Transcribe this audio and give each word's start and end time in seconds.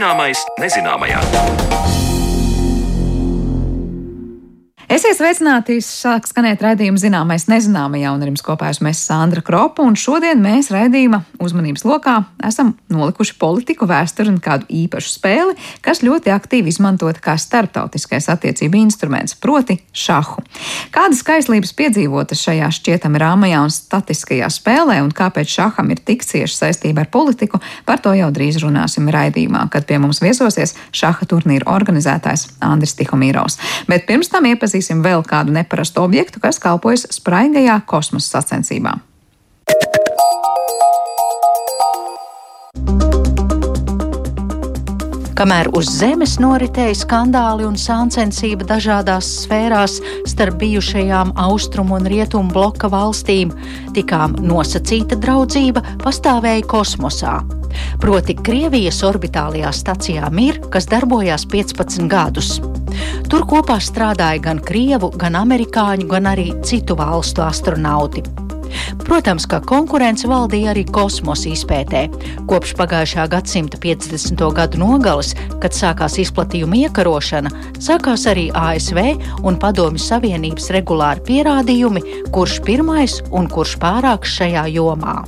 Zināmais 0.00 0.40
nezināmajā. 0.56 1.79
Esiet 5.10 5.24
sveicināti! 5.24 5.74
Sāk 5.82 6.28
skanēt 6.30 6.60
raidījuma 6.62 7.00
zināmais 7.02 7.48
nezināmajā, 7.50 8.12
un 8.14 8.20
ar 8.22 8.28
jums 8.30 8.44
kopā 8.46 8.68
esmu 8.70 8.92
es 8.92 9.00
Sandra 9.02 9.42
Kropa, 9.42 9.82
un 9.82 9.96
šodien 9.98 10.38
mēs 10.38 10.68
raidījuma 10.70 11.24
uzmanības 11.42 11.82
lokā 11.82 12.12
esam 12.46 12.76
nolikuši 12.94 13.34
politiku, 13.40 13.88
vēsturi 13.90 14.30
un 14.30 14.36
kādu 14.38 14.68
īpašu 14.70 15.10
spēli, 15.10 15.56
kas 15.82 16.04
ļoti 16.06 16.30
aktīvi 16.30 16.70
izmantota 16.70 17.18
kā 17.24 17.34
starptautiskais 17.42 18.28
attiecību 18.30 18.78
instruments, 18.78 19.34
proti 19.34 19.80
šahu. 19.90 20.44
Kādas 20.94 21.24
kaislības 21.26 21.74
piedzīvotas 21.74 22.46
šajā 22.46 22.70
šķietami 22.78 23.24
rāmajā 23.24 23.64
un 23.66 23.74
statiskajā 23.74 24.46
spēlē, 24.60 25.00
un 25.02 25.10
kāpēc 25.10 25.50
šaham 25.56 25.90
ir 25.90 26.04
tik 26.06 26.22
cieša 26.22 26.54
saistība 26.68 27.02
ar 27.02 27.10
politiku, 27.10 27.58
par 27.82 27.98
to 27.98 28.14
jau 28.14 28.30
drīz 28.30 28.62
runāsim 28.62 29.10
raidījumā, 29.10 29.66
kad 29.74 29.90
pie 29.90 29.98
mums 29.98 30.22
viesosies 30.22 30.78
šaha 30.94 31.26
turnīra 31.34 31.66
organizētājs 31.74 32.46
Andris 32.62 32.94
Tihomīrovs. 33.02 33.58
Bet 33.90 34.06
pirms 34.06 34.30
tam 34.30 34.46
iepazīstināsim 34.46 34.99
atradīsim 35.00 35.02
vēl 35.02 35.24
kādu 35.24 35.52
neparastu 35.52 36.04
objektu, 36.04 36.40
kas 36.40 36.58
kalpojas 36.58 37.06
spraigajā 37.10 37.80
kosmosa 37.86 38.40
sacensībā. 38.40 39.00
Kamēr 45.40 45.70
uz 45.72 45.88
Zemes 45.88 46.34
noritēja 46.36 46.98
skandāli 47.00 47.64
un 47.64 47.78
sāncensība 47.80 48.66
dažādās 48.68 49.24
sfērās 49.46 49.94
starp 50.28 50.58
bijušajām 50.60 51.32
austrumu 51.34 51.96
un 51.96 52.04
rietumu 52.04 52.52
bloka 52.52 52.90
valstīm, 52.92 53.54
tikām 53.96 54.36
nosacīta 54.36 55.16
draudzība 55.16 55.80
pastāvēja 56.04 56.66
kosmosā. 56.68 57.38
Proti, 58.02 58.36
Krievijas 58.36 59.00
orbitālajā 59.06 59.72
stacijā 59.72 60.28
Mir, 60.30 60.60
kas 60.68 60.90
darbojās 60.90 61.48
15 61.48 62.04
gadus. 62.10 62.58
Tur 63.29 63.45
kopā 63.49 63.79
strādāja 63.83 64.41
gan 64.47 64.61
krievu, 64.63 65.11
gan 65.17 65.37
amerikāņu, 65.39 66.07
gan 66.11 66.31
arī 66.31 66.51
citu 66.65 66.97
valstu 66.99 67.45
astronauti. 67.45 68.23
Protams, 69.05 69.45
ka 69.49 69.61
konkurence 69.63 70.27
valdīja 70.27 70.73
arī 70.73 70.83
kosmosa 70.89 71.51
izpētē. 71.51 72.05
Kopš 72.49 72.73
pagājušā 72.79 73.27
gadsimta 73.31 73.79
50. 73.81 74.41
gadu 74.57 74.81
nogales, 74.81 75.33
kad 75.63 75.75
sākās 75.77 76.17
izplatījuma 76.25 76.81
iekarošana, 76.85 77.53
sākās 77.79 78.25
arī 78.31 78.49
ASV 78.55 78.99
un 79.45 79.59
Padomju 79.61 80.01
Savienības 80.01 80.71
regulāri 80.75 81.23
pierādījumi, 81.29 82.03
kurš 82.35 82.59
pirmais 82.67 83.21
un 83.31 83.49
kurš 83.51 83.77
pārāks 83.81 84.35
šajā 84.39 84.67
jomā. 84.75 85.23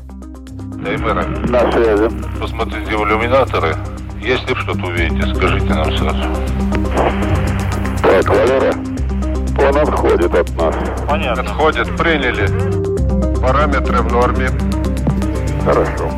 Таймеры. 0.84 1.26
На 1.50 1.72
связи. 1.72 2.10
Посмотрите 2.40 2.96
в 2.96 3.02
иллюминаторы. 3.02 3.76
Если 4.22 4.54
что-то 4.54 4.88
увидите, 4.88 5.34
скажите 5.34 5.74
нам 5.74 5.98
сразу. 5.98 7.41
Так, 8.12 8.30
Валера, 8.30 8.74
он 9.60 9.78
отходит 9.78 10.34
от 10.34 10.50
нас. 10.58 10.76
Понятно. 11.08 11.44
Отходит, 11.44 11.96
приняли. 11.98 12.48
Параметры 13.42 14.02
в 14.02 14.12
норме. 14.12 14.50
Хорошо. 15.64 16.10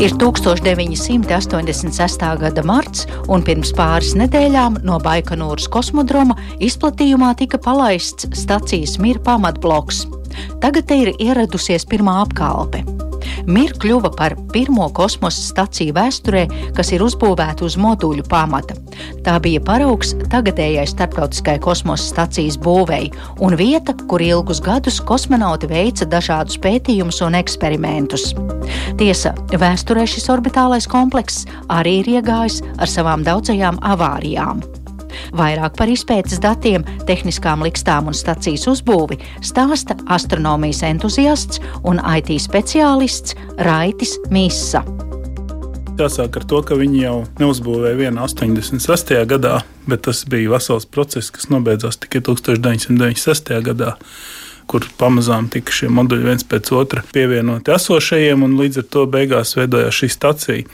Ir 0.00 0.10
1986. 0.18 2.40
gada 2.40 2.62
marts, 2.62 3.06
un 3.28 3.42
pirms 3.46 3.72
pāris 3.76 4.14
nedēļām 4.18 4.78
no 4.82 4.98
Baikonūras 4.98 5.68
kosmodroma 5.70 6.34
izplatījumā 6.58 7.34
tika 7.38 7.58
palaists 7.62 8.26
stacijas 8.34 8.98
Mir 8.98 9.18
pamatbloks. 9.22 10.06
Tagad 10.60 10.86
te 10.90 10.94
ir 11.04 11.12
ieradusies 11.18 11.86
pirmā 11.86 12.22
apkalpe. 12.24 12.82
Mir 13.49 13.73
kļuva 13.81 14.11
par 14.17 14.35
pirmo 14.53 14.87
kosmosa 14.95 15.41
staciju 15.43 15.95
vēsturē, 15.97 16.45
kas 16.77 16.93
ir 16.95 17.03
uzbūvēta 17.05 17.65
uz 17.67 17.77
moduļu 17.79 18.25
pamata. 18.29 18.77
Tā 19.25 19.37
bija 19.43 19.61
paraugs 19.65 20.15
tagadējai 20.31 20.87
starptautiskai 20.89 21.57
kosmosa 21.63 22.09
stacijas 22.11 22.59
būvēi 22.61 23.11
un 23.45 23.57
vieta, 23.59 23.95
kur 24.09 24.23
ilgus 24.23 24.61
gadus 24.63 24.99
kosmonauti 25.01 25.69
veica 25.71 26.07
dažādus 26.09 26.59
pētījumus 26.63 27.21
un 27.25 27.37
eksperimentus. 27.39 28.31
Tiesa, 28.99 29.35
vēsturē 29.53 30.05
šis 30.09 30.29
orbitālais 30.33 30.89
komplekss 30.89 31.47
arī 31.69 31.99
ir 32.03 32.13
iegājis 32.19 32.61
ar 32.77 32.91
savām 32.91 33.25
daudzajām 33.27 33.81
avārijām. 33.85 34.63
Vairāk 35.35 35.77
par 35.79 35.91
izpētes 35.91 36.41
datiem, 36.43 36.85
tehniskām 37.09 37.63
likstām 37.65 38.09
un 38.11 38.17
stacijas 38.17 38.67
uzbūvi 38.71 39.19
stāsta 39.45 39.97
astronomijas 40.11 40.83
entuziasts 40.87 41.61
un 41.87 42.01
IT 42.17 42.33
speciālists 42.43 43.37
Raitis 43.65 44.17
Mīsa. 44.33 44.83
Jāsāk 45.99 46.37
ar 46.39 46.45
to, 46.47 46.61
ka 46.63 46.77
viņi 46.79 47.01
jau 47.01 47.15
neuzbūvēja 47.41 47.97
vienu 47.99 48.23
86. 48.23 49.17
gadā, 49.27 49.57
bet 49.89 50.05
tas 50.07 50.23
bija 50.31 50.53
vesels 50.53 50.87
process, 50.87 51.31
kas 51.35 51.49
nobeidzās 51.51 51.99
tikai 51.99 52.23
1996. 52.23 53.57
gadā 53.67 53.97
kur 54.69 54.85
pamazām 54.99 55.47
tika 55.49 55.73
šie 55.73 55.89
moduļi 55.93 56.27
viens 56.27 56.45
pēc 56.45 56.69
otra 56.77 57.01
pievienoti 57.13 57.73
esošajiem, 57.73 58.45
un 58.45 58.53
līdz 58.59 58.83
ar 58.83 58.87
to 58.93 59.05
beigās 59.09 59.55
veidojās 59.57 59.97
šī 59.97 60.09
stacija. 60.13 60.67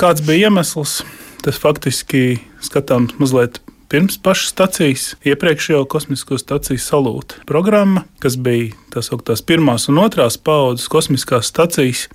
Kāds 0.00 0.24
bija 0.26 0.50
iemesls? 0.50 1.00
Tas 1.40 1.56
faktiski 1.56 2.40
skatāms 2.60 3.14
mazliet 3.16 3.62
pirms 3.90 4.18
pašas 4.22 4.52
stacijas, 4.52 5.04
iepriekšējo 5.24 5.86
kosmisko 5.90 6.36
staciju 6.38 6.78
salūta 6.78 7.40
programma, 7.48 8.04
kas 8.20 8.36
bija 8.36 8.74
tās 8.92 9.08
augtās 9.14 9.40
pirmās 9.42 9.88
un 9.88 10.02
otrās 10.02 10.36
paudzes 10.36 10.90
kosmiskās 10.92 11.48
stacijas. 11.50 12.06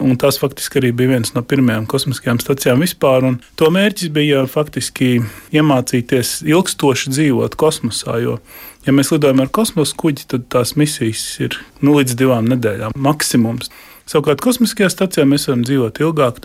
Un 0.00 0.14
tas 0.16 0.38
faktiski 0.40 0.78
arī 0.80 0.94
bija 0.96 1.10
viens 1.10 1.34
no 1.34 1.42
pirmajām 1.44 1.84
kosmiskajām 1.90 2.38
stacijām 2.40 2.80
vispār. 2.80 3.26
To 3.60 3.68
mērķis 3.74 4.08
bija 4.14 4.46
faktiski 4.48 5.18
iemācīties 5.52 6.38
ilgstoši 6.48 7.12
dzīvot 7.12 7.58
kosmosā. 7.60 8.16
Jo, 8.22 8.38
ja 8.86 8.94
mēs 8.96 9.12
lidojam 9.12 9.42
ar 9.44 9.50
kosmosa 9.52 9.98
kuģi, 10.00 10.24
tad 10.30 10.46
tās 10.54 10.72
misijas 10.80 11.26
ir 11.44 11.58
nu, 11.82 11.98
līdz 11.98 12.16
divām 12.16 12.48
nedēļām 12.48 12.96
maksimums. 12.96 13.68
Savukārt 14.10 14.40
kosmiskajā 14.42 14.88
stacijā 14.90 15.22
mēs 15.28 15.44
varam 15.46 15.60
dzīvot 15.62 16.00
ilgāk. 16.02 16.40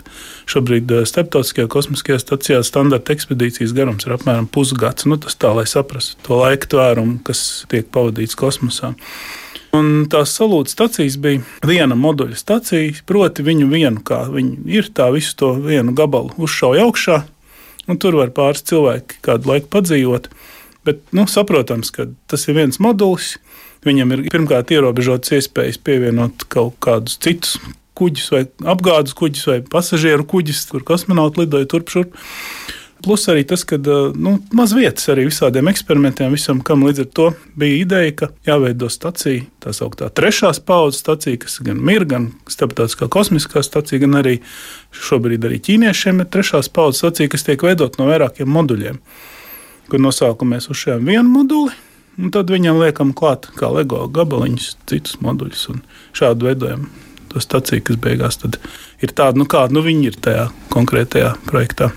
Šobrīd 0.46 0.92
eh, 0.94 1.06
starptautiskajā 1.08 1.66
kosmiskajā 1.72 2.20
stacijā 2.22 2.60
standarta 2.66 3.16
ekspedīcijas 3.16 3.74
garums 3.74 4.06
ir 4.06 4.14
apmēram 4.14 4.46
pusgads. 4.46 5.08
Nu, 5.10 5.18
tas 5.18 5.34
tā, 5.34 5.50
lai 5.56 5.66
saprastu 5.66 6.20
to 6.26 6.38
laika 6.44 6.70
tvērumu, 6.70 7.18
kas 7.26 7.64
tiek 7.72 7.88
pavadīts 7.90 8.38
kosmosā. 8.38 8.92
Un 9.74 10.06
tās 10.12 10.36
salūtas 10.38 10.76
stacijas 10.76 11.18
bija 11.20 11.42
viena 11.66 11.98
moduļa 11.98 12.38
stacija, 12.38 13.02
proti, 13.08 13.44
viņu 13.44 13.66
vienu, 13.72 14.04
kā 14.06 14.22
viņi 14.30 14.70
ir, 14.78 14.92
tā 14.94 15.10
visu 15.12 15.34
to 15.36 15.50
vienu 15.58 15.92
gabalu 15.96 16.36
uzšauja 16.38 16.86
augšā. 16.86 17.24
Tur 18.02 18.16
var 18.18 18.30
pāris 18.34 18.62
cilvēki 18.66 19.18
kādu 19.26 19.50
laiku 19.50 19.68
padzīvot. 19.74 20.30
Bet 20.86 21.02
nu, 21.16 21.26
saprotams, 21.30 21.90
ka 21.94 22.06
tas 22.30 22.46
ir 22.46 22.56
viens 22.60 22.78
modulis, 22.82 23.34
Viņam 23.86 24.14
ir 24.14 24.24
pirmkārt 24.32 24.72
ierobežotas 24.74 25.36
iespējas 25.36 25.78
pievienot 25.86 26.46
kaut 26.52 26.74
kādus 26.82 27.20
citus 27.22 27.54
kuģus, 27.96 28.30
vai 28.34 28.42
apgādes 28.72 29.14
kuģus, 29.16 29.44
vai 29.48 29.60
pasažieru 29.62 30.26
kuģus, 30.28 30.66
kur 30.72 30.84
kosmonauti 30.86 31.44
lidoja 31.44 31.68
turp 31.70 31.92
šurp. 31.92 32.18
Plus 33.04 33.26
arī 33.28 33.44
tas, 33.46 33.60
ka 33.68 33.76
nu, 33.78 34.32
maz 34.56 34.72
vietas 34.74 35.06
arī 35.12 35.26
visādiem 35.28 35.68
eksperimentiem, 35.70 36.32
visam, 36.32 36.62
kam 36.64 36.82
līdz 36.86 37.02
ar 37.04 37.08
to 37.14 37.26
bija 37.60 37.78
ideja, 37.84 38.14
ka 38.16 38.28
jāveido 38.48 38.88
stacija, 38.90 39.44
tā 39.62 39.74
sauktā 39.76 40.08
trešās 40.16 40.62
paudzes 40.64 41.04
stacija, 41.04 41.38
kas 41.44 41.60
gan 41.62 41.84
ir, 41.92 42.08
gan 42.08 42.30
starptautiskā 42.50 43.10
kosmiskā 43.12 43.62
stacija, 43.62 44.00
gan 44.02 44.18
arī 44.22 44.38
šobrīd 44.96 45.46
arī 45.46 45.60
ķīniešiem 45.68 46.24
ir 46.24 46.30
trešās 46.32 46.72
paudzes 46.72 47.04
stacija, 47.04 47.30
kas 47.30 47.46
tiek 47.46 47.68
veidot 47.68 48.00
no 48.00 48.08
vairākiem 48.08 48.50
moduļiem. 48.50 48.98
Kur 49.90 50.02
nosaukumā 50.02 50.56
mēs 50.56 50.70
uzšējām 50.72 51.06
vienu 51.06 51.30
moduli, 51.30 51.74
Un 52.16 52.32
tad 52.32 52.48
viņam 52.48 52.78
liekam 52.80 53.12
klāt 53.16 53.50
kā 53.58 53.68
LEGO 53.68 54.06
gabaliņus, 54.16 54.70
citus 54.88 55.18
moduļus 55.20 55.66
un 55.74 55.82
šādu 56.16 56.48
veidojam 56.48 56.86
to 57.28 57.42
staciju, 57.44 57.84
kas 57.84 57.98
beigās 58.00 58.40
ir 59.02 59.12
tāda, 59.16 59.38
nu 59.40 59.46
kāda 59.48 59.76
nu 59.76 59.82
viņi 59.84 60.10
ir 60.10 60.18
tajā 60.22 60.46
konkrētajā 60.72 61.30
projektā. 61.48 61.90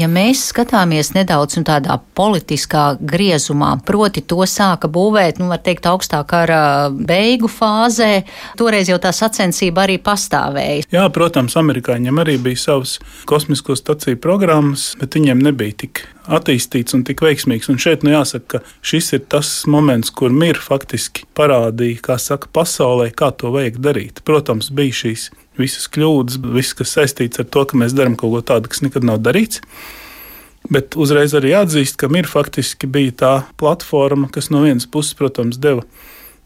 Ja 0.00 0.08
mēs 0.10 0.46
skatāmies 0.50 1.12
nedaudz 1.16 1.58
nu, 1.58 1.64
tādā 1.66 1.98
politiskā 2.16 2.94
griezumā, 3.00 3.74
proti 3.86 4.24
to 4.24 4.44
sāka 4.48 4.88
būvēt, 4.92 5.40
nu, 5.40 5.50
var 5.52 5.62
teikt, 5.64 5.88
augstā 5.90 6.22
kara 6.28 6.90
beigu 6.94 7.50
fāzē, 7.52 8.24
toreiz 8.60 8.90
jau 8.92 8.98
tā 9.02 9.12
sacensība 9.14 9.84
arī 9.84 9.98
pastāvēja. 10.02 10.88
Jā, 10.94 11.04
protams, 11.14 11.56
amerikāņiem 11.60 12.24
arī 12.24 12.38
bija 12.48 12.64
savas 12.66 12.98
kosmisko 13.28 13.76
staciju 13.78 14.20
programmas, 14.24 14.92
bet 15.00 15.18
viņiem 15.18 15.44
nebija 15.44 15.80
tik 15.84 16.04
attīstīts 16.24 16.96
un 16.96 17.04
tik 17.04 17.20
veiksmīgs. 17.24 17.68
Un 17.72 17.80
šeit 17.80 18.04
nu 18.04 18.14
jāsaka, 18.14 18.60
ka 18.60 18.84
šis 18.84 19.12
ir 19.18 19.24
tas 19.32 19.50
moments, 19.70 20.12
kur 20.14 20.32
mir 20.32 20.60
faktiski 20.60 21.28
parādīja, 21.36 22.00
kā 22.08 22.18
saka, 22.20 22.48
pasaulē, 22.54 23.10
kā 23.16 23.30
to 23.36 23.52
vajag 23.54 23.80
darīt. 23.84 24.24
Protams, 24.24 24.72
bija 24.74 25.02
šīs 25.04 25.28
visas 25.60 25.88
kļūdas, 25.92 26.40
viss, 26.54 26.76
kas 26.76 26.96
saistīts 26.96 27.42
ar 27.42 27.48
to, 27.50 27.64
ka 27.68 27.78
mēs 27.80 27.94
darām 27.96 28.16
kaut 28.20 28.34
ko 28.34 28.42
tādu, 28.52 28.70
kas 28.72 28.84
nekad 28.84 29.06
nav 29.06 29.20
darīts. 29.24 29.62
Bet 30.72 30.96
uzreiz 30.96 31.34
arī 31.36 31.52
jāatzīst, 31.52 31.98
ka 32.00 32.08
MIR 32.08 32.28
faktiski 32.30 32.88
bija 32.88 33.16
tā 33.20 33.32
platforma, 33.60 34.30
kas 34.32 34.48
no 34.52 34.62
vienas 34.64 34.88
puses, 34.88 35.16
protams, 35.18 35.60
deva 35.60 35.84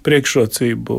priekšrocību 0.06 0.96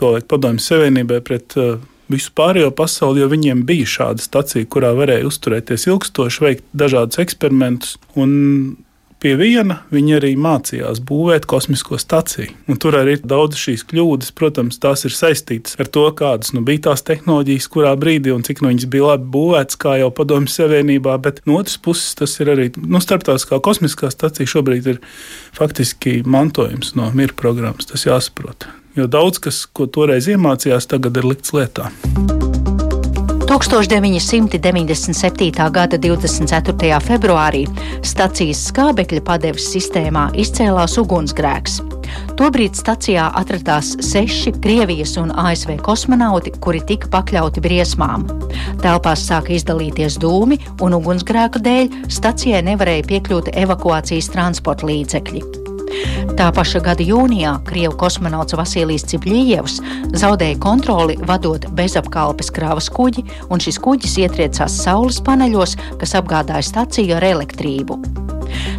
to 0.00 0.14
laiku 0.14 0.30
padomju 0.30 0.64
savienībai 0.64 1.20
pret 1.24 1.56
uh, 1.60 1.76
visu 2.12 2.32
pārējo 2.36 2.70
pasauli, 2.76 3.22
jo 3.22 3.28
viņiem 3.32 3.64
bija 3.68 3.88
šāda 3.96 4.24
stacija, 4.24 4.68
kurā 4.70 4.92
varēja 4.96 5.28
uzturēties 5.28 5.88
ilgstoši, 5.90 6.42
veikt 6.44 6.66
dažādus 6.76 7.20
eksperimentus. 7.22 7.96
Un 8.16 8.76
pie 9.26 9.34
viena 9.34 9.80
viņi 9.90 10.12
arī 10.20 10.28
mācījās 10.38 11.00
būvēt 11.06 11.48
kosmisko 11.50 11.98
staciju. 11.98 12.52
Un 12.70 12.78
tur 12.78 12.94
arī 12.94 13.16
ir 13.16 13.24
daudz 13.26 13.58
šīs 13.58 13.82
kļūdas. 13.90 14.30
Protams, 14.38 14.78
tās 14.82 15.02
ir 15.08 15.14
saistītas 15.16 15.74
ar 15.82 15.90
to, 15.90 16.04
kādas 16.14 16.52
nu, 16.54 16.62
bija 16.66 16.84
tās 16.88 17.02
tehnoloģijas, 17.08 17.66
kurā 17.72 17.96
brīdī 17.98 18.30
un 18.34 18.46
cik 18.46 18.62
nu, 18.62 18.70
viņas 18.70 18.86
bija 18.92 19.10
labi 19.10 19.26
būvētas, 19.34 19.80
kā 19.82 19.96
jau 19.98 20.12
Padomju 20.14 20.52
Savienībā. 20.52 21.16
Bet 21.24 21.42
no 21.48 21.58
otras 21.58 21.80
puses, 21.82 22.14
tas 22.20 22.38
ir 22.38 22.52
arī 22.54 22.68
nu, 22.78 23.02
starptautiskā 23.02 23.58
kosmiskā 23.66 24.12
stacija 24.14 24.54
šobrīd 24.54 24.92
ir 24.94 25.02
faktiski 25.56 26.20
mantojums 26.22 26.94
no 26.98 27.10
miera 27.16 27.34
programmas. 27.34 27.90
Tas 27.90 28.06
jāsaprot. 28.06 28.70
Jo 28.96 29.10
daudz 29.10 29.42
kas, 29.42 29.64
ko 29.66 29.90
toreiz 29.90 30.30
iemācījās, 30.30 30.86
tagad 30.94 31.18
ir 31.18 31.32
likts 31.34 31.56
lietā. 31.56 31.90
1997. 33.46 35.70
gada 35.70 35.98
24. 35.98 36.98
februārī 36.98 37.66
stacijas 38.02 38.66
skābekļa 38.72 39.22
padeves 39.22 39.68
sistēmā 39.70 40.34
izcēlās 40.42 40.98
ugunsgrēks. 40.98 41.78
Tobrīd 42.36 42.74
stacijā 42.74 43.30
atradās 43.38 43.94
seši 44.02 44.52
Krievijas 44.62 45.16
un 45.22 45.30
ASV 45.30 45.76
kosmonauti, 45.86 46.50
kuri 46.58 46.80
tika 46.88 47.06
pakļauti 47.12 47.60
briesmām. 47.62 48.26
Telpās 48.82 49.22
sāka 49.30 49.54
izdalīties 49.54 50.18
dūmi, 50.22 50.58
un 50.82 50.98
ugunsgrēka 50.98 51.58
dēļ 51.62 51.86
stacijai 52.18 52.62
nevarēja 52.66 53.06
piekļūt 53.12 53.54
evakuācijas 53.62 54.32
transporta 54.34 54.90
līdzekļi. 54.90 55.65
Tā 56.36 56.50
paša 56.52 56.82
gada 56.84 57.04
jūnijā 57.04 57.56
Krievijas 57.66 57.96
kosmonauts 58.00 58.56
Vasilijs 58.58 59.06
Cibļījevs 59.08 59.78
zaudēja 60.20 60.58
kontroli 60.60 61.16
vadot 61.28 61.64
bezapkalpes 61.78 62.52
krāvas 62.52 62.90
kuģi, 62.92 63.24
un 63.48 63.62
šis 63.62 63.80
kuģis 63.82 64.18
ietriecās 64.26 64.76
saules 64.84 65.22
paneļos, 65.24 65.76
kas 66.00 66.16
apgādāja 66.18 66.66
staciju 66.66 67.16
ar 67.18 67.28
elektrību. 67.32 68.00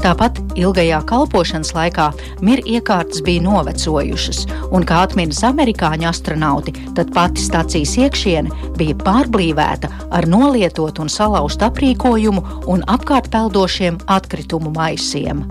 Tāpat 0.03 0.39
ilgajā 0.59 0.99
kalpošanas 1.09 1.73
laikā 1.75 2.07
miera 2.45 2.63
iekārtas 2.77 3.21
bija 3.25 3.43
novecojušas, 3.45 4.43
un, 4.71 4.85
kā 4.87 5.03
atminas 5.07 5.43
amerikāņu 5.47 6.09
astronauti, 6.09 6.75
tad 6.97 7.13
pati 7.15 7.43
stacijas 7.43 7.97
iekšiene 7.99 8.73
bija 8.79 8.97
pārblīvēta 9.03 9.91
ar 10.17 10.29
nolietotu 10.29 11.05
un 11.05 11.13
salauztu 11.13 11.67
aprīkojumu 11.69 12.45
un 12.71 12.85
apkārt 12.87 13.31
peldošiem 13.33 14.01
atkritumu 14.19 14.73
maisiem 14.75 15.45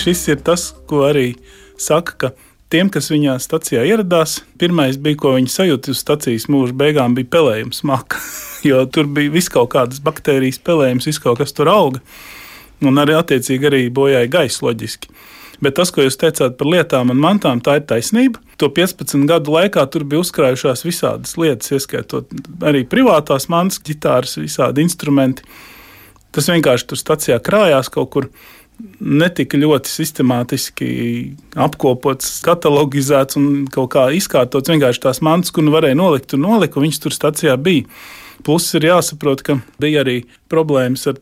šis 0.00 0.26
ir 0.32 0.44
tas, 0.44 0.70
ko 0.88 1.04
arī 1.08 1.34
saka, 1.80 2.16
ka 2.16 2.32
tiem, 2.72 2.90
kas 2.92 3.10
viņā 3.12 3.36
stacijā 3.42 3.82
ieradās, 3.88 4.40
pirmais 4.60 4.98
bija, 5.00 5.18
ko 5.20 5.34
viņi 5.36 5.52
sajūta 5.52 5.92
uz 5.92 6.02
stacijas 6.02 6.48
mūža 6.52 6.76
beigām, 6.76 7.16
bija 7.18 7.32
pelējums 7.36 7.84
maka. 7.88 8.20
jo 8.68 8.84
tur 8.92 9.08
bija 9.10 9.32
vis 9.32 9.48
kaut 9.52 9.72
kādas 9.74 10.00
baktērijas, 10.04 10.60
pelējums, 10.64 11.08
viss 11.08 11.22
kaut 11.22 11.40
kas 11.40 11.54
tur 11.56 11.70
auga. 11.72 12.02
Un 12.80 12.96
arī 13.00 13.16
attiecīgi 13.18 13.68
arī 13.68 13.82
bojāja 13.92 14.30
gaisa 14.32 14.64
loģiski. 14.64 15.10
Bet 15.60 15.74
tas, 15.76 15.90
ko 15.92 16.06
jūs 16.06 16.16
teicāt 16.16 16.54
par 16.56 16.70
lietām 16.72 17.10
un 17.12 17.18
mantām, 17.20 17.60
tā 17.60 17.76
ir 17.76 17.84
taisnība. 17.88 18.40
To 18.60 18.70
15 18.72 19.26
gadu 19.28 19.52
laikā 19.52 19.82
tur 19.92 20.06
bija 20.08 20.22
uzkrājušās 20.24 20.86
visādas 20.86 21.36
lietas, 21.40 21.74
ieskaitot 21.76 22.32
arī 22.64 22.86
privātās 22.88 23.50
mantas, 23.52 23.82
ģitāras, 23.84 24.38
visādi 24.40 24.86
instrumenti. 24.86 25.44
Tas 26.32 26.48
vienkārši 26.48 26.88
tur 26.88 27.00
stācijā 27.00 27.36
krājās 27.44 27.92
kaut 27.92 28.08
kur 28.14 28.30
netika 29.00 29.58
ļoti 29.60 29.90
sistemātiski 29.90 30.90
apkopots, 31.58 32.38
katalogizēts 32.46 33.38
un 33.40 33.46
kaut 33.72 33.92
kā 33.94 34.08
izkārtots. 34.16 34.70
Vienkārši 34.72 35.04
tās 35.06 35.22
mantas, 35.24 35.52
kur 35.54 35.66
nu 35.66 35.74
varēja 35.74 35.98
nolikt, 35.98 36.34
un 36.36 36.44
nolika, 36.46 36.78
un 36.78 36.88
viņas 36.88 37.02
tur 37.04 37.16
stācijā 37.16 37.56
bija. 37.60 37.88
Plus 38.46 38.68
ir 38.78 38.88
jāsaprot, 38.88 39.44
ka 39.44 39.58
bija 39.82 40.04
arī 40.04 40.22
problēmas 40.52 41.06
ar 41.10 41.20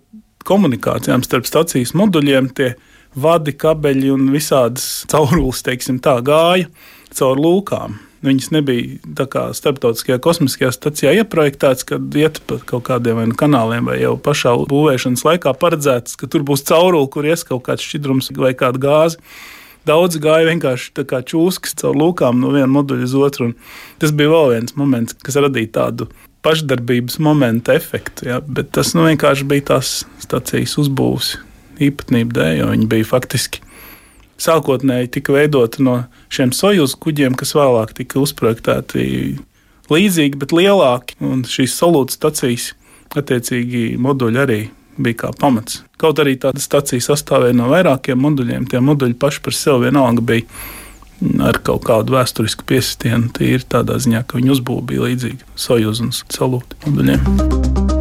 komunikācijām 0.49 1.25
starp 1.27 1.49
stācijas 1.49 1.95
moduļiem. 1.99 2.53
Tie 2.57 2.73
vadi, 3.19 3.55
kabeļi 3.59 4.13
un 4.15 4.29
visādas 4.35 5.05
caurules, 5.11 5.65
teiksim, 5.67 5.99
tā 6.05 6.19
gāja 6.25 6.71
caur 7.19 7.41
lūkām. 7.43 7.99
Viņas 8.25 8.49
nebija 8.50 9.20
starptautiskajā 9.55 10.19
kosmiskajā 10.23 10.73
stacijā 10.75 11.12
ieprojektētas, 11.20 11.87
kad 11.87 12.17
iet 12.19 12.41
pa 12.50 12.59
kaut 12.67 12.88
kādiem 12.88 13.20
nu 13.31 13.37
kanāliem, 13.38 13.87
vai 13.87 14.00
jau 14.00 14.17
pašā 14.19 14.56
būvēšanas 14.70 15.23
laikā 15.29 15.53
paredzēts, 15.61 16.17
ka 16.19 16.26
tur 16.31 16.43
būs 16.47 16.67
caurule, 16.67 17.06
kur 17.15 17.29
ies 17.29 17.47
kaut 17.47 17.62
kāds 17.69 17.87
šķidrums 17.87 18.32
vai 18.35 18.56
kāda 18.59 18.82
gāze. 18.82 19.23
Daudz 19.87 20.19
gāja 20.20 20.49
vienkārši 20.50 21.06
kā 21.09 21.23
čūskas 21.25 21.79
caur 21.79 21.94
lūkām 21.97 22.43
no 22.43 22.50
viena 22.53 22.69
moduļa 22.69 23.06
uz 23.06 23.15
otru. 23.15 23.53
Tas 24.03 24.11
bija 24.12 24.35
vēl 24.35 24.56
viens 24.56 24.75
moments, 24.76 25.14
kas 25.23 25.38
radīja 25.38 25.76
tādu 25.79 26.11
pašdarbības 26.44 27.21
momentu 27.23 27.73
efektu. 27.76 28.26
Ja? 28.29 28.43
Bet 28.43 28.75
tas 28.75 28.93
nu, 28.99 29.06
vienkārši 29.06 29.47
bija 29.49 29.69
tās 29.73 30.03
stācijas 30.23 30.75
uzbūves 30.82 31.37
īpatnība 31.82 32.41
dēļ, 32.41 32.53
jo 32.59 32.69
viņi 32.75 32.91
bija 32.91 33.09
faktiski 33.09 33.62
sākotnēji 34.43 35.12
tika 35.19 35.35
veidota 35.35 35.82
no 35.85 35.99
šiem 36.32 36.55
sojuz 36.56 36.96
kuģiem, 37.00 37.37
kas 37.38 37.55
vēlāk 37.58 37.94
tika 37.99 38.23
uzprojektēti 38.23 39.05
līdzīgi, 39.93 40.38
bet 40.40 40.55
lielāki. 40.55 41.19
Un 41.25 41.44
šīs 41.49 41.76
solūtas 41.79 42.19
stacijas, 42.19 42.73
attiecīgi, 43.17 43.96
moduļi 44.00 44.43
arī 44.44 44.61
bija 44.99 45.25
kā 45.25 45.32
pamats. 45.38 45.82
Kaut 45.99 46.20
arī 46.23 46.37
tāda 46.40 46.62
stacija 46.62 47.02
sastāvēja 47.02 47.56
no 47.58 47.70
vairākiem 47.73 48.19
moduļiem, 48.23 48.67
tie 48.70 48.82
moduļi 48.82 49.19
paši 49.19 49.43
par 49.44 49.56
sevi 49.56 49.88
vienalga 49.88 50.25
bija 50.32 50.46
ar 51.43 51.58
kaut 51.67 51.87
kādu 51.88 52.14
vēsturisku 52.14 52.67
piesitienu. 52.69 53.32
Tie 53.35 53.55
ir 53.56 53.67
tādā 53.67 53.99
ziņā, 54.02 54.25
ka 54.26 54.38
viņu 54.38 54.55
uzbūve 54.58 54.87
bija 54.93 55.08
līdzīga 55.08 55.55
Sojuz 55.58 56.02
un 56.05 56.14
Salūta 56.14 56.79
moduļiem. 56.87 57.98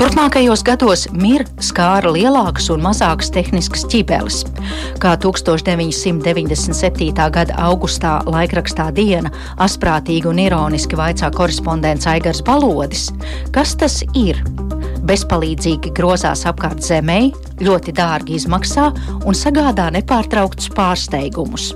Turpmākajos 0.00 0.62
gados 0.64 1.02
mir 1.12 1.42
skāra 1.60 2.08
lielākas 2.14 2.70
un 2.72 2.80
mazākas 2.80 3.28
tehniskas 3.34 3.82
ķibeles. 3.92 4.38
Kā 4.96 5.10
1997. 5.20 7.10
gada 7.34 7.58
augustā 7.60 8.14
laikrakstā 8.24 8.86
Diena 8.96 9.28
asprātīgi 9.60 10.30
un 10.32 10.40
ironiski 10.40 10.96
vaicā 10.96 11.28
korespondents 11.36 12.08
Aigars 12.08 12.40
Balodis, 12.46 13.10
kas 13.52 13.76
tas 13.76 14.00
ir? 14.16 14.40
Bezpalīdzīgi 15.04 15.92
grozās 15.92 16.46
apkārt 16.48 16.80
zemē, 16.80 17.20
ļoti 17.60 17.92
dārgi 17.92 18.40
izmaksā 18.40 18.88
un 19.20 19.36
sagādā 19.36 19.90
nepārtrauktus 20.00 20.72
pārsteigumus. 20.80 21.74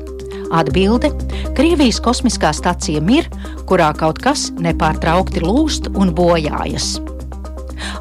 Atbilde- 0.49 1.13
Krievijas 1.59 2.01
kosmiskā 2.01 2.57
stacija 2.57 3.05
Mir, 3.05 3.29
kurā 3.69 3.93
kaut 3.93 4.25
kas 4.25 4.49
nepārtraukti 4.57 5.45
lūst 5.45 5.93
un 5.93 6.17
bojājas. 6.17 6.95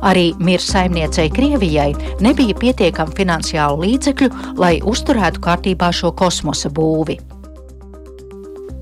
Arī 0.04 0.32
mirs 0.44 0.68
saimniecei 0.74 1.30
Krievijai 1.34 1.92
nebija 2.24 2.56
pietiekami 2.60 3.16
finansiālu 3.18 3.84
līdzekļu, 3.86 4.30
lai 4.62 4.78
uzturētu 4.80 5.44
kārtībā 5.44 5.92
šo 5.96 6.14
kosmosa 6.18 6.72
būvi. 6.74 7.20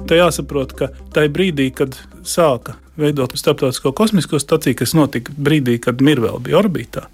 Te 0.09 0.17
jāsaprot, 0.17 0.73
ka 0.75 0.91
tajā 1.15 1.31
brīdī, 1.31 1.69
kad 1.75 1.95
sāka 2.27 2.75
veidot 2.99 3.33
starptautisko 3.37 3.93
kosmisko 3.95 4.39
staciju, 4.41 4.77
kas 4.81 4.95
notika 4.97 5.33
brīdī, 5.37 5.77
kad 5.81 6.01
Mirvēl 6.03 6.41
bija 6.43 6.59
orbītā, 6.59 7.07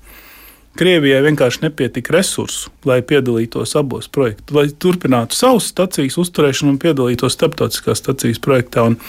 Krievijai 0.77 1.24
vienkārši 1.25 1.63
nepietika 1.63 2.13
resursu, 2.13 2.70
lai 2.86 3.00
piedalītos 3.01 3.72
abos 3.79 4.06
projektos, 4.13 4.53
lai 4.53 4.67
turpinātu 4.70 5.34
savus 5.34 5.72
stacijas 5.72 6.20
uzturēšanu 6.22 6.75
un 6.75 6.77
piedalītos 6.82 7.34
starptautiskās 7.34 8.03
stacijas 8.03 8.38
projektā. 8.44 8.84
Un 8.91 9.00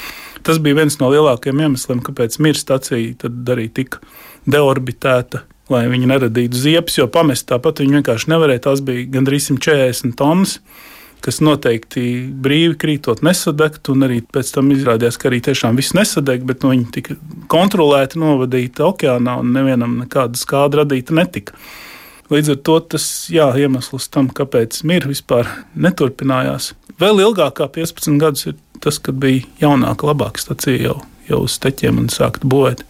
tas 0.48 0.60
bija 0.64 0.78
viens 0.78 0.96
no 0.96 1.10
lielākajiem 1.12 1.60
iemesliem, 1.66 2.00
kāpēc 2.06 2.38
Mirs 2.40 2.64
stacija 2.64 3.28
arī 3.52 3.68
tika 3.68 4.00
deorbitēta. 4.50 5.44
Lai 5.68 5.82
viņi 5.92 6.06
neradītu 6.08 6.56
ziepes, 6.56 6.96
jo 6.96 7.04
pamest 7.12 7.44
tāpat 7.50 7.82
viņi 7.82 7.98
vienkārši 7.98 8.30
nevarēja. 8.32 8.64
Tās 8.70 8.80
bija 8.84 9.04
gandrīz 9.18 9.50
140 9.50 10.16
tonnas 10.16 10.56
kas 11.24 11.40
noteikti 11.42 12.02
brīvi 12.42 12.76
krītot 12.78 13.22
nesadegt, 13.26 13.88
un 13.92 14.06
arī 14.06 14.20
pēc 14.34 14.52
tam 14.54 14.70
izrādījās, 14.74 15.18
ka 15.18 15.30
arī 15.30 15.40
tiešām 15.48 15.78
viss 15.78 15.96
nesadeg, 15.96 16.44
bet 16.46 16.62
nu, 16.62 16.72
viņi 16.74 16.88
tika 16.94 17.18
kontrolēti 17.50 18.20
novadīti 18.22 18.84
okeānā, 18.86 19.38
un 19.42 19.52
nevienam 19.56 19.98
nekāda 20.02 20.38
skāda 20.38 20.82
radīta 20.82 21.16
netika. 21.18 21.58
Līdz 22.32 22.52
ar 22.52 22.58
to 22.68 22.78
tas 22.94 23.04
jā, 23.32 23.48
iemesls 23.56 24.10
tam, 24.12 24.28
kāpēc 24.28 24.82
mīra 24.88 25.08
vispār 25.10 25.48
neturpinājās. 25.74 26.74
Vēl 27.00 27.22
ilgāk 27.24 27.56
kā 27.60 27.68
15 27.78 28.20
gadus 28.20 28.50
ir 28.50 28.58
tas, 28.84 29.00
kad 29.00 29.16
bija 29.18 29.46
jaunāka, 29.62 30.10
labāka 30.10 30.42
stacija 30.42 30.90
jau, 30.90 30.98
jau 31.30 31.40
uz 31.46 31.56
steķiem 31.56 32.02
un 32.02 32.10
sākta 32.12 32.46
būvēt. 32.48 32.84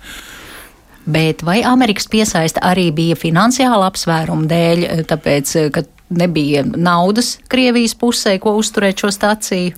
Bet 1.08 1.42
vai 1.46 1.62
Amerikas 1.64 2.08
piesaista 2.10 2.60
arī 2.68 2.90
bija 2.92 3.16
finansiāla 3.16 3.88
apsvēruma 3.88 4.44
dēļ, 4.50 4.84
tāpēc, 5.08 5.54
ka 5.72 5.84
nebija 6.12 6.64
naudas 6.68 7.38
Krievijas 7.48 7.96
pusē, 7.96 8.36
ko 8.42 8.56
uzturēt 8.60 9.00
šo 9.04 9.12
stāciju. 9.14 9.76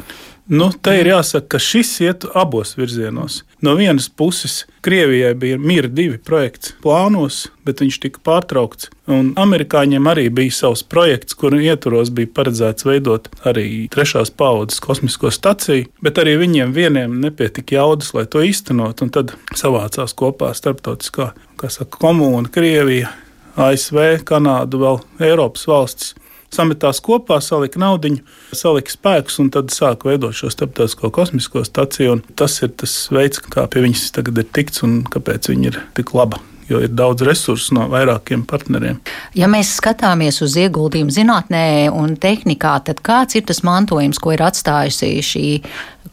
Nu, 0.50 0.72
te 0.74 0.96
ir 0.98 1.12
jāsaka, 1.12 1.46
ka 1.54 1.62
šis 1.62 1.92
iet 2.02 2.26
abos 2.34 2.74
virzienos. 2.78 3.44
No 3.60 3.74
vienas 3.74 4.08
puses, 4.08 4.64
Krievijai 4.80 5.34
bija 5.36 5.58
Mīra 5.60 5.88
divi 5.92 6.16
projekts 6.24 6.72
plānos, 6.80 7.42
bet 7.68 7.82
viņš 7.84 7.98
tika 8.00 8.22
pārtraukts. 8.24 8.88
Un 9.10 9.34
amerikāņiem 9.36 10.08
arī 10.08 10.30
bija 10.32 10.54
savs 10.56 10.80
projekts, 10.88 11.36
kuru 11.36 11.58
ietvaros 11.60 12.08
bija 12.16 12.30
paredzēts 12.38 12.86
veidot 12.88 13.28
arī 13.44 13.66
trešās 13.92 14.32
paudzes 14.32 14.80
kosmisko 14.80 15.28
staciju, 15.34 15.90
bet 16.00 16.22
arī 16.22 16.38
viņiem 16.40 16.72
vieniem 16.72 17.18
nepietika 17.20 17.82
jaudas, 17.82 18.14
lai 18.16 18.24
to 18.24 18.40
īstenot. 18.46 19.04
Tad 19.12 19.36
savācās 19.52 20.16
kopā 20.16 20.54
starptautiskā 20.56 21.34
saka, 21.68 22.00
komūna, 22.00 22.48
Krievija, 22.48 23.12
ASV, 23.60 24.22
Kanāda, 24.24 24.80
vēl 24.80 25.02
Eiropas 25.28 25.68
valstis 25.68 26.14
sametās 26.54 27.00
kopā, 27.04 27.40
salika 27.44 27.80
naudu, 27.80 28.16
salika 28.56 28.92
spēkus 28.92 29.40
un 29.42 29.50
tad 29.54 29.72
sāk 29.74 30.06
veidot 30.08 30.36
šo 30.36 30.50
starptautisko 30.52 31.12
kosmisko 31.14 31.64
staciju. 31.66 32.20
Tas 32.38 32.60
ir 32.64 32.74
tas 32.80 32.94
veids, 33.14 33.42
kā 33.42 33.66
pie 33.70 33.84
viņas 33.86 34.10
tagad 34.16 34.40
ir 34.42 34.48
tikts 34.54 34.84
un 34.86 35.02
kāpēc 35.10 35.52
viņa 35.52 35.72
ir 35.72 35.82
tik 35.98 36.14
laba 36.16 36.42
jo 36.70 36.78
ir 36.84 36.92
daudz 36.94 37.24
resursu 37.26 37.74
no 37.74 37.88
vairākiem 37.90 38.44
partneriem. 38.46 39.00
Ja 39.34 39.48
mēs 39.50 39.72
skatāmies 39.80 40.38
uz 40.44 40.54
ieguldījumu 40.60 41.10
zinātnē 41.14 41.64
un 41.90 42.14
tehnikā, 42.20 42.76
tad 42.86 43.02
kāds 43.06 43.38
ir 43.38 43.46
tas 43.48 43.64
mantojums, 43.66 44.20
ko 44.22 44.36
ir 44.36 44.44
atstājusi 44.46 45.10
šī 45.26 45.46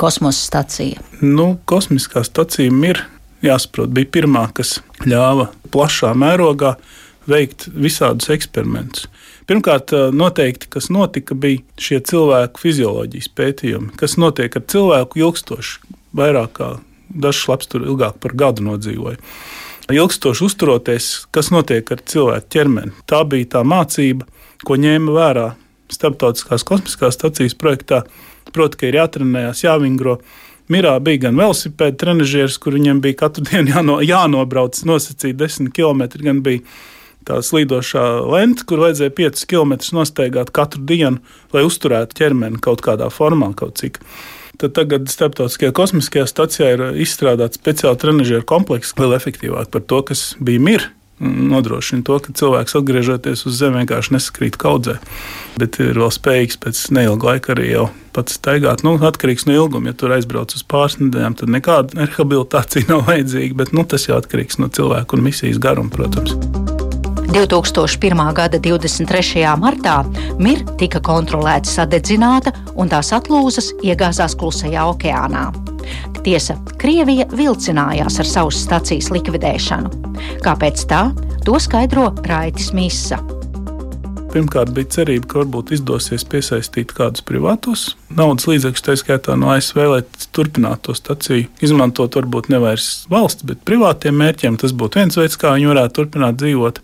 kosmosa 0.01 0.41
stacija? 0.41 1.03
Nu, 1.21 1.55
kosmiskā 1.69 2.25
stacija 2.25 2.73
ir 2.89 3.03
jāsaprot, 3.45 3.93
bija 3.93 4.09
pirmā, 4.17 4.47
kas 4.57 4.79
ļāva 5.05 5.51
plašā 5.73 6.13
mērogā 6.17 6.73
veikt 7.29 7.69
visādus 7.75 8.31
eksperimentus. 8.33 9.07
Pirmkārt, 9.47 9.93
noteikti, 10.11 10.67
kas 10.67 10.89
notika, 10.91 11.35
bija 11.35 11.61
šie 11.79 12.01
cilvēku 12.03 12.59
fizioloģijas 12.59 13.29
pētījumi, 13.37 13.93
kas 13.99 14.17
notiek 14.19 14.57
ar 14.59 14.65
cilvēku 14.67 15.21
ilgstoši, 15.21 15.93
vairāk 16.19 16.57
kā 16.57 16.73
dažs 17.07 17.45
labs 17.47 17.69
tur 17.71 17.85
ilgāk 17.87 18.17
par 18.23 18.35
gadu 18.35 18.65
nodzīvoja. 18.65 19.15
Ilgstoši 19.93 20.43
uzturoties, 20.43 21.07
kas 21.31 21.51
notiek 21.55 21.87
ar 21.95 22.03
cilvēku 22.03 22.51
ķermeni. 22.57 22.91
Tā 23.07 23.21
bija 23.29 23.53
tā 23.55 23.63
mācība, 23.63 24.27
ko 24.67 24.75
ņēma 24.75 25.15
vērā 25.15 25.47
Starptautiskās 25.87 26.65
kosmiskās 26.67 27.15
stacijas 27.15 27.55
projektā. 27.55 28.01
Proti, 28.51 28.79
ka 28.81 28.89
ir 28.89 28.97
jātrenējas, 28.99 29.63
jāvingro. 29.63 30.17
Mirā 30.67 30.97
bija 30.99 31.27
gan 31.27 31.39
velosipēda 31.39 31.95
trenižieris, 32.01 32.57
kur 32.59 32.75
viņam 32.75 32.99
bija 33.03 33.21
katru 33.23 33.45
dienu 33.47 33.71
jāno, 33.71 33.97
jānobrauc 34.03 34.81
nosacīt 34.89 35.39
10 35.39 35.71
km, 35.71 36.03
gan 36.19 36.43
bija 36.43 36.65
tā 37.27 37.41
slīdošā 37.43 38.05
lente, 38.31 38.65
kur 38.67 38.81
vajadzēja 38.85 39.13
5 39.19 39.45
km 39.51 39.77
nostaigāt 39.97 40.51
katru 40.55 40.83
dienu, 40.87 41.21
lai 41.53 41.65
uzturētu 41.67 42.17
ķermeni 42.17 42.61
kaut 42.63 42.83
kādā 42.85 43.11
formā, 43.13 43.51
kaut 43.57 43.79
cik. 43.81 44.01
Tad 44.57 44.73
tagad 44.73 45.09
Starptautiskajā 45.11 45.73
kosmiskajā 45.77 46.25
stacijā 46.25 46.73
ir 46.73 46.85
izstrādāts 47.03 47.59
speciāli 47.59 47.99
trenižera 48.01 48.47
komplekss, 48.47 48.95
vēl 48.97 49.13
efektīvāk 49.19 49.69
par 49.73 49.83
to, 49.85 50.01
kas 50.09 50.31
bija 50.41 50.63
mirs 50.63 50.93
nodrošina 51.19 52.03
to, 52.05 52.19
ka 52.21 52.33
cilvēks 52.37 52.77
atgriežoties 52.77 53.45
uz 53.49 53.57
Zemi 53.57 53.81
vienkārši 53.81 54.13
nesakrīt 54.13 54.57
kaudzē, 54.61 54.97
bet 55.57 55.79
ir 55.81 55.97
vēl 55.97 56.13
spējīgs 56.13 56.59
pēc 56.61 56.81
neilga 56.93 57.31
laika 57.31 57.55
arī 57.55 57.71
jau 57.71 57.87
pats 58.13 58.37
staigāt. 58.37 58.85
Nu, 58.85 58.95
atkarīgs 59.09 59.47
no 59.49 59.57
ilguma. 59.57 59.91
Ja 59.91 59.97
tur 59.97 60.13
aizbrauc 60.15 60.53
uz 60.57 60.65
pāris 60.65 60.99
nedēļām, 61.01 61.39
tad 61.41 61.53
nekāda 61.53 62.05
rehabilitācija 62.05 62.87
nav 62.91 63.07
vajadzīga, 63.09 63.61
bet 63.63 63.73
nu, 63.77 63.85
tas 63.85 64.09
jau 64.09 64.19
atkarīgs 64.21 64.61
no 64.61 64.69
cilvēka 64.69 65.17
un 65.17 65.25
misijas 65.29 65.61
garuma, 65.61 65.93
protams. 65.93 66.86
2001. 67.27 68.33
gada 68.33 68.59
23. 68.59 69.43
martā 69.59 69.99
Mir 70.39 70.63
tika 70.79 71.01
kontrolēta 71.03 71.69
sadedzināta 71.69 72.53
un 72.79 72.89
tās 72.91 73.11
atlūzas 73.15 73.73
iegāzās 73.83 74.35
Klusajā 74.39 74.87
okeānā. 74.93 75.47
Tiesa, 76.23 76.57
Krievija 76.79 77.27
vilcinājās 77.31 78.19
ar 78.19 78.27
savas 78.27 78.59
stacijas 78.63 79.11
likvidēšanu. 79.13 80.13
Kāpēc 80.43 80.87
tā? 80.89 81.07
To 81.47 81.59
skaidro 81.63 82.09
Raitis 82.27 82.73
Mīsa. 82.75 83.21
Pirmkārt, 84.37 84.69
bija 84.69 84.85
cerība, 84.93 85.25
ka 85.25 85.39
varbūt 85.39 85.71
izdosies 85.73 86.21
piesaistīt 86.29 86.91
kādus 86.93 87.23
privātus 87.25 87.87
naudas 88.13 88.45
līdzekļus, 88.45 88.83
tā 88.85 88.93
skaitā 88.99 89.33
no 89.33 89.49
ASV, 89.49 89.79
lai 89.89 90.03
turpinātu 90.35 90.91
to 90.91 90.93
staciju. 90.99 91.47
Izmantot 91.65 92.13
varbūt 92.19 92.51
nevis 92.53 93.07
valsts, 93.09 93.47
bet 93.49 93.63
privātiem 93.65 94.13
mērķiem. 94.21 94.59
Tas 94.61 94.75
būtu 94.77 95.01
viens 95.01 95.17
veids, 95.17 95.39
kā 95.41 95.55
viņi 95.55 95.71
varētu 95.71 95.97
turpināt 95.97 96.37
dzīvot. 96.37 96.83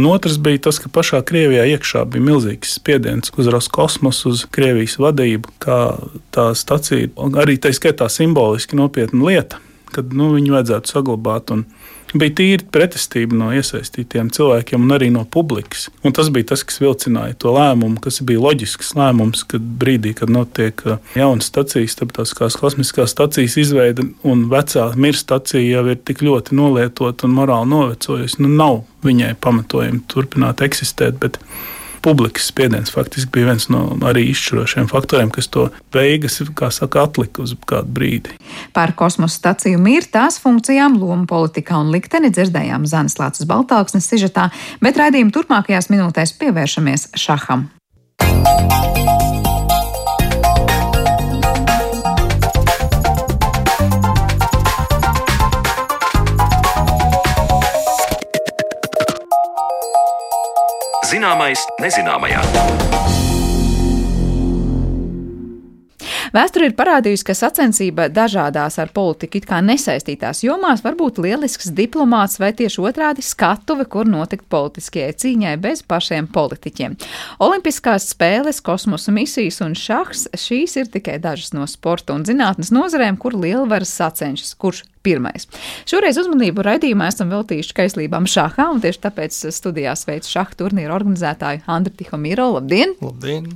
Un 0.00 0.08
otrs 0.08 0.38
bija 0.40 0.62
tas, 0.64 0.80
ka 0.80 0.88
pašā 0.88 1.20
Krievijā 1.28 1.68
iekšā 1.74 2.06
bija 2.14 2.30
milzīgs 2.30 2.72
spiediens 2.78 3.34
uz 3.36 3.52
Roskosmosu, 3.52 4.32
uz 4.32 4.46
Krievijas 4.48 4.96
vadību, 5.04 5.52
kā 5.60 5.78
tā 6.32 6.48
stacija 6.56 7.12
arī 7.44 7.60
tā 7.60 7.74
skaitā 7.76 8.08
simboliski 8.08 8.80
nopietna 8.80 9.20
lieta, 9.28 9.60
kad 9.92 10.16
nu, 10.16 10.32
viņu 10.32 10.56
vajadzētu 10.56 10.96
saglabāt. 10.96 11.52
Un, 11.52 11.68
bija 12.18 12.34
tīri 12.40 12.66
pretestība 12.74 13.36
no 13.38 13.50
iesaistītiem 13.54 14.30
cilvēkiem 14.34 14.86
un 14.86 14.94
arī 14.96 15.10
no 15.14 15.24
publikas. 15.24 15.88
Un 16.06 16.14
tas 16.16 16.30
bija 16.34 16.52
tas, 16.52 16.64
kas 16.66 16.80
vilcināja 16.82 17.36
to 17.42 17.52
lēmumu, 17.54 18.00
kas 18.04 18.20
bija 18.26 18.42
loģisks 18.44 18.94
lēmums, 18.98 19.44
kad 19.50 19.64
brīdī, 19.82 20.14
kad 20.18 20.32
notiek 20.32 20.80
uh, 20.86 20.98
jauna 21.18 21.44
stacija, 21.44 21.90
starptautiskās 21.90 22.58
kosmiskās 22.60 23.14
stacijas 23.14 23.58
izveide 23.60 24.08
un 24.22 24.46
vecā 24.52 24.88
mirs 24.96 25.24
stacija 25.24 25.62
jau 25.62 25.86
ir 25.92 26.00
tik 26.00 26.24
ļoti 26.24 26.56
nolietota 26.58 27.28
un 27.28 27.38
morāli 27.38 27.72
novecojusi. 27.74 28.42
Nu, 28.44 28.50
nav 28.50 28.82
viņai 29.04 29.34
pamatojumi 29.44 30.04
turpināt 30.10 30.62
eksistēt. 30.64 31.18
Bet 31.20 31.40
publikas 32.04 32.48
spiediens 32.52 32.92
faktiski 32.92 33.32
bija 33.32 33.50
viens 33.52 33.68
no 33.72 33.86
arī 34.04 34.26
izšķirošiem 34.32 34.88
faktoriem, 34.90 35.32
kas 35.32 35.48
to 35.48 35.68
beigas, 35.94 36.40
kā 36.58 36.68
saka, 36.74 37.06
atlika 37.08 37.44
uz 37.44 37.54
kādu 37.68 37.96
brīdi. 37.96 38.36
Par 38.76 38.92
kosmosa 38.98 39.38
staciju 39.40 39.80
mīru 39.82 40.10
tās 40.12 40.36
funkcijām, 40.42 40.98
lomu 41.00 41.24
politikā 41.30 41.80
un 41.80 41.92
likteni 41.94 42.32
dzirdējām 42.34 42.84
Zanes 42.90 43.16
Lācis 43.20 43.48
Baltāksnes 43.48 44.10
sižetā, 44.10 44.50
bet 44.84 45.00
raidījuma 45.00 45.32
turpmākajās 45.34 45.88
minūtēs 45.94 46.36
pievēršamies 46.42 47.14
šaham. 47.24 47.70
Zināmais 61.14 61.62
nezināmajā. 61.78 63.23
Vēsture 66.34 66.66
ir 66.66 66.72
parādījusi, 66.74 67.22
ka 67.28 67.34
sacensība 67.38 68.08
dažādās 68.10 68.80
ar 68.82 68.88
politiku 68.94 69.38
it 69.38 69.44
kā 69.46 69.60
nesaistītās 69.62 70.40
jomās 70.42 70.80
var 70.82 70.96
būt 70.98 71.20
lielisks 71.22 71.68
diplomāts 71.70 72.40
vai 72.42 72.48
tieši 72.58 72.80
otrādi 72.82 73.22
skatuve, 73.22 73.86
kur 73.86 74.08
notikt 74.10 74.48
politiskajai 74.50 75.14
cīņai 75.22 75.52
bez 75.62 75.84
pašiem 75.86 76.26
politiķiem. 76.34 76.96
Olimpiskās 77.44 78.08
spēles, 78.10 78.58
kosmosa 78.66 79.14
misijas 79.14 79.60
un 79.62 79.76
šahs- 79.78 80.26
šīs 80.46 80.74
ir 80.82 80.90
tikai 80.90 81.20
dažas 81.22 81.52
no 81.54 81.68
sporta 81.70 82.16
un 82.18 82.24
zinātnes 82.24 82.72
nozarēm, 82.74 83.16
kur 83.16 83.38
lielvaras 83.38 83.94
sacenšas, 83.94 84.56
kurš 84.58 84.82
pirmais. 85.04 85.46
Šoreiz 85.86 86.18
uzmanību 86.18 86.64
raidījumā 86.66 87.12
esam 87.12 87.30
veltījuši 87.30 87.76
kaislībām 87.78 88.26
šahā, 88.26 88.72
un 88.74 88.80
tieši 88.80 89.04
tāpēc 89.06 89.38
studijā 89.54 89.94
sveicu 89.94 90.34
šaha 90.34 90.58
turnīru 90.58 90.98
organizētāju 90.98 91.62
Andru 91.68 91.94
Tihomiro. 91.94 92.50
Labdien! 92.58 92.96
Labdien! 93.00 93.52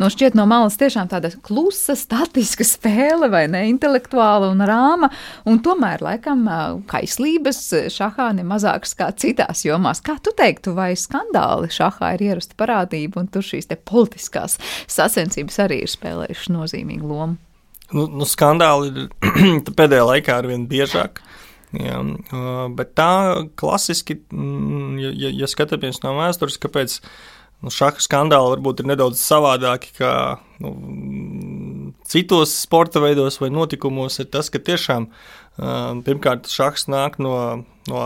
Nu, 0.00 0.08
šķiet, 0.12 0.36
no 0.38 0.46
malas 0.50 0.78
tiešām 0.80 1.10
tāda 1.10 1.32
klusa, 1.44 1.96
statiska 1.98 2.66
spēle, 2.66 3.30
vai 3.32 3.44
ne, 3.52 3.64
intelektuāla 3.70 4.50
un 4.52 4.64
rāma, 4.66 5.10
un 5.48 5.60
tomēr, 5.64 6.04
laikam, 6.04 6.46
kaislības 6.90 7.62
šahā 7.94 8.30
nemazākas 8.38 8.96
kā 8.98 9.10
citās 9.16 9.64
jomās. 9.66 10.02
Kā 10.04 10.16
tu 10.22 10.34
teiktu, 10.36 10.74
vai 10.78 10.92
skandāli 10.98 11.70
šahā 11.74 12.14
ir 12.16 12.26
ierasta 12.30 12.58
parādība, 12.60 13.24
un 13.24 13.30
tur 13.32 13.46
šīs 13.46 13.70
politiskās 13.84 14.58
sacensības 14.90 15.60
arī 15.66 15.84
ir 15.84 15.92
spēlējušas 15.92 16.52
nozīmīgu 16.54 17.10
lomu? 17.10 17.38
Nu, 17.90 18.06
nu, 18.06 18.26
skandāli 18.28 18.90
ir 18.90 19.70
pēdējā 19.78 20.06
laikā 20.06 20.40
ar 20.40 20.48
vien 20.50 20.66
biežāk. 20.70 21.22
Jā, 21.70 22.00
bet 22.74 22.96
tā 22.98 23.10
klasiski, 23.58 24.16
mm, 24.34 24.96
ja, 24.98 25.30
ja, 25.30 25.46
skatāmies 25.50 26.00
no 26.02 26.16
vēstures, 26.16 26.58
kāpēc 26.62 26.96
nu, 27.64 27.72
šāda 27.74 28.02
skandāli 28.02 28.54
varbūt 28.56 28.82
ir 28.82 28.90
nedaudz 28.92 29.20
savādāki 29.22 29.92
nekā 29.94 30.14
nu, 30.64 30.72
citos 32.10 32.54
sporta 32.62 33.02
veidos 33.02 33.40
vai 33.40 33.50
notikumos, 33.52 34.18
ir 34.22 34.30
tas, 34.32 34.50
ka 34.52 34.62
tiešām 34.62 35.08
pirmkārt 36.06 36.48
šachs 36.48 36.86
nāk 36.88 37.18
no, 37.20 37.34
no 37.90 38.00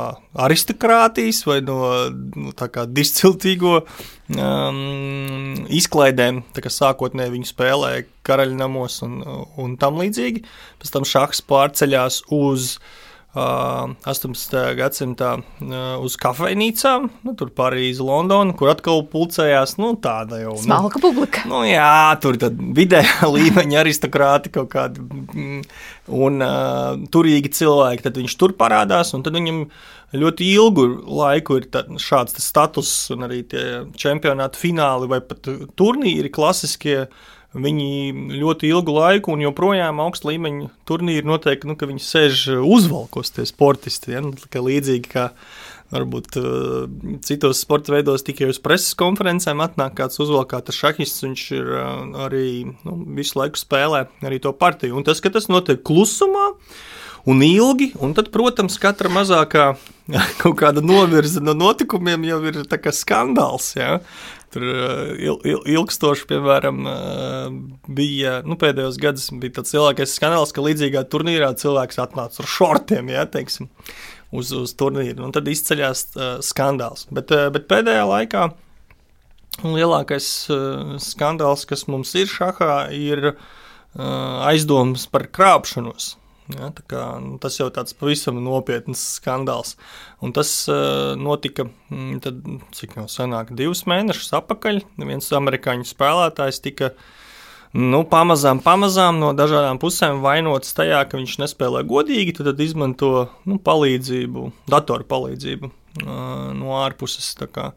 aristokrātijas 0.46 1.44
vai 1.46 1.60
no 1.62 1.78
nu, 2.10 2.52
disciltīgo 2.90 3.76
um, 3.84 5.54
izklaidēm, 5.68 6.42
kā 6.56 6.72
sākotnēji 6.72 7.34
viņi 7.36 7.50
spēlēja 7.52 8.06
karaļnamos 8.26 9.00
un, 9.06 9.20
un 9.60 9.76
tam 9.78 10.00
līdzīgi. 10.02 10.44
Pēc 10.82 10.94
tam 10.96 11.06
šachs 11.06 11.44
pārceļās 11.46 12.24
uz 12.34 12.78
18. 13.34 14.54
gadsimtā 14.78 15.30
uz 16.04 16.14
kafejnīcām, 16.22 17.08
nu, 17.26 17.34
tur 17.38 17.50
Parīzē, 17.54 18.04
Londonā, 18.06 18.54
kur 18.54 18.70
atkal 18.70 19.02
pulcējās 19.10 19.74
nu, 19.82 19.94
tāda 19.98 20.38
jau 20.44 20.54
smalka 20.62 21.00
nu, 21.00 21.02
publika. 21.08 21.42
Nu, 21.50 21.64
jā, 21.66 22.14
tur 22.22 22.38
ir 22.38 22.54
vidējā 22.78 23.26
līmeņa 23.34 23.80
aristokrāti 23.82 24.54
kaut 24.54 24.70
kādi 24.76 25.02
mm, 25.02 25.60
un 26.14 26.46
uh, 26.46 26.94
turīgi 27.10 27.50
cilvēki. 27.58 28.06
Tad 28.06 28.22
viņš 28.22 28.38
tur 28.38 28.54
parādās, 28.58 29.10
un 29.18 29.26
viņam 29.26 29.64
ļoti 30.14 30.54
ilgu 30.54 30.88
laiku 31.10 31.58
ir 31.58 31.68
šāds 31.98 32.38
status, 32.38 32.92
un 33.14 33.26
arī 33.26 33.42
tie 33.50 33.82
čempionāta 33.98 34.60
fināli 34.60 35.10
vai 35.10 35.18
pat 35.26 35.50
turnīri 35.74 36.30
klasiskie. 36.30 37.08
Viņi 37.54 38.34
ļoti 38.34 38.66
ilgu 38.72 38.96
laiku 38.96 39.34
un 39.34 39.44
joprojām 39.44 40.00
augsta 40.02 40.32
līmeņa 40.32 40.72
turnīri 40.88 41.28
notiek, 41.28 41.62
nu, 41.68 41.76
ka 41.78 41.86
viņi 41.86 42.02
sēž 42.02 42.40
uzvalkos, 42.58 43.30
tie 43.36 43.46
sportisti. 43.46 44.16
Ja? 44.16 44.24
Nu, 44.24 44.34
līdzīgi 44.34 45.12
kā 45.12 45.28
varbūt 45.94 46.38
uh, 46.40 46.88
citos 47.22 47.60
sporta 47.62 47.94
veidos 47.94 48.26
tikai 48.26 48.48
uz 48.50 48.58
preses 48.62 48.96
konferencēm 48.98 49.62
atnāk 49.62 49.94
kāds 50.00 50.18
uzvalkāts 50.22 50.74
šahists, 50.74 51.22
viņš 51.22 51.44
ir 51.54 51.70
uh, 51.76 51.86
arī 52.26 52.48
nu, 52.72 52.96
visu 53.14 53.38
laiku 53.38 53.60
spēlē 53.60 54.06
arī 54.26 54.40
to 54.42 54.50
partiju. 54.56 54.98
Un 54.98 55.06
tas, 55.06 55.22
ka 55.22 55.30
tas 55.34 55.46
notiek 55.52 55.84
klusumā, 55.86 56.50
un 57.30 57.42
ilgi, 57.46 57.92
un 58.02 58.16
tad, 58.16 58.32
protams, 58.34 58.80
katra 58.82 59.12
mazākā 59.12 59.74
kaut 60.42 60.58
kāda 60.60 60.82
novirze 60.84 61.42
no 61.44 61.54
notikumiem 61.56 62.26
jau 62.28 62.40
ir 62.50 62.64
skandāls. 62.90 63.74
Ja? 63.78 64.00
Tur 64.54 64.64
eh, 64.70 65.14
il, 65.18 65.38
il, 65.50 65.60
ilgstoši, 65.74 66.28
piemēram, 66.30 66.82
eh, 66.86 67.54
bija 67.96 68.36
nu, 68.46 68.54
pēdējos 68.60 69.00
gados 69.02 69.30
tāds 69.32 69.74
lielākais 69.74 70.14
skandāls, 70.14 70.54
ka 70.54 70.62
līdzīgā 70.62 71.02
turnīrā 71.10 71.50
cilvēks 71.58 71.98
atnāca 72.04 72.44
ar 72.44 72.50
šortiem, 72.52 73.10
ja, 73.10 73.24
teiksim, 73.26 73.66
uz, 74.30 74.52
uz 74.54 74.76
turnīru. 74.78 75.26
Un 75.26 75.34
tad 75.34 75.50
izceļās 75.50 76.04
uh, 76.14 76.28
skandāls. 76.44 77.08
Bet, 77.14 77.34
uh, 77.34 77.48
bet 77.54 77.66
pēdējā 77.70 78.06
laikā 78.10 78.46
lielākais 79.64 80.30
uh, 80.54 80.94
skandāls, 81.02 81.66
kas 81.70 81.86
mums 81.90 82.14
ir 82.18 82.30
šahā, 82.30 82.76
ir 82.94 83.32
uh, 83.32 83.38
aizdomas 84.46 85.08
par 85.10 85.26
krāpšanos. 85.34 86.14
Ja, 86.52 86.68
kā, 86.76 87.02
nu, 87.24 87.38
tas 87.40 87.54
jau 87.56 87.70
tāds 87.72 87.94
pavisam 87.96 88.36
nopietns 88.44 89.00
skandāls. 89.16 89.78
Un 90.20 90.34
tas 90.36 90.50
uh, 90.68 91.14
notika, 91.16 91.64
mm, 91.88 92.18
tad, 92.24 92.42
cik 92.76 92.98
jau 92.98 93.06
senāk, 93.08 93.54
divus 93.56 93.86
mēnešus 93.88 94.34
atpakaļ. 94.42 94.82
Viens 95.00 95.30
amerikāņu 95.38 95.88
spēlētājs 95.88 96.60
tika 96.66 96.90
nu, 97.72 98.02
pamazām, 98.10 98.60
pamazām 98.64 99.22
no 99.22 99.32
dažādām 99.36 99.80
pusēm 99.80 100.20
vainots 100.24 100.76
tajā, 100.76 101.00
ka 101.08 101.16
viņš 101.16 101.38
nespēlē 101.46 101.80
godīgi, 101.88 102.36
tad, 102.36 102.50
tad 102.52 102.60
izmanto 102.60 103.14
nu, 103.48 103.56
palīdzību, 103.64 104.44
datoru 104.74 105.08
palīdzību 105.14 105.70
uh, 105.70 106.52
no 106.52 106.76
ārpuses, 106.82 107.30
kā 107.56 107.70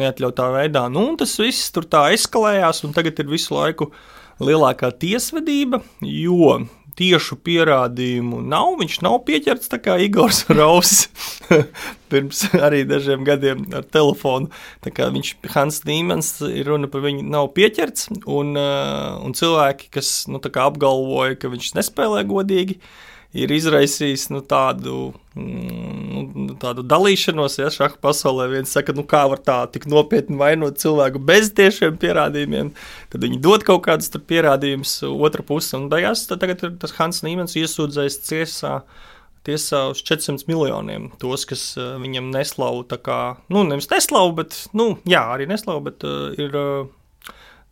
neatļautā 0.00 0.48
veidā. 0.56 0.86
Nu, 0.88 1.10
tas 1.20 1.36
viss 1.42 1.68
tur 1.76 1.84
tā 1.84 2.06
eskalējās, 2.16 2.86
un 2.88 2.96
tagad 2.96 3.20
ir 3.20 3.28
visu 3.36 3.52
laiku 3.58 3.92
lielākā 4.40 4.88
tiesvedība, 4.96 5.84
jo 6.00 6.56
tiešu 6.98 7.38
pierādījumu 7.44 8.40
nav. 8.44 8.74
Viņš 8.80 8.98
nav 9.04 9.20
pieķerts 9.28 9.72
tā 9.72 9.80
kā 9.82 9.96
Igors 10.04 10.44
Rauss 10.58 11.08
pirms 12.12 12.44
arī 12.54 12.84
dažiem 12.88 13.24
gadiem 13.26 13.64
ar 13.74 13.86
telefonu. 13.86 14.50
Viņš, 14.84 15.32
Hans 15.54 15.82
Nīmans, 15.88 16.36
ir 16.50 16.70
runa 16.70 16.90
par 16.90 17.04
viņu, 17.06 17.24
nav 17.34 17.50
pieķerts. 17.56 18.10
Un, 18.24 18.54
uh, 18.58 19.16
un 19.24 19.34
cilvēki, 19.36 19.90
kas 19.94 20.14
nu, 20.30 20.42
apgalvoja, 20.42 21.40
ka 21.40 21.50
viņš 21.52 21.74
nespēlē 21.78 22.22
godīgi, 22.30 22.78
uh, 22.78 23.13
ir 23.34 23.52
izraisījis 23.54 24.28
nu, 24.32 24.40
tādu, 24.46 25.08
mm, 25.34 26.24
nu, 26.46 26.56
tādu 26.60 26.84
dalīšanos, 26.86 27.58
ja 27.58 27.70
šāda 27.74 27.98
pasaulē 28.02 28.46
viens 28.52 28.74
saka, 28.74 28.94
nu, 28.96 29.04
kā 29.10 29.24
var 29.30 29.42
tā 29.44 29.58
tik 29.74 29.88
nopietni 29.90 30.38
vainot 30.40 30.78
cilvēku 30.82 31.22
bez 31.22 31.50
tiešiem 31.58 31.98
pierādījumiem, 32.00 32.70
tad 33.12 33.26
viņi 33.26 33.40
dod 33.44 33.66
kaut 33.66 33.84
kādus 33.88 34.12
pierādījumus 34.14 35.00
otra 35.10 35.46
puse, 35.46 35.74
un 35.78 35.90
beigās 35.92 36.26
tagad 36.30 36.62
ir 36.62 36.78
tas 36.82 36.94
Hans 37.00 37.24
Nīmans 37.26 37.58
iesūdzējis 37.60 38.22
tiesā. 38.28 38.78
Tiesā 39.44 39.82
uz 39.92 39.98
400 40.00 40.46
miljoniem 40.48 41.10
tos, 41.20 41.42
kas 41.44 41.74
uh, 41.76 41.98
viņam 42.00 42.30
neslauva. 42.32 42.96
Nu, 43.52 43.60
nevis 43.68 43.90
neslauva, 43.90 44.38
bet, 44.38 44.56
nu, 44.72 44.94
jā, 45.04 45.20
arī 45.34 45.44
neslauva, 45.50 45.90
bet 45.90 46.06
uh, 46.08 46.30
ir 46.40 46.56
uh, 46.56 46.86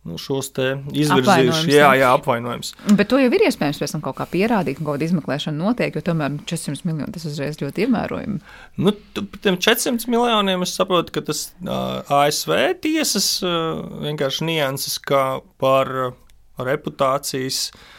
nu, 0.07 0.17
šos 0.19 0.51
izvirzījuši. 0.53 1.71
Jā, 1.71 1.93
jā, 1.99 2.09
apvainojums. 2.17 2.73
Bet 2.97 3.09
to 3.11 3.19
jau 3.21 3.29
ir 3.31 3.45
iespējams 3.47 3.79
pēc 3.81 3.95
tam 3.95 4.03
kaut 4.03 4.17
kā 4.19 4.27
pierādīt, 4.29 4.81
un 4.81 4.87
kaut 4.87 4.97
kāda 4.97 5.07
izmeklēšana 5.07 5.59
notiek, 5.59 5.95
jo 5.95 6.03
tomēr 6.05 6.35
400 6.49 6.83
nu, 6.83 6.91
miljoni 6.91 7.15
tas 7.15 7.27
uzreiz 7.29 7.59
ļoti 7.61 7.87
ievērojami. 7.87 8.37
Nu, 8.83 8.95
par 9.19 9.43
tiem 9.45 9.59
400 9.63 10.11
miljoniem 10.11 10.67
es 10.67 10.75
saprotu, 10.75 11.15
ka 11.15 11.23
tas 11.31 11.47
uh, 11.63 12.03
ASV 12.21 12.53
tiesas 12.83 13.29
uh, 13.45 13.79
vienkārši 14.03 14.51
nianses 14.51 14.99
kā 15.03 15.25
par 15.63 15.95
uh, 16.09 16.15
reputācijas. 16.59 17.69
Uh, 17.73 17.89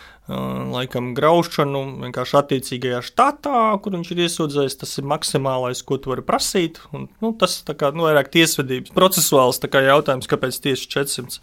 laikam 0.73 1.11
graušanu 1.17 1.83
vienkārši 2.01 2.37
attiecīgajā 2.39 3.01
štatā, 3.05 3.59
kur 3.85 3.93
viņš 3.93 4.13
ir 4.15 4.23
iesūdzējis. 4.25 4.79
Tas 4.81 4.97
ir 5.01 5.09
maksimālais, 5.09 5.83
ko 5.85 5.99
tu 6.01 6.15
vari 6.15 6.25
prasīt. 6.25 6.81
Un, 6.97 7.09
nu, 7.21 7.35
tas 7.37 7.59
ir 7.61 7.83
nu, 7.93 8.07
vairāk 8.07 8.33
tiesvedības, 8.33 8.95
procesuāls 8.97 9.61
jautājums, 9.61 10.31
kāpēc 10.31 10.61
tieši 10.65 10.89
400. 10.97 11.41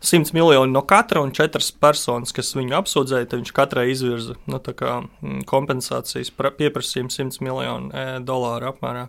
100 0.00 0.34
miljoni 0.36 0.72
no 0.72 0.82
katra 0.86 1.22
un 1.24 1.32
4 1.34 1.72
personas, 1.82 2.32
kas 2.34 2.54
viņu 2.56 2.76
apsūdzēja, 2.78 3.30
tad 3.30 3.42
viņš 3.42 3.52
katrai 3.56 3.88
izvirza 3.92 4.36
nu, 4.46 4.60
kā, 4.62 5.00
mm, 5.02 5.42
kompensācijas 5.50 6.30
pieprasījumu 6.36 7.10
100 7.14 7.42
miljonu 7.44 7.90
e, 7.90 8.06
dolāru 8.24 8.70
apmērā. 8.72 9.08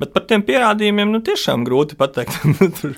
Bet 0.00 0.14
par 0.14 0.24
tiem 0.30 0.44
pierādījumiem 0.46 1.10
nu, 1.12 1.20
tiešām 1.24 1.66
grūti 1.66 1.98
pateikt. 1.98 2.38
Tur, 2.80 2.94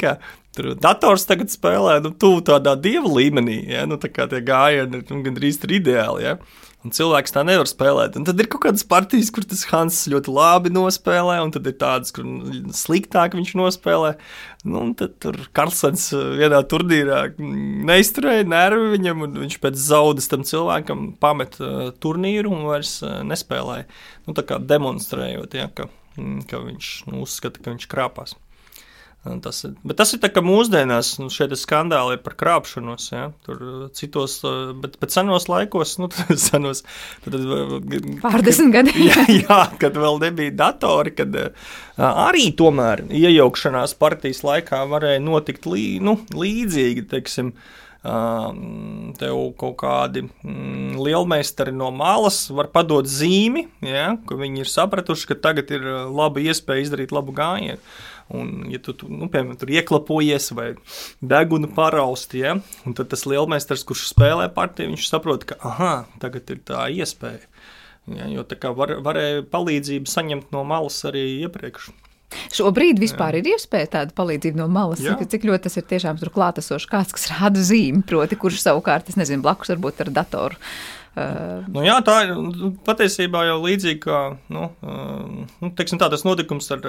kā, 0.00 0.14
tur 0.56 0.72
dators 0.78 1.26
tagad 1.28 1.52
spēlē 1.52 2.00
nu, 2.04 2.14
tuvu 2.14 2.42
tādā 2.46 2.74
dieva 2.78 3.10
līmenī. 3.10 3.60
Ja? 3.70 3.86
Nu, 3.88 4.00
tā 4.00 4.10
kā 4.12 4.26
tie 4.30 4.42
gājieni 4.44 5.04
nu, 5.04 5.22
gandrīz 5.26 5.60
ir 5.64 5.78
ideāli. 5.80 6.26
Ja? 6.26 6.38
Un 6.80 6.94
cilvēks 6.96 7.34
tā 7.34 7.42
nevar 7.44 7.68
spēlēt. 7.68 8.14
Un 8.16 8.24
tad 8.24 8.40
ir 8.40 8.48
kaut 8.48 8.62
kādas 8.64 8.86
partijas, 8.88 9.28
kur 9.36 9.44
tas 9.44 9.66
Hans 9.68 9.98
ļoti 10.08 10.32
labi 10.32 10.72
nospēlē, 10.72 11.36
un 11.44 11.52
tad 11.52 11.68
ir 11.68 11.74
tādas, 11.76 12.08
kur 12.16 12.24
sliktāk 12.72 13.36
viņš 13.36 13.52
nospēlē. 13.60 14.14
Nu, 14.64 14.86
tad 14.96 15.18
tur 15.20 15.36
Karlsons 15.56 16.06
uh, 16.16 16.24
vienā 16.40 16.62
turnīrā 16.72 17.20
neizturēja 17.36 18.48
nervi 18.48 18.94
viņam, 18.94 19.26
un 19.28 19.38
viņš 19.42 19.60
pēc 19.60 19.76
zaudas 19.76 20.32
tam 20.32 20.46
cilvēkam 20.48 21.10
pamet 21.20 21.60
uh, 21.60 21.90
turnīru 22.00 22.56
un 22.56 22.64
vairs 22.72 22.96
uh, 23.04 23.20
nespēlēja. 23.28 23.84
Nu, 24.24 24.36
tā 24.38 24.48
kā 24.48 24.56
demonstrējot, 24.72 25.60
ja, 25.60 25.68
ka, 25.76 25.90
mm, 26.16 26.46
ka 26.48 26.64
viņš 26.64 26.94
nu, 27.10 27.26
uzskata, 27.26 27.60
ka 27.60 27.76
viņš 27.76 27.90
krāpās. 27.92 28.40
Tas 29.20 29.58
ir, 29.66 29.74
bet 29.84 29.98
tas 30.00 30.14
ir 30.16 30.20
tā, 30.22 30.30
ka 30.32 30.40
mūsdienās 30.40 31.10
nu, 31.20 31.26
šie 31.28 31.44
skandāli 31.60 32.14
ir 32.16 32.22
par 32.24 32.32
krāpšanos. 32.40 33.10
Ja? 33.12 33.26
Tur 33.44 33.58
uh, 33.60 33.82
citos, 33.92 34.38
uh, 34.48 34.70
bet, 34.80 34.94
bet 35.02 35.12
senos 35.12 35.44
laikos, 35.50 35.98
nu, 36.00 36.08
senos, 36.48 36.80
tad, 37.26 37.36
pārdesmit 38.22 38.72
gadi. 38.72 38.94
jā, 39.10 39.26
jā, 39.28 39.60
kad 39.82 39.98
vēl 40.00 40.22
nebija 40.24 40.54
datori, 40.62 41.12
kad 41.18 41.36
uh, 41.36 41.68
arī 42.00 42.48
tomēr 42.56 43.04
iejaukšanās 43.12 43.92
partijas 44.00 44.40
laikā 44.46 44.80
varēja 44.88 45.20
notikt 45.26 45.68
lī, 45.68 45.84
nu, 46.00 46.16
līdzīgi, 46.32 47.08
teiksim. 47.12 47.54
Tev 48.00 49.38
kaut 49.60 49.74
kādi 49.82 50.22
mm, 50.24 50.94
lielmeistari 51.04 51.74
no 51.76 51.90
malas 51.92 52.38
var 52.48 52.70
padot 52.72 53.04
zīmi, 53.04 53.66
ja, 53.84 54.14
ka 54.24 54.38
viņi 54.40 54.64
ir 54.64 54.70
sapratuši, 54.72 55.26
ka 55.28 55.36
tagad 55.44 55.68
ir 55.76 55.84
laba 56.08 56.40
iespēja 56.40 56.86
izdarīt 56.86 57.12
labu 57.12 57.36
gājienu. 57.36 57.76
Un, 58.30 58.66
ja 58.70 58.78
tu, 58.78 58.94
tu 58.94 59.08
nu, 59.10 59.26
piemēram, 59.30 59.58
tur 59.58 59.72
ieklapojies 59.74 60.52
vai 60.54 60.68
degunu 61.18 61.70
paraust, 61.74 62.36
ja, 62.38 62.56
tad 62.86 63.10
tas 63.10 63.26
lielmeistars, 63.26 63.82
kurš 63.88 64.06
spēlē 64.12 64.46
partiju, 64.54 64.92
viņš 64.92 65.08
saprot, 65.10 65.46
ka 65.48 65.58
aha, 65.66 65.94
tagad 66.22 66.52
ir 66.54 66.60
tā 66.66 66.86
iespēja. 66.94 67.42
Ja, 68.10 68.28
jo 68.30 68.44
tā 68.48 68.56
kā 68.58 68.70
var, 68.74 68.96
varēja 69.04 69.42
palīdzību 69.50 70.10
saņemt 70.10 70.54
no 70.54 70.62
malas 70.66 71.02
arī 71.06 71.24
iepriekš. 71.42 71.90
Šobrīd 72.54 73.00
vispār 73.02 73.34
jā. 73.34 73.42
ir 73.42 73.50
iespēja 73.56 73.90
tāda 73.96 74.14
palīdzība 74.14 74.62
no 74.62 74.68
malas, 74.70 75.02
jā. 75.02 75.16
cik 75.18 75.48
ļoti 75.48 75.66
tas 75.66 75.76
ir 75.80 75.86
tiešām 75.90 76.18
tur 76.20 76.30
klātesošs 76.34 76.86
kāds, 76.90 77.14
kas 77.16 77.26
rāda 77.32 77.62
zīmi, 77.66 78.04
proti, 78.06 78.38
kurš 78.38 78.62
savukārt, 78.62 79.10
es 79.10 79.18
nezinu, 79.18 79.42
blakus 79.42 79.74
varbūt 79.74 80.04
ar 80.06 80.14
datoru 80.22 80.58
nu, 81.16 81.82
jā, 81.82 81.96
tā 82.06 82.16
ir 82.22 82.36
nu, 82.38 82.70
patiesībā 82.86 83.42
jau 83.48 83.56
līdzīga 83.64 84.00
kā 84.04 84.20
nu, 84.54 84.68
nu, 84.80 85.70
tā, 85.74 86.06
tas 86.06 86.22
notikums 86.22 86.70
ar 86.76 86.84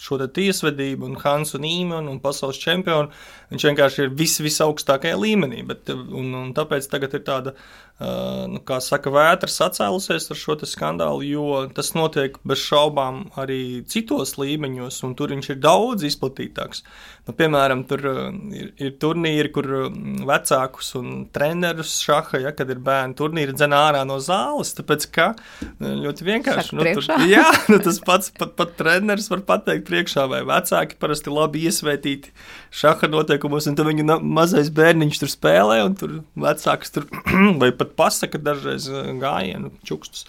šo 0.00 0.16
tiesvedību 0.24 1.10
un 1.10 1.18
Hansu 1.20 1.60
Nīmanu 1.60 2.14
un 2.14 2.22
pasaules 2.22 2.60
čempionu. 2.62 3.12
Viņš 3.52 3.66
vienkārši 3.68 4.06
ir 4.06 4.14
vis, 4.16 4.38
visaugstākajā 4.42 5.18
līmenī, 5.20 5.60
bet, 5.68 5.92
un, 5.92 6.32
un 6.40 6.54
tāpēc 6.56 6.88
tagad 6.90 7.18
ir 7.18 7.26
tāda 7.28 7.52
nu, 7.96 8.60
kā 8.68 8.76
saka, 8.84 9.08
vētras 9.08 9.56
atcēlusies 9.64 10.28
ar 10.28 10.36
šo 10.36 10.56
skandālu, 10.68 11.24
jo 11.24 11.62
tas 11.72 11.94
notiek 11.96 12.36
bez 12.44 12.60
šaubām 12.60 13.22
arī 13.40 13.84
citos 13.88 14.36
līmeņos, 14.36 14.98
un 15.06 15.14
tur 15.16 15.32
viņš 15.32 15.52
ir 15.54 15.62
daudz 15.64 16.04
izplatītāks. 16.04 16.82
Nu, 17.26 17.34
piemēram, 17.34 17.80
tur 17.90 18.04
uh, 18.06 18.18
ir, 18.54 18.68
ir 18.78 18.92
turnīri, 19.02 19.50
kur 19.50 19.66
vecākus 20.28 20.92
un 20.98 21.24
trenerus 21.34 21.96
šaha, 22.04 22.38
ja, 22.44 22.52
kad 22.54 22.70
ir 22.70 22.78
bērnu 22.86 23.16
turnīri, 23.18 23.56
dzen 23.56 23.74
ārā 23.74 24.04
no 24.06 24.20
zāles. 24.22 24.70
Tāpēc, 24.78 25.08
ka 25.10 25.26
ļoti 25.80 26.28
vienkārši. 26.28 26.76
Nu, 26.78 26.86
tur, 26.86 27.08
jā, 27.34 27.48
nu, 27.72 27.80
tas 27.82 27.98
pats 28.06 28.30
pat, 28.36 28.54
pat 28.60 28.76
treneris 28.78 29.26
var 29.32 29.42
pateikt 29.48 29.88
priekšā, 29.88 30.28
vai 30.30 30.44
vecāki 30.46 31.00
parasti 31.02 31.34
labi 31.34 31.64
iesvētīti 31.66 32.30
šaha 32.76 33.10
noteikumos, 33.10 33.66
un 33.66 33.78
tad 33.78 33.90
viņu 33.90 34.06
mazais 34.22 34.70
bērniņš 34.76 35.22
tur 35.24 35.32
spēlē, 35.32 35.80
un 35.88 35.98
tur 35.98 36.18
vecāks 36.38 36.94
tur 36.94 37.08
vai 37.62 37.72
pat 37.74 37.85
pasaka 37.86 38.40
dažreiz 38.42 38.88
eh, 38.90 39.10
gājienu 39.20 39.72
čukstus. 39.86 40.26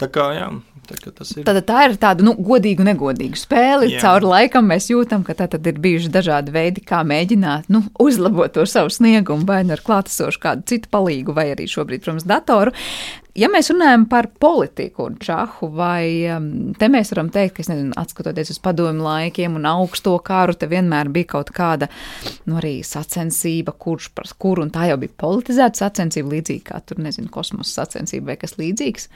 Tā 0.00 0.08
kā, 0.12 0.26
jā, 0.36 0.48
tā 0.88 0.98
kā 1.00 1.12
tas 1.16 1.32
ir. 1.36 1.46
Tad 1.48 1.60
tā 1.68 1.84
ir 1.88 1.96
tāda 2.00 2.26
nu, 2.26 2.34
godīga, 2.34 2.86
negodīga 2.86 3.40
spēle. 3.40 3.90
Jā. 3.92 4.02
Caur 4.04 4.28
laikam 4.28 4.68
mēs 4.70 4.90
jūtam, 4.92 5.24
ka 5.26 5.36
tā 5.38 5.48
ir 5.58 5.80
bijuši 5.82 6.12
dažādi 6.14 6.54
veidi, 6.54 6.84
kā 6.86 7.02
mēģināt 7.06 7.70
nu, 7.72 7.84
uzlabot 8.02 8.52
to 8.54 8.66
savu 8.68 8.92
sniegumu, 8.94 9.48
vai 9.48 9.62
nu 9.66 9.76
ar 9.76 9.84
klātesošu 9.86 10.42
kādu 10.42 10.68
citu 10.70 10.92
palīgu, 10.92 11.34
vai 11.36 11.50
arī 11.54 11.68
šobrīd, 11.70 12.04
protams, 12.04 12.28
datoru. 12.28 12.76
Ja 13.38 13.46
mēs 13.50 13.68
runājam 13.70 14.08
par 14.10 14.26
politiku 14.42 15.04
un 15.06 15.16
čahu, 15.22 15.68
vai 15.78 16.26
um, 16.34 16.48
te 16.78 16.88
mēs 16.90 17.12
varam 17.14 17.28
teikt, 17.30 17.60
ka, 17.60 17.66
nezinu, 17.70 17.92
atskatoties 18.00 18.50
uz 18.56 18.58
padomu 18.62 19.04
laikiem 19.06 19.58
un 19.60 19.68
augsto 19.70 20.16
kāru, 20.26 20.56
te 20.58 20.66
vienmēr 20.70 21.12
bija 21.14 21.28
kaut 21.36 21.52
kāda, 21.54 21.86
nu, 22.50 22.58
arī 22.58 22.80
sacensība, 22.86 23.76
kurš 23.78 24.10
par 24.16 24.30
kuru, 24.40 24.66
un 24.66 24.74
tā 24.74 24.88
jau 24.90 24.98
bija 25.02 25.14
politizēta 25.22 25.84
sacensība, 25.84 26.34
līdzīgi 26.34 26.64
kā 26.72 26.82
tur, 26.82 26.98
nezinu, 27.04 27.30
kosmosa 27.30 27.84
sacensība 27.84 28.32
vai 28.32 28.40
kas 28.40 28.58
līdzīgs. 28.58 29.06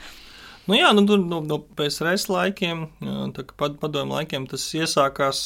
Nu, 0.65 0.77
jā, 0.79 0.89
nu, 0.97 1.03
tur 1.05 1.21
no, 1.21 1.43
no 1.45 1.59
PSRS 1.77 2.31
laikiem, 2.33 2.87
jā, 3.05 3.15
tā 3.37 3.43
kā 3.45 3.57
pad, 3.61 3.75
padomu 3.83 4.17
laikiem 4.17 4.47
tas 4.49 4.63
iesākās 4.73 5.41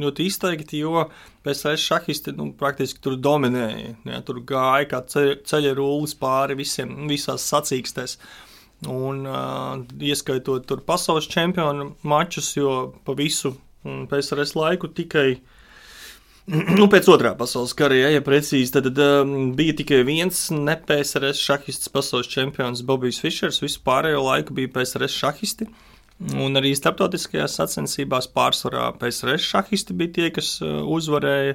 ļoti 0.00 0.28
izteikti, 0.30 0.80
jo 0.80 1.04
PSRS 1.44 1.84
šahisti 1.84 2.32
nu, 2.38 2.48
praktiski 2.56 3.02
tur 3.04 3.18
dominēja. 3.20 3.92
Jā, 4.08 4.22
tur 4.24 4.40
gāja 4.48 4.88
kā 4.94 5.02
ceļa, 5.12 5.74
rullis 5.76 6.16
pāri 6.16 6.56
visiem, 6.56 6.94
visās 7.10 7.44
sacīkstēs. 7.52 8.16
Un, 8.88 9.26
uh, 9.28 9.82
ieskaitot 10.00 10.64
tur 10.64 10.80
pasaules 10.88 11.28
čempionu 11.28 11.90
mačus, 12.08 12.54
jo 12.56 12.94
pa 13.04 13.12
visu 13.18 13.52
PSRS 13.84 14.56
laiku 14.56 14.88
tikai 14.88 15.34
Nu, 16.50 16.88
pēc 16.90 17.06
otrā 17.12 17.30
pasaules 17.38 17.72
kara, 17.78 17.94
ja, 17.94 18.08
ja 18.10 18.22
precīzi, 18.26 18.72
tad, 18.74 18.88
tad 18.90 19.28
um, 19.28 19.52
bija 19.54 19.74
tikai 19.78 20.00
viens 20.06 20.48
ne 20.50 20.74
PSRS 20.74 21.38
šahists 21.46 21.90
pasaules 21.94 22.30
čempions 22.30 22.82
Bobijs 22.86 23.20
Fišers. 23.22 23.60
Visu 23.62 23.78
pārējo 23.86 24.24
laiku 24.24 24.56
bija 24.56 24.72
PSRS 24.74 25.14
šahisti. 25.20 25.68
Un 26.42 26.58
arī 26.58 26.72
starptautiskajās 26.74 27.54
sacensībās 27.60 28.26
pārsvarā 28.34 28.88
PSRS 28.98 29.46
šahisti 29.46 29.94
bija 29.96 30.16
tie, 30.16 30.30
kas 30.34 30.56
uh, 30.64 30.80
uzvarēja. 30.90 31.54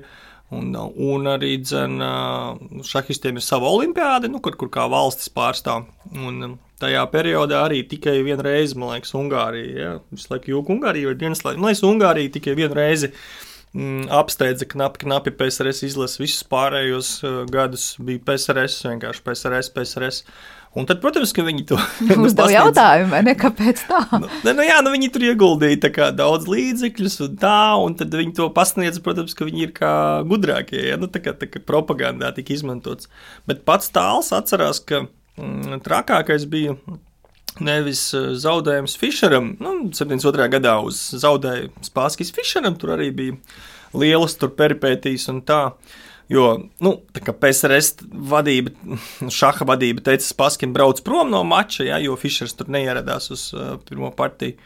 Un, 0.55 0.69
uh, 0.77 0.87
un 1.11 1.27
arī 1.27 1.57
dzen, 1.59 1.97
uh, 2.05 2.79
šahistiem 2.87 3.41
ir 3.41 3.43
sava 3.43 3.67
olimpiāde, 3.75 4.29
nu, 4.31 4.39
kur, 4.45 4.55
kur 4.61 4.71
kā 4.71 4.85
valstis 4.91 5.27
pārstāv. 5.33 5.89
Un, 6.13 6.37
um, 6.45 6.53
tajā 6.79 7.01
periodā 7.11 7.65
arī 7.65 7.81
tikai 7.89 8.21
vienu 8.23 8.45
reizi, 8.47 8.79
man 8.79 8.93
liekas, 8.93 9.11
Ungārija. 9.17 9.75
Ja? 9.75 9.91
Visu 10.13 10.31
laiku 10.31 10.53
jūka 10.53 10.71
Ungārija 10.77 11.11
vai 11.11 11.19
dienas 11.19 11.43
laikā. 11.43 11.59
Man 11.59 11.73
liekas, 11.73 11.83
Ungārija 11.89 12.33
tikai 12.37 12.55
vienu 12.61 12.79
reizi 12.79 13.11
mm, 13.11 13.54
apsteidza 14.09 14.65
knapi, 14.65 15.03
knapi 15.03 15.33
PSRS 15.35 15.83
izlasi. 15.89 16.21
Visus 16.23 16.45
pārējos 16.47 17.15
uh, 17.25 17.41
gadus 17.51 17.93
bija 17.99 18.21
PSRS, 18.27 18.85
vienkārši 18.87 19.23
PSRS, 19.25 19.71
PSRS. 19.75 20.21
Un 20.75 20.83
tad, 20.87 20.99
protams, 20.99 21.31
ka 21.35 21.43
viņi 21.47 21.63
to 21.69 21.77
Uzdev 22.25 22.51
jautājumu, 22.57 23.11
vai 23.13 23.21
ne? 23.27 23.35
Kāpēc 23.39 23.85
tā? 23.87 24.01
Nu, 24.11 24.27
ne, 24.47 24.53
nu 24.57 24.65
jā, 24.67 24.81
nu 24.83 24.91
viņi 24.95 25.11
tur 25.15 25.25
ieguldīja 25.29 25.91
kā 25.95 26.09
daudz 26.15 26.49
līdzekļus 26.51 27.19
un 27.27 27.37
tā, 27.39 27.59
un 27.79 27.95
tad 27.99 28.15
viņi 28.15 28.35
to 28.39 28.49
pasniedz, 28.55 28.99
protams, 29.03 29.35
ka 29.37 29.47
viņi 29.47 29.67
ir 29.69 29.73
kā 29.75 29.93
gudrākie, 30.27 30.81
ja, 30.91 30.99
nu 30.99 31.07
tā 31.11 31.23
kā, 31.23 31.35
tā 31.39 31.47
kā 31.51 31.63
propagandā 31.63 32.33
tika 32.35 32.55
izmantots. 32.55 33.11
Bet 33.47 33.63
pats 33.67 33.91
tāls 33.95 34.33
atcerās, 34.35 34.83
ka 34.83 35.05
mm, 35.05 35.79
trakākais 35.87 36.47
bija 36.51 36.75
nevis 37.63 38.07
eh, 38.15 38.31
zaudējums 38.41 38.97
Fischeram, 38.99 39.53
nu, 39.61 39.75
72. 39.95 40.49
gadā 40.57 40.77
uz 40.83 40.99
zaudēja 41.21 41.69
Spāskis 41.85 42.33
Fischeram, 42.35 42.77
tur 42.79 42.95
arī 42.97 43.11
bija 43.15 43.37
lielas 43.95 44.37
peripētīs 44.39 45.29
un 45.31 45.43
tā. 45.47 45.61
Jo, 46.31 46.55
nu, 46.81 46.95
PSRS 47.13 48.07
vadība, 48.31 48.73
šaha 49.39 49.67
vadība 49.69 50.01
teica, 50.07 50.25
Spaskim 50.25 50.73
brauc 50.73 51.03
prom 51.05 51.29
no 51.29 51.43
mača, 51.45 51.85
ja, 51.85 51.99
jo 52.01 52.17
Fišers 52.17 52.57
tur 52.57 52.71
neieradās 52.73 53.29
uz 53.33 53.51
uh, 53.53 53.75
pirmo 53.85 54.09
partiju. 54.15 54.57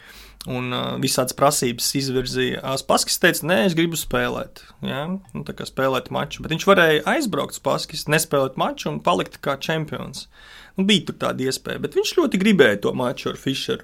Un 0.48 0.72
uh, 0.72 0.94
visādas 1.04 1.36
prasības 1.36 1.90
izvirzīja. 2.00 2.62
Spaskis 2.80 3.20
teica, 3.20 3.44
nē, 3.50 3.58
es 3.68 3.76
gribu 3.76 4.00
spēlēt. 4.00 4.62
Ja? 4.88 5.02
Nu, 5.36 5.44
tā 5.44 5.52
kā 5.52 5.68
spēlēt 5.68 6.08
maču. 6.16 6.46
Bet 6.46 6.56
viņš 6.56 6.66
varēja 6.70 7.04
aizbraukt, 7.12 7.60
Spaskis, 7.60 8.06
nespēlēt 8.08 8.56
maču 8.58 8.88
un 8.94 9.02
palikt 9.04 9.36
kā 9.44 9.58
čempions. 9.60 10.30
Nu, 10.80 10.88
bija 10.88 11.10
tur 11.10 11.20
tāda 11.20 11.44
iespēja, 11.44 11.82
bet 11.84 11.98
viņš 12.00 12.16
ļoti 12.16 12.40
gribēja 12.40 12.80
to 12.86 12.96
maču 12.96 13.34
ar 13.34 13.40
Fischeru. 13.40 13.84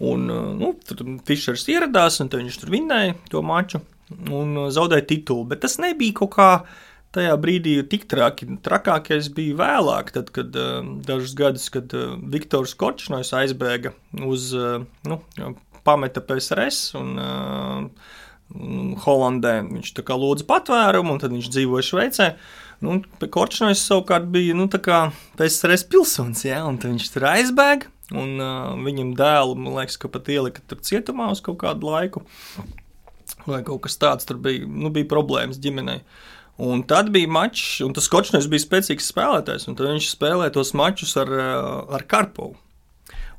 Un 0.00 0.30
uh, 0.32 0.52
nu, 0.56 0.72
tur 0.88 1.02
Fischers 1.28 1.66
ieradās, 1.68 2.22
un 2.24 2.30
viņš 2.32 2.62
tur 2.62 2.70
vinnēja 2.72 3.18
to 3.28 3.42
maču 3.44 3.82
un 4.32 4.54
uh, 4.56 4.70
zaudēja 4.72 5.04
titulu. 5.10 5.44
Bet 5.50 5.60
tas 5.66 5.76
nebija 5.82 6.16
kaut 6.22 6.32
kā 6.38 6.48
tajā 7.12 7.34
brīdī 7.42 7.74
tik 7.90 8.06
traki. 8.10 8.48
Trakākais 8.64 9.28
bija 9.36 9.58
vēlāk, 9.60 10.14
tad, 10.16 10.30
kad 10.32 10.56
uh, 10.56 10.80
dažus 11.04 11.34
gadus, 11.36 11.68
kad 11.74 11.92
uh, 11.96 12.14
Viktors 12.32 12.72
Korčnojs 12.80 13.34
aizbēga 13.36 13.92
uz, 14.24 14.50
uh, 14.56 14.86
nu, 15.04 15.20
pameta 15.84 16.24
PSRS 16.24 16.94
un 17.00 17.20
uh, 17.20 18.16
Holandē. 19.04 19.58
Viņš 19.68 19.92
tā 20.00 20.06
kā 20.06 20.16
lūdza 20.18 20.48
patvērumu, 20.48 21.14
un 21.14 21.22
tad 21.22 21.36
viņš 21.36 21.52
dzīvoja 21.52 21.86
Šveicē. 21.86 22.32
Nu, 22.80 22.96
Korčnojs 23.20 23.82
savukārt 23.84 24.30
bija 24.32 24.56
nu, 24.56 24.66
PSRS 24.70 25.84
pilsonis, 25.92 26.46
ja, 26.46 26.62
un 26.68 26.80
viņš 26.80 27.10
tur 27.12 27.26
aizbēga. 27.28 27.90
Un 28.10 28.40
uh, 28.42 28.72
viņam 28.82 29.12
dēlu, 29.18 29.54
man 29.54 29.76
liekas, 29.76 29.98
ka 30.00 30.10
pat 30.10 30.26
ielika 30.32 30.64
tur 30.66 30.80
cietumā 30.82 31.28
uz 31.30 31.42
kaut 31.44 31.60
kādu 31.60 31.92
laiku. 31.92 32.24
Vai 33.46 33.60
kaut 33.66 33.84
kas 33.84 34.00
tāds 34.00 34.26
tur 34.26 34.40
bija, 34.42 34.66
nu, 34.66 34.90
bija 34.94 35.08
problēmas 35.10 35.60
ģimenei. 35.62 36.00
Un 36.60 36.82
tad 36.84 37.12
bija 37.14 37.30
mačs, 37.30 37.78
un 37.84 37.94
tas 37.96 38.10
Kočners 38.10 38.48
bija 38.50 38.64
spēcīgs 38.64 39.12
spēlētājs, 39.12 39.68
un 39.70 39.78
viņš 39.78 40.10
spēlēja 40.16 40.56
tos 40.58 40.74
mačus 40.76 41.14
ar, 41.20 41.30
ar 41.88 42.04
Karpovu. 42.10 42.58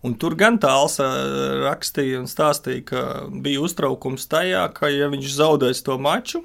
Un 0.01 0.15
tur 0.17 0.33
gan 0.33 0.57
tāls 0.57 0.95
rakstīja 0.97 2.23
un 2.23 2.29
stāstīja, 2.29 2.85
ka 2.87 3.03
bija 3.43 3.61
uztraukums 3.61 4.25
tajā, 4.31 4.63
ka, 4.73 4.89
ja 4.89 5.11
viņš 5.11 5.35
zaudēs 5.35 5.83
to 5.85 5.99
maču, 6.01 6.41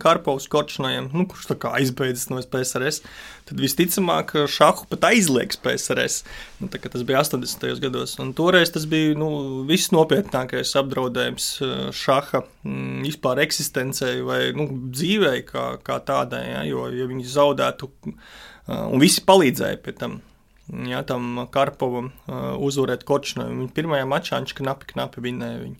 Karpovs 0.00 0.46
Korčnojam, 0.48 1.10
nu, 1.12 1.26
kurš 1.28 1.50
tā 1.50 1.56
kā 1.60 1.74
aizbeidzis 1.76 2.30
no 2.30 2.40
PSRS, 2.40 3.02
tad 3.48 3.60
visticamāk 3.60 4.32
šahu 4.48 4.86
pat 4.88 5.08
aizliegs 5.10 5.60
PSRS. 5.60 6.22
Nu, 6.62 6.70
tā, 6.72 6.80
tas 6.80 7.04
bija 7.04 7.20
80. 7.20 7.66
gados, 7.82 8.16
un 8.22 8.32
toreiz 8.36 8.72
tas 8.72 8.86
bija 8.88 9.16
nu, 9.18 9.28
visnopietnākais 9.68 10.72
apdraudējums 10.80 11.50
šaha 11.96 12.42
m, 12.64 13.02
vispār 13.04 13.42
eksistencei 13.44 14.22
vai 14.24 14.40
nu, 14.56 14.70
dzīvei 14.94 15.44
kā, 15.48 15.66
kā 15.84 16.00
tādai, 16.00 16.46
ja, 16.54 16.64
jo 16.68 16.88
ja 16.94 17.10
viņi 17.10 17.28
zaudētu, 17.28 17.90
un 18.68 19.04
visi 19.04 19.24
palīdzēja 19.28 19.82
pie 19.84 19.96
tam. 20.00 20.18
Jā, 20.68 20.98
tam 21.08 21.46
Karpovam 21.48 22.10
uh, 22.28 22.50
uzvarēt 22.60 23.06
Korčnojam. 23.08 23.62
Viņa 23.62 23.72
pirmajā 23.72 24.04
mačā 24.04 24.40
viņš 24.42 24.52
knapi, 24.58 24.90
knapi 24.90 25.22
vinēja 25.24 25.62
viņu. 25.62 25.78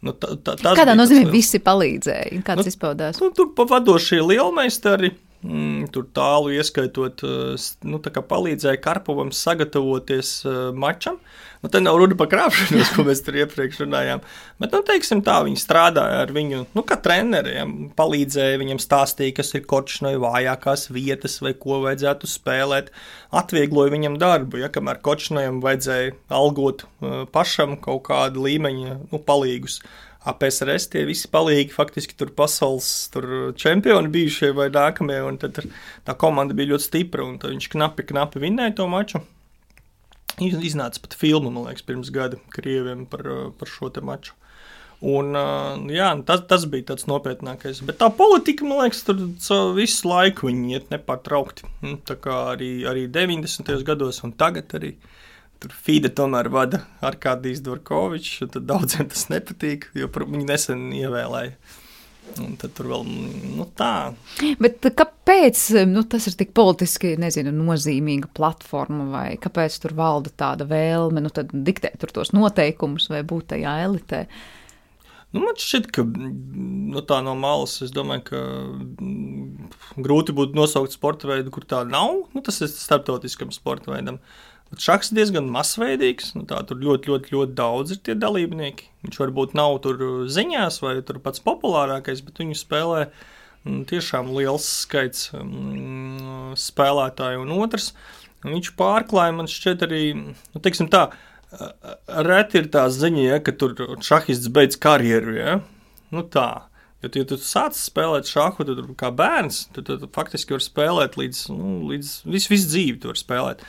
Nu, 0.00 0.14
tā, 0.16 0.32
tā, 0.40 0.54
Kādā 0.78 0.94
nozīmē 0.96 1.26
tas, 1.26 1.32
visi 1.34 1.60
palīdzēja? 1.60 2.40
Kāds 2.46 2.64
nu, 2.64 2.72
izpaudās? 2.72 3.18
Nu, 3.20 3.28
tur 3.36 3.50
pavadošie 3.56 4.22
lielmeistari, 4.24 5.12
mm, 5.44 5.90
tur 5.94 6.06
tālu 6.16 6.52
ieskaitot, 6.54 7.24
nu, 7.86 8.00
tā 8.02 8.24
palīdzēja 8.32 8.80
Karpovam 8.82 9.32
sagatavoties 9.34 10.34
uh, 10.46 10.58
mačam. 10.76 11.20
Nu, 11.60 11.68
te 11.68 11.80
nav 11.82 11.98
runa 12.00 12.16
par 12.16 12.30
krāpšanos, 12.32 12.94
ko 12.96 13.04
mēs 13.04 13.20
tur 13.24 13.36
iepriekš 13.36 13.82
runājām. 13.82 14.22
Bet, 14.62 14.72
nu, 14.72 14.80
teiksim 14.86 15.20
tā, 15.24 15.40
viņi 15.44 15.60
strādāja 15.60 16.22
ar 16.24 16.32
viņu, 16.32 16.62
nu, 16.76 16.84
kā 16.88 16.96
treneriem, 17.04 17.74
palīdzēja 17.98 18.60
viņam 18.62 18.80
stāstīja, 18.80 19.36
kas 19.40 19.52
ir 19.58 19.66
kočnoja 19.68 20.22
vājākās 20.22 20.88
vietas 20.94 21.36
vai 21.44 21.52
ko 21.52 21.82
vajadzētu 21.84 22.30
spēlēt. 22.32 22.88
Atviegloja 23.36 23.92
viņam 23.92 24.16
darbu, 24.20 24.62
ja 24.62 24.72
kamēr 24.72 25.02
kočnojam 25.04 25.60
vajadzēja 25.64 26.16
algot 26.32 26.86
uh, 26.86 27.26
pašam 27.32 27.76
kaut 27.82 28.06
kādu 28.08 28.48
līmeņa 28.48 28.96
nu, 29.10 29.20
palīgus. 29.20 29.82
APSRS 30.28 30.90
tie 30.92 31.06
visi 31.08 31.28
palīgi, 31.32 31.72
faktiski 31.72 32.16
tur 32.18 32.32
pasaules 32.36 32.88
tur 33.14 33.26
čempioni 33.56 34.10
bijušie 34.12 34.50
vai 34.56 34.68
nākamie, 34.72 35.16
un 35.24 35.38
tad 35.40 35.62
tā 36.04 36.16
komanda 36.20 36.56
bija 36.56 36.74
ļoti 36.74 36.86
stipra, 36.86 37.24
un 37.24 37.38
viņš 37.40 37.70
knapi, 37.72 38.04
knapi 38.10 38.42
vinnēja 38.42 38.76
to 38.82 38.88
maču. 38.90 39.22
Iznāca 40.40 41.00
pat 41.02 41.16
filma, 41.16 41.52
man 41.52 41.66
liekas, 41.68 41.84
pirms 41.88 42.12
gada 42.12 42.38
krieviem 42.52 43.06
par, 43.08 43.24
par 43.56 43.72
šo 43.72 43.88
te 43.92 44.04
maču. 44.04 44.36
Un, 45.00 45.32
jā, 45.88 46.10
tas, 46.28 46.42
tas 46.48 46.66
bija 46.68 46.90
tāds 46.92 47.06
nopietnākais. 47.08 47.80
Bet 47.88 47.96
tā 48.02 48.10
politika, 48.12 48.66
man 48.68 48.82
liekas, 48.82 49.00
tur 49.06 49.22
visu 49.76 50.08
laiku 50.08 50.50
viņi 50.50 50.76
iet 50.76 50.92
nepārtraukti. 50.92 51.64
Nu, 51.86 51.96
tā 52.04 52.18
kā 52.20 52.36
arī, 52.52 52.82
arī 52.88 53.06
90. 53.08 53.72
gados 53.88 54.20
un 54.26 54.36
tagad 54.36 54.76
arī. 54.76 54.92
Tur 55.60 55.74
Fide 55.76 56.08
tomēr 56.16 56.48
vada 56.48 56.80
Arkādijs 57.04 57.60
Dvorkovičs, 57.64 58.40
un 58.46 58.52
tad 58.54 58.64
daudziem 58.70 59.10
tas 59.12 59.26
nepatīk, 59.28 59.90
jo 59.98 60.08
viņu 60.08 60.46
nesen 60.48 60.88
ievēlēja. 60.96 61.52
Un 62.40 62.54
tad 62.60 62.72
tur 62.78 62.86
vēl 62.92 63.02
nu, 63.58 63.64
tā. 63.76 64.12
Bet 64.62 64.86
kāpēc 64.96 65.62
nu, 65.90 66.04
tas 66.08 66.28
ir 66.30 66.36
tik 66.38 66.52
politiski 66.56 67.16
nezinu, 67.20 67.52
nozīmīga 67.56 68.30
platforma, 68.36 69.08
vai 69.10 69.26
kāpēc 69.42 69.80
tur 69.82 69.96
valda 69.98 70.30
tāda 70.44 70.68
vēlme 70.70 71.24
nu, 71.24 71.32
diktēt 71.50 72.06
tos 72.14 72.32
noteikumus 72.36 73.10
vai 73.10 73.24
būt 73.26 73.50
tajā 73.56 73.74
elitē? 73.88 74.22
Nu, 75.34 75.42
man 75.42 75.58
šķiet, 75.58 75.90
ka 75.94 76.04
nu, 76.06 77.02
tā 77.06 77.20
no 77.26 77.34
malas 77.38 77.76
es 77.84 77.92
domāju, 77.94 78.24
ka 78.30 78.38
mm, 79.02 79.74
grūti 80.02 80.34
būtu 80.34 80.58
nosaukt 80.58 80.94
sporta 80.94 81.30
veidu, 81.30 81.52
kur 81.54 81.66
tā 81.68 81.84
nav. 81.86 82.24
Nu, 82.34 82.42
tas 82.46 82.62
ir 82.62 82.70
starptautiskam 82.72 83.52
sporta 83.54 83.92
veidam. 83.92 84.18
Uh, 84.18 84.49
Bet 84.70 84.84
šachs 84.84 85.10
diezgan 85.16 85.50
masveidīgs. 85.50 86.34
Nu, 86.36 86.44
tā, 86.48 86.60
tur 86.66 86.78
ļoti, 86.82 87.10
ļoti, 87.10 87.34
ļoti 87.34 87.56
daudz 87.58 87.96
ir 87.96 88.02
tie 88.06 88.14
dalībnieki. 88.18 88.86
Viņš 89.06 89.20
varbūt 89.22 89.56
nav 89.58 89.80
tur 89.84 89.98
ziņās 90.30 90.78
vai 90.84 90.94
tur 91.06 91.18
pats 91.24 91.42
populārākais, 91.42 92.22
bet 92.26 92.38
viņu 92.42 92.58
spēlē 92.58 93.00
mm, 93.08 93.82
tiešām 93.90 94.30
liels 94.36 94.68
skaits 94.84 95.32
mm, 95.34 96.54
spēlētāju. 96.60 97.42
Un 97.42 97.56
otrs, 97.58 97.90
viņš 98.46 98.72
pārklāja 98.78 99.34
man 99.40 99.50
šķiet 99.50 99.84
arī, 99.88 100.04
nu, 100.14 100.62
teiksim 100.62 100.90
tā, 100.92 101.08
reti 102.30 102.60
ir 102.62 102.70
tā 102.70 102.86
ziņa, 102.94 103.22
ja, 103.26 103.38
ka 103.42 103.54
tur 103.58 103.74
šahists 104.06 104.50
beidz 104.54 104.78
karjeru. 104.80 105.34
Ja? 105.38 105.60
Nu, 106.14 106.22
tā. 106.22 106.70
Jo, 107.00 107.08
ja 107.16 107.24
tu 107.24 107.38
sāc 107.40 107.78
spēlēt 107.80 108.28
šāhu, 108.28 108.66
tad 108.68 108.82
kā 109.00 109.08
bērns, 109.16 109.64
tad, 109.74 109.88
tad, 109.88 110.04
faktiski 110.14 110.54
var 110.54 110.64
spēlēt 110.64 111.16
līdz, 111.16 111.46
nu, 111.56 111.78
līdz 111.90 112.10
visu, 112.28 112.52
visu 112.52 112.68
dzīvi. 112.68 112.98
Tu 113.00 113.10
vari 113.10 113.22
spēlēt. 113.22 113.64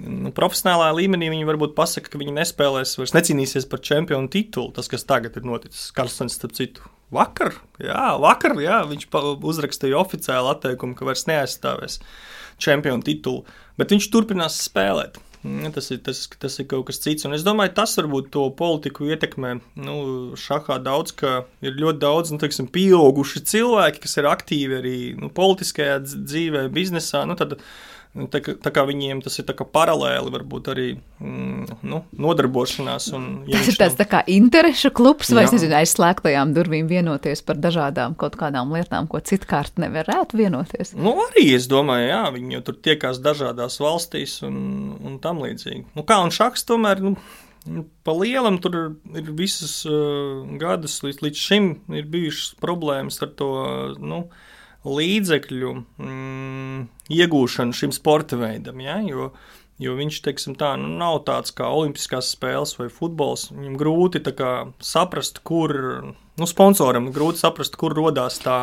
Nu, 0.00 0.32
profesionālā 0.34 0.90
līmenī 0.96 1.30
viņi 1.32 1.46
varbūt 1.48 1.76
pasaka, 1.76 2.12
ka 2.12 2.20
viņi 2.20 2.34
nespēlēs, 2.36 2.96
vairs 3.00 3.14
necīnīsies 3.16 3.68
par 3.70 3.82
čempionu 3.84 4.30
titulu. 4.32 4.72
Tas, 4.76 4.88
kas 4.90 5.06
tagad 5.08 5.38
ir 5.38 5.46
noticis, 5.48 5.90
Karlsons, 5.96 6.36
starp 6.38 6.54
citu, 6.56 6.84
vakar, 7.14 7.54
jā, 7.82 8.04
vakar 8.22 8.56
jā, 8.62 8.82
viņš 8.90 9.08
uzrakstīja 9.52 9.98
oficiālu 10.00 10.52
atteikumu, 10.54 10.96
ka 10.98 11.08
vairs 11.08 11.26
neaizstāvēs 11.30 12.00
čempionu 12.60 13.04
titulu, 13.06 13.44
bet 13.80 13.92
viņš 13.94 14.08
turpinās 14.12 14.60
spēlēt. 14.66 15.20
Mm, 15.40 15.70
tas 15.72 15.86
ir, 15.88 16.02
tas, 16.04 16.26
tas 16.36 16.58
ir 16.60 16.66
kaut 16.68 16.90
kas 16.90 17.00
cits. 17.00 17.24
Un 17.24 17.32
es 17.32 17.44
domāju, 17.46 17.72
tas 17.78 17.94
varbūt 17.96 18.28
to 18.34 18.42
politiku 18.58 19.08
ietekmē. 19.08 19.54
Nu, 19.80 19.94
šahā 20.36 20.76
daudz, 20.84 21.14
ka 21.16 21.46
ir 21.64 21.78
ļoti 21.80 22.02
daudz 22.02 22.34
nu, 22.34 22.40
teiksim, 22.42 22.68
pieauguši 22.72 23.40
cilvēki, 23.48 24.02
kas 24.04 24.20
ir 24.20 24.28
aktīvi 24.28 24.76
arī 24.82 24.98
nu, 25.16 25.32
politiskajā 25.32 25.96
dzīvē, 26.04 26.66
biznesā. 26.74 27.24
Nu, 27.28 27.38
tad, 27.40 27.56
Nu, 27.56 27.66
tā, 28.10 28.40
tā 28.42 28.70
kā 28.74 28.82
viņiem 28.88 29.20
tas 29.22 29.38
ir 29.38 29.46
paralēli, 29.46 30.32
varbūt 30.34 30.70
arī 30.72 30.86
mm, 30.96 31.80
nu, 31.86 32.00
nodarbošanās. 32.18 33.10
Tas 33.12 33.70
ir 33.70 33.78
tāds 33.78 33.98
tā 33.98 34.06
kā 34.10 34.22
interešu 34.30 34.90
klubs, 34.96 35.30
vai 35.36 35.46
nezinu, 35.46 35.76
aizslēgtajām 35.78 36.54
durvīm 36.56 36.90
vienoties 36.90 37.44
par 37.46 37.60
dažādām 37.62 38.16
kaut 38.18 38.38
kādām 38.40 38.74
lietām, 38.74 39.06
ko 39.10 39.22
citkārt 39.22 39.78
nevarētu 39.82 40.40
vienoties. 40.40 40.94
Nu, 40.98 41.14
arī 41.28 41.52
es 41.54 41.70
domāju, 41.70 42.10
jā, 42.10 42.24
viņi 42.34 42.58
jau 42.58 42.64
tur 42.70 42.80
tiekās 42.88 43.22
dažādās 43.22 43.78
valstīs 43.82 44.40
un, 44.46 44.58
un 44.98 45.20
tam 45.22 45.44
līdzīgi. 45.44 45.86
Nu, 45.94 46.06
kā 46.06 46.18
un 46.24 46.34
šaks 46.34 46.66
tomēr. 46.70 47.04
Nu, 47.04 47.16
Pa 48.00 48.14
lielam 48.16 48.54
tur 48.64 48.76
ir 49.12 49.26
visas 49.36 49.82
uh, 49.84 50.46
gadus 50.56 50.94
līdz, 51.04 51.18
līdz 51.26 51.40
šim 51.44 51.66
ir 51.92 52.06
bijušas 52.08 52.54
problēmas 52.56 53.20
ar 53.20 53.34
to. 53.36 53.50
Nu, 54.00 54.22
uh, 54.22 54.46
līdzekļu 54.86 55.72
mm, 56.00 56.84
iegūšanu 57.12 57.76
šim 57.76 57.92
sporta 57.92 58.38
veidam. 58.40 58.80
Ja? 58.80 58.98
Jo, 59.04 59.30
jo 59.80 59.96
viņš 59.98 60.20
teiksim, 60.24 60.56
tā, 60.60 60.72
nu, 60.80 60.92
nav 61.00 61.22
tāds 61.28 61.54
kā 61.56 61.68
Olimpiskās 61.68 62.32
spēles 62.34 62.76
vai 62.78 62.88
futbols. 62.92 63.50
Viņam 63.52 63.78
grūti 63.80 64.24
kā, 64.36 64.52
saprast, 64.80 65.42
kur 65.44 65.76
nu, 66.06 66.48
sponsoram 66.48 67.10
grūti 67.14 67.42
saprast, 67.44 67.76
kur 67.80 67.96
radās 67.98 68.40
tā 68.44 68.60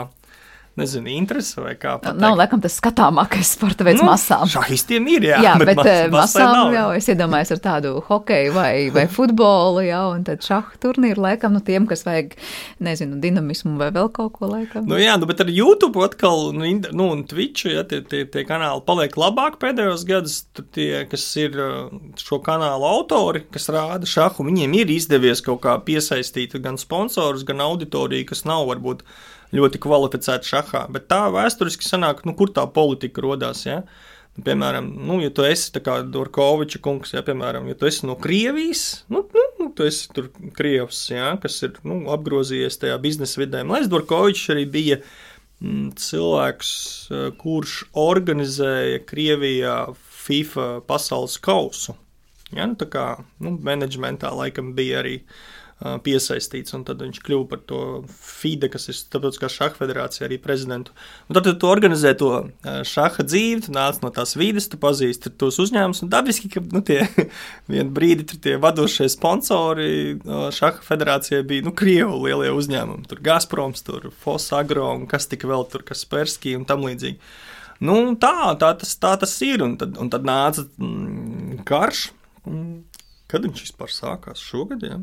nezinu, 0.77 1.09
interese 1.11 1.61
vai 1.61 1.73
kā. 1.75 1.95
Pateikt. 2.01 2.19
Nav, 2.21 2.35
laikam, 2.39 2.61
tas 2.63 2.77
skatāmākais 2.77 3.51
sporta 3.57 3.85
veids 3.87 4.01
nu, 4.01 4.07
masām. 4.09 4.45
Šahistiem 4.51 5.07
ir, 5.11 5.27
jā, 5.31 5.39
jā 5.45 5.53
bet, 5.61 5.73
bet 5.73 5.89
mas, 6.13 6.33
masām 6.35 6.53
nav. 6.53 6.73
jau 6.75 6.85
es 6.97 7.09
iedomājos 7.11 7.53
ar 7.55 7.61
tādu 7.63 7.93
hokeju 8.07 8.53
vai, 8.55 8.71
vai 8.93 9.07
futbolu, 9.17 9.83
jā, 9.87 10.01
un 10.13 10.25
tad 10.27 10.45
šahu 10.45 10.79
turnīru 10.83 11.23
laikam, 11.25 11.55
nu, 11.55 11.63
tiem, 11.65 11.87
kas 11.89 12.05
vajag, 12.07 12.35
nezinu, 12.83 13.19
dinamismu 13.23 13.75
vai 13.81 13.89
vēl 13.95 14.11
kaut 14.15 14.35
ko 14.37 14.51
laikam. 14.51 14.87
Nu, 14.89 14.99
jā, 15.01 15.17
nu, 15.19 15.29
bet 15.29 15.41
ar 15.43 15.51
YouTube 15.51 16.03
atkal, 16.05 16.51
nu, 16.55 16.69
nu 16.91 17.09
un 17.15 17.23
Twitch, 17.27 17.67
ja 17.71 17.85
tie, 17.87 18.03
tie, 18.05 18.23
tie 18.29 18.45
kanāli 18.47 18.85
paliek 18.87 19.17
labāk 19.19 19.57
pēdējos 19.63 20.05
gadus, 20.07 20.39
tie, 20.75 21.03
kas 21.09 21.25
ir 21.41 21.57
uh, 21.57 21.87
šo 22.21 22.41
kanālu 22.45 22.87
autori, 22.87 23.43
kas 23.53 23.69
rāda 23.73 24.09
šahu, 24.09 24.45
viņiem 24.47 24.77
ir 24.81 24.93
izdevies 24.97 25.43
kaut 25.45 25.63
kā 25.65 25.77
piesaistīt 25.87 26.55
gan 26.63 26.79
sponsorus, 26.81 27.45
gan 27.47 27.63
auditoriju, 27.65 28.29
kas 28.29 28.45
nav 28.47 28.67
varbūt 28.69 29.03
ļoti 29.55 29.79
kvalificēti 29.83 30.51
šahā. 30.51 30.85
Bet 30.93 31.07
tā 31.11 31.27
vēsturiski 31.33 31.87
sanāk, 31.87 32.23
nu, 32.27 32.35
kur 32.37 32.51
tā 32.53 32.65
politika 32.73 33.23
radās. 33.23 33.63
Ja? 33.67 33.81
Nu, 34.37 34.43
piemēram, 34.45 34.89
nu, 35.07 35.19
ja 35.23 35.31
tu 35.33 35.45
esi 35.47 35.81
Dorkoviča 36.13 36.81
kungs, 36.83 37.13
ja, 37.15 37.23
piemēram, 37.25 37.69
ja 37.71 37.77
tu 37.77 37.87
esi 37.89 38.05
no 38.05 38.17
Krievijas, 38.21 39.03
nu, 39.09 39.23
nu, 39.33 39.45
nu 39.61 39.69
tu 39.75 39.87
esi 39.87 40.11
tur 40.13 40.29
Krievs, 40.57 41.07
ja, 41.09 41.31
kas 41.41 41.57
ir 41.65 41.79
nu, 41.87 42.03
apgrozījies 42.13 42.77
tajā 42.81 42.99
biznesa 43.01 43.41
vidē. 43.41 43.63
Lai 43.65 43.85
Dorkovičs 43.89 44.51
arī 44.53 44.67
bija 44.69 44.99
mm, 44.99 45.95
cilvēks, 46.03 46.71
eh, 47.09 47.29
kurš 47.39 47.79
organizēja 47.97 49.01
Krievijā 49.09 49.79
FIFA 50.27 50.69
pasaules 50.85 51.39
kausu. 51.41 51.97
Ja, 52.53 52.63
nu, 52.63 52.77
tā 52.79 52.85
kā 52.87 53.07
nu, 53.43 53.57
menedžmentā 53.59 54.29
laikam 54.31 54.69
bija 54.77 55.01
arī 55.01 55.17
uh, 55.17 55.56
piesaistīts, 55.77 56.73
un 56.73 56.81
tad 56.87 57.03
viņš 57.03 57.19
kļuva 57.21 57.45
par 57.51 57.59
to 57.69 57.79
FIDE, 58.09 58.65
kas 58.73 58.87
ir 58.89 58.95
Starptautiskā 58.97 59.49
šaha 59.51 59.75
federācija, 59.77 60.25
arī 60.25 60.39
prezidentu. 60.41 60.95
Un 61.29 61.37
tad 61.37 61.49
tu 61.61 61.69
organizē 61.69 62.15
to 62.17 62.31
šaha 62.65 63.25
dzīvi, 63.27 63.67
tu 63.67 63.75
nāc 63.75 63.99
no 64.01 64.09
tās 64.13 64.33
vides, 64.39 64.69
tu 64.71 64.79
pazīsti 64.81 65.35
tos 65.37 65.59
uzņēmumus, 65.61 66.01
un 66.01 66.09
dabiski, 66.13 66.49
ka 66.55 66.63
nu, 66.65 66.81
tie 66.85 67.03
vien 67.71 67.93
brīdi 67.93 68.25
tur 68.25 68.41
tie 68.41 68.57
vadošie 68.61 69.05
sponsori 69.13 70.17
šaha 70.25 70.81
federācijai 70.87 71.43
bija, 71.45 71.67
nu, 71.69 71.75
Krievu 71.77 72.23
lielie 72.25 72.49
uzņēmumi, 72.57 73.05
tur 73.11 73.21
Gazproms, 73.29 73.85
tur 73.85 74.09
Fosagro, 74.23 74.89
un 74.97 75.05
kas 75.09 75.29
tik 75.29 75.45
vēl 75.45 75.69
tur, 75.69 75.85
Kasperski 75.85 76.57
un 76.57 76.65
tam 76.65 76.89
līdzīgi. 76.89 77.21
Nu, 77.85 77.99
tā, 78.17 78.55
tā, 78.57 78.73
tas, 78.81 78.95
tā 78.97 79.13
tas 79.21 79.35
ir, 79.45 79.61
un 79.61 79.77
tad, 79.77 79.93
un 80.01 80.09
tad 80.09 80.25
nāca 80.25 80.65
mm, 80.81 81.61
karš. 81.67 82.07
Kad 83.27 83.43
viņš 83.43 83.67
vispār 83.67 83.91
sākās 83.91 84.41
šogad? 84.41 84.81
Ja? 84.87 84.97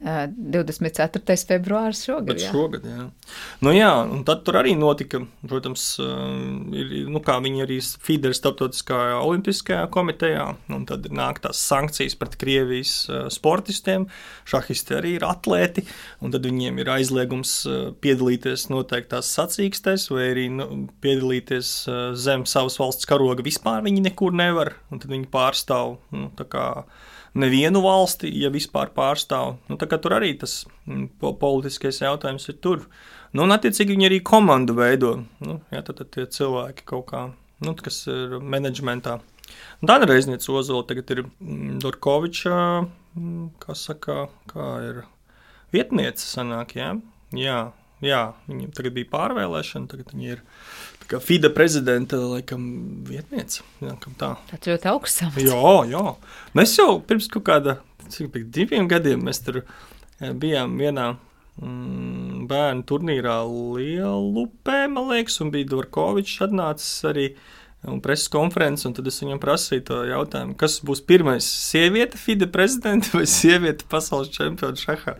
24. 0.00 1.36
februāris 1.44 2.00
šogad. 2.06 2.30
Bet 2.30 2.40
jā. 2.40 2.50
šogad, 2.54 2.86
jā. 2.88 3.06
Nu, 3.60 3.72
jā, 3.74 3.90
un 4.08 4.22
tad 4.24 4.46
tur 4.46 4.56
arī 4.56 4.72
notika, 4.78 5.20
protams, 5.44 5.84
ir, 6.00 6.94
nu, 7.12 7.20
kā 7.24 7.36
viņi 7.44 7.64
arī 7.66 7.76
FIDE 7.84 8.30
ir 8.30 8.36
starptautiskajā 8.38 9.18
olimpiskajā 9.20 9.82
komitejā, 9.92 10.46
un 10.72 10.86
tad 10.88 11.10
nāk 11.12 11.42
tās 11.44 11.60
sankcijas 11.60 12.16
pret 12.16 12.38
Krievijas 12.40 12.94
sportistiem. 13.34 14.08
Šahisti 14.48 14.96
arī 14.96 15.14
ir 15.18 15.28
atlēti, 15.28 15.84
un 16.24 16.32
tad 16.32 16.48
viņiem 16.48 16.80
ir 16.80 16.94
aizliegums 16.96 17.54
piedalīties 18.00 18.70
noteiktās 18.72 19.28
sacīkstēs, 19.36 20.08
vai 20.14 20.30
arī 20.30 20.48
nu, 20.54 20.70
piedalīties 21.04 21.74
zem 22.16 22.48
savas 22.48 22.80
valsts 22.80 23.08
karoga 23.10 23.44
vispār 23.44 23.84
viņi 23.84 24.08
nekur 24.08 24.32
nevar, 24.32 24.78
un 24.88 25.04
tad 25.04 25.12
viņi 25.12 25.28
pārstāv, 25.28 25.98
nu, 26.16 26.32
tā 26.40 26.48
kā 26.48 26.66
nevienu 27.38 27.82
valsti, 27.84 28.30
ja 28.42 28.50
vispār 28.52 28.90
pārstāv. 28.94 29.56
Nu, 29.70 29.78
tur 29.80 30.16
arī 30.16 30.32
tas 30.40 30.64
mm, 30.86 31.08
politiskais 31.40 32.00
jautājums 32.02 32.48
ir 32.50 32.58
tur. 32.62 32.86
Nu, 33.32 33.44
un, 33.44 33.54
attiecīgi, 33.54 33.94
viņi 33.94 34.08
arī 34.08 34.20
komandu 34.26 34.74
veido. 34.78 35.16
Nu, 35.44 35.60
jā, 35.70 35.82
tad, 35.86 36.00
tad 36.00 36.10
tie 36.16 36.26
cilvēki 36.26 36.86
kaut 36.88 37.06
kā, 37.12 37.26
nu, 37.64 37.74
kas 37.78 38.02
ir 38.10 38.40
menedžmentā. 38.42 39.20
Tāda 39.82 40.06
reizniece 40.06 40.50
Ozola 40.54 40.86
tagad 40.86 41.10
ir 41.14 41.24
mm, 41.26 41.78
Durkoviča, 41.82 42.56
mm, 43.16 43.46
kā 43.62 43.76
saka, 43.78 44.24
kā 44.50 44.70
ir 44.86 45.02
vietniece 45.74 46.26
sanāk, 46.26 46.74
jā? 46.78 46.94
Jā, 47.36 47.58
jā, 48.02 48.22
viņam 48.50 48.74
tagad 48.74 48.96
bija 48.96 49.10
pārvēlēšana, 49.12 49.90
tagad 49.90 50.14
viņi 50.14 50.34
ir 50.34 50.42
kā 51.10 51.20
FIDE 51.22 51.50
prezidenta 51.54 52.18
laikam, 52.20 52.64
vietniece. 53.08 53.64
Jā, 53.82 53.96
tā. 54.20 54.34
Tas 54.50 54.68
ļoti 54.70 54.90
augsts. 54.92 55.24
Jā, 55.42 55.72
jā. 55.90 56.04
Mēs 56.58 56.76
jau 56.78 57.00
pirms 57.06 57.30
kaut 57.32 57.46
kāda, 57.48 57.80
cik 58.10 58.30
pēc 58.34 58.46
diviem 58.54 58.88
gadiem 58.90 59.24
mēs 59.26 59.42
tur 59.46 59.62
bijām 60.20 60.76
vienā 60.80 61.12
mm, 61.60 62.46
bērnu 62.50 62.86
turnīrā 62.88 63.38
Lielupē, 63.48 64.84
man 64.92 65.10
liekas, 65.12 65.40
un 65.44 65.52
bija 65.54 65.70
Dvorkovičs 65.72 66.40
atnācis 66.46 66.92
arī 67.10 67.30
un 67.82 68.00
preses 68.00 68.28
konferences, 68.28 68.84
un 68.84 68.92
tad 68.92 69.06
es 69.08 69.16
viņam 69.22 69.38
prasīju 69.40 69.84
to 69.88 69.98
jautājumu, 70.10 70.52
kas 70.60 70.78
būs 70.84 71.00
pirmais- 71.00 71.46
sieviete 71.70 72.18
FIDE 72.20 72.46
prezidenta 72.52 73.08
vai 73.16 73.24
sieviete 73.24 73.86
pasaules 73.88 74.28
čempiona 74.28 74.76
šahā. 74.76 75.16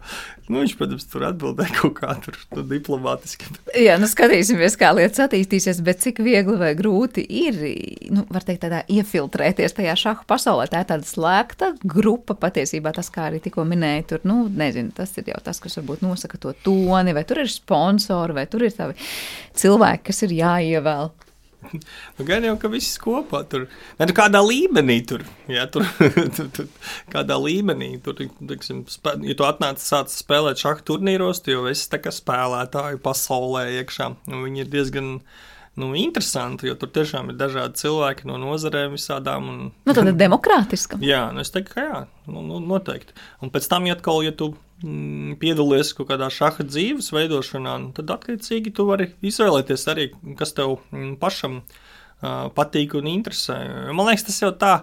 Nu, 0.50 0.60
viņš, 0.60 0.74
protams, 0.76 1.06
tur 1.08 1.24
atbildēja 1.24 1.72
kaut 1.78 1.94
kā 1.94 2.12
tur 2.20 2.36
nu, 2.56 2.62
diplomātiski. 2.66 3.48
Jā, 3.78 3.96
nu 4.02 4.08
skatīsimies, 4.10 4.76
kā 4.76 4.90
lietas 4.92 5.22
attīstīsies, 5.24 5.80
bet 5.86 6.02
cik 6.04 6.20
viegli 6.26 6.58
vai 6.60 6.74
grūti 6.74 7.24
ir, 7.24 7.56
nu, 8.10 8.26
var 8.28 8.44
teikt, 8.44 8.66
tādā 8.66 8.82
iefiltrēties 8.90 9.78
tajā 9.78 9.96
šahu 9.96 10.26
pasaulē. 10.28 10.68
Tā 10.68 10.82
ir 10.82 10.90
tāda 10.90 11.06
slēgta 11.06 11.72
grupa 11.80 12.34
patiesībā, 12.34 12.92
tas, 12.92 13.08
kā 13.08 13.30
arī 13.30 13.40
tikko 13.40 13.64
minēja, 13.64 14.06
tur, 14.12 14.26
nu, 14.28 14.42
nezinu, 14.48 14.92
tas 14.92 15.16
ir 15.16 15.32
jau 15.32 15.40
tas, 15.44 15.62
kas 15.62 15.80
varbūt 15.80 16.04
nosaka 16.04 16.36
to 16.36 16.52
toni, 16.66 17.14
vai 17.16 17.24
tur 17.24 17.40
ir 17.40 17.48
sponsori, 17.48 18.36
vai 18.36 18.46
tur 18.50 18.66
ir 18.66 18.76
tavi 18.76 18.98
cilvēki, 19.54 20.08
kas 20.10 20.24
ir 20.26 20.36
jāievēl. 20.42 21.12
Nu, 22.16 22.24
gan 22.28 22.44
jau, 22.44 22.54
ka 22.60 22.70
viss 22.72 22.98
kopā 23.00 23.42
tur 23.50 23.66
ne, 23.66 24.06
nu, 24.06 24.14
kādā 24.16 24.40
līmenī 24.44 24.98
tur, 25.08 25.24
ja, 25.50 25.66
tur, 25.72 25.86
tur, 26.36 26.48
tur 26.56 26.68
kādā 27.12 27.36
līmenī 27.40 27.92
tur, 28.04 28.18
tiksim, 28.50 28.82
spē, 28.90 29.16
ja 29.26 29.36
tu 29.38 29.46
atnāc 29.48 29.82
sāc 29.82 30.12
spēlēt 30.12 30.62
šādu 30.62 30.86
turnīros, 30.92 31.42
tu 31.44 31.54
jau 31.54 31.66
esi 31.70 31.88
tā 31.92 32.00
kā 32.02 32.12
spēlētāju 32.14 33.00
pasaulē 33.04 33.66
iekšā. 33.80 34.10
Viņi 34.30 34.64
ir 34.64 34.72
diezgan 34.72 35.14
nu, 35.78 35.90
interesanti, 35.98 36.66
jo 36.68 36.74
tur 36.78 36.90
tiešām 36.94 37.30
ir 37.30 37.38
dažādi 37.40 37.78
cilvēki 37.80 38.26
no 38.28 38.38
nozarēm 38.40 38.96
visādām. 38.96 39.50
Un, 39.52 39.60
nu, 39.86 39.94
tad 39.96 40.10
ir 40.10 40.16
demokrātiska. 40.18 40.98
jā, 41.04 41.26
nu, 41.34 41.44
es 41.44 41.52
teiktu, 41.54 41.76
ka 41.76 41.84
jā, 41.84 42.00
nu, 42.30 42.42
nu, 42.46 42.58
noteikti. 42.72 43.14
Un 43.44 43.52
pēc 43.54 43.68
tam, 43.70 43.86
ja 43.88 43.96
atkal, 43.96 44.22
ja 44.26 44.34
tu 44.36 44.52
mm, 44.82 45.38
piedalies 45.42 45.92
kaut 45.96 46.10
kādā 46.10 46.30
šaha 46.34 46.66
dzīves 46.66 47.12
veidošanā, 47.14 47.76
nu, 47.84 47.94
tad 47.96 48.10
attiecīgi 48.16 48.74
tu 48.76 48.88
vari 48.90 49.12
izvēlēties 49.22 49.86
arī, 49.92 50.10
kas 50.40 50.56
tev 50.58 50.80
mm, 50.90 51.14
pašam 51.22 51.62
uh, 51.62 52.50
patīk 52.56 52.98
un 52.98 53.08
interesē. 53.14 53.62
Man 53.94 54.10
liekas, 54.10 54.26
tas 54.28 54.42
jau 54.42 54.52
tā 54.52 54.74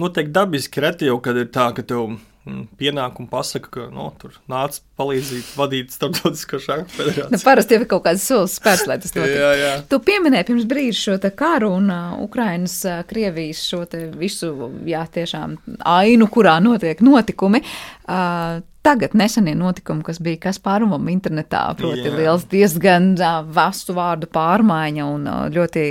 noteikti 0.00 0.34
dabiski 0.34 0.84
reti 0.84 1.10
jau, 1.10 1.18
kad 1.24 1.40
ir 1.40 1.50
tā, 1.54 1.70
ka 1.74 1.86
tev 1.86 2.14
Mm, 2.14 2.33
pienāk 2.78 3.20
un 3.22 3.28
pasaka, 3.30 3.70
ka 3.72 3.86
no, 3.88 4.08
nu, 4.10 4.12
tur 4.20 4.34
nāc 4.50 4.76
palīdzēt, 5.00 5.54
vadīt 5.56 5.94
starptautisko 5.94 6.60
šādu 6.60 6.92
federāciju. 6.92 7.30
Nu, 7.32 7.40
parasti 7.44 7.76
jau 7.76 7.80
ir 7.80 7.88
kaut 7.88 8.04
kāds 8.04 8.26
solis 8.28 8.58
spērts, 8.60 8.84
lai 8.90 8.98
tas 9.00 9.14
notiktu. 9.16 9.40
jā, 9.40 9.52
jā. 9.60 9.72
Tu 9.88 10.00
pieminēji 10.08 10.48
pirms 10.50 10.68
brīža 10.68 11.00
šo 11.00 11.32
karu 11.38 11.72
un 11.78 11.88
uh, 11.94 12.18
Ukrainas, 12.24 12.76
uh, 12.88 13.00
Krievijas 13.08 13.64
šo 13.70 13.84
visu, 14.20 14.52
jā, 14.88 15.06
tiešām 15.16 15.56
ainu, 15.94 16.28
kurā 16.32 16.58
notiek 16.64 17.00
notikumi. 17.04 17.64
Uh, 18.04 18.60
tagad 18.84 19.14
nesenie 19.16 19.54
notikumi, 19.56 20.04
kas 20.04 20.20
bija 20.22 20.42
Kaspārumam 20.48 21.08
internetā, 21.08 21.62
proti 21.78 22.04
Jā. 22.04 22.12
liels 22.18 22.44
diezgan 22.50 23.14
vastu 23.54 23.94
vārdu 23.96 24.28
pārmaiņa 24.32 25.06
un 25.08 25.28
ļoti 25.54 25.84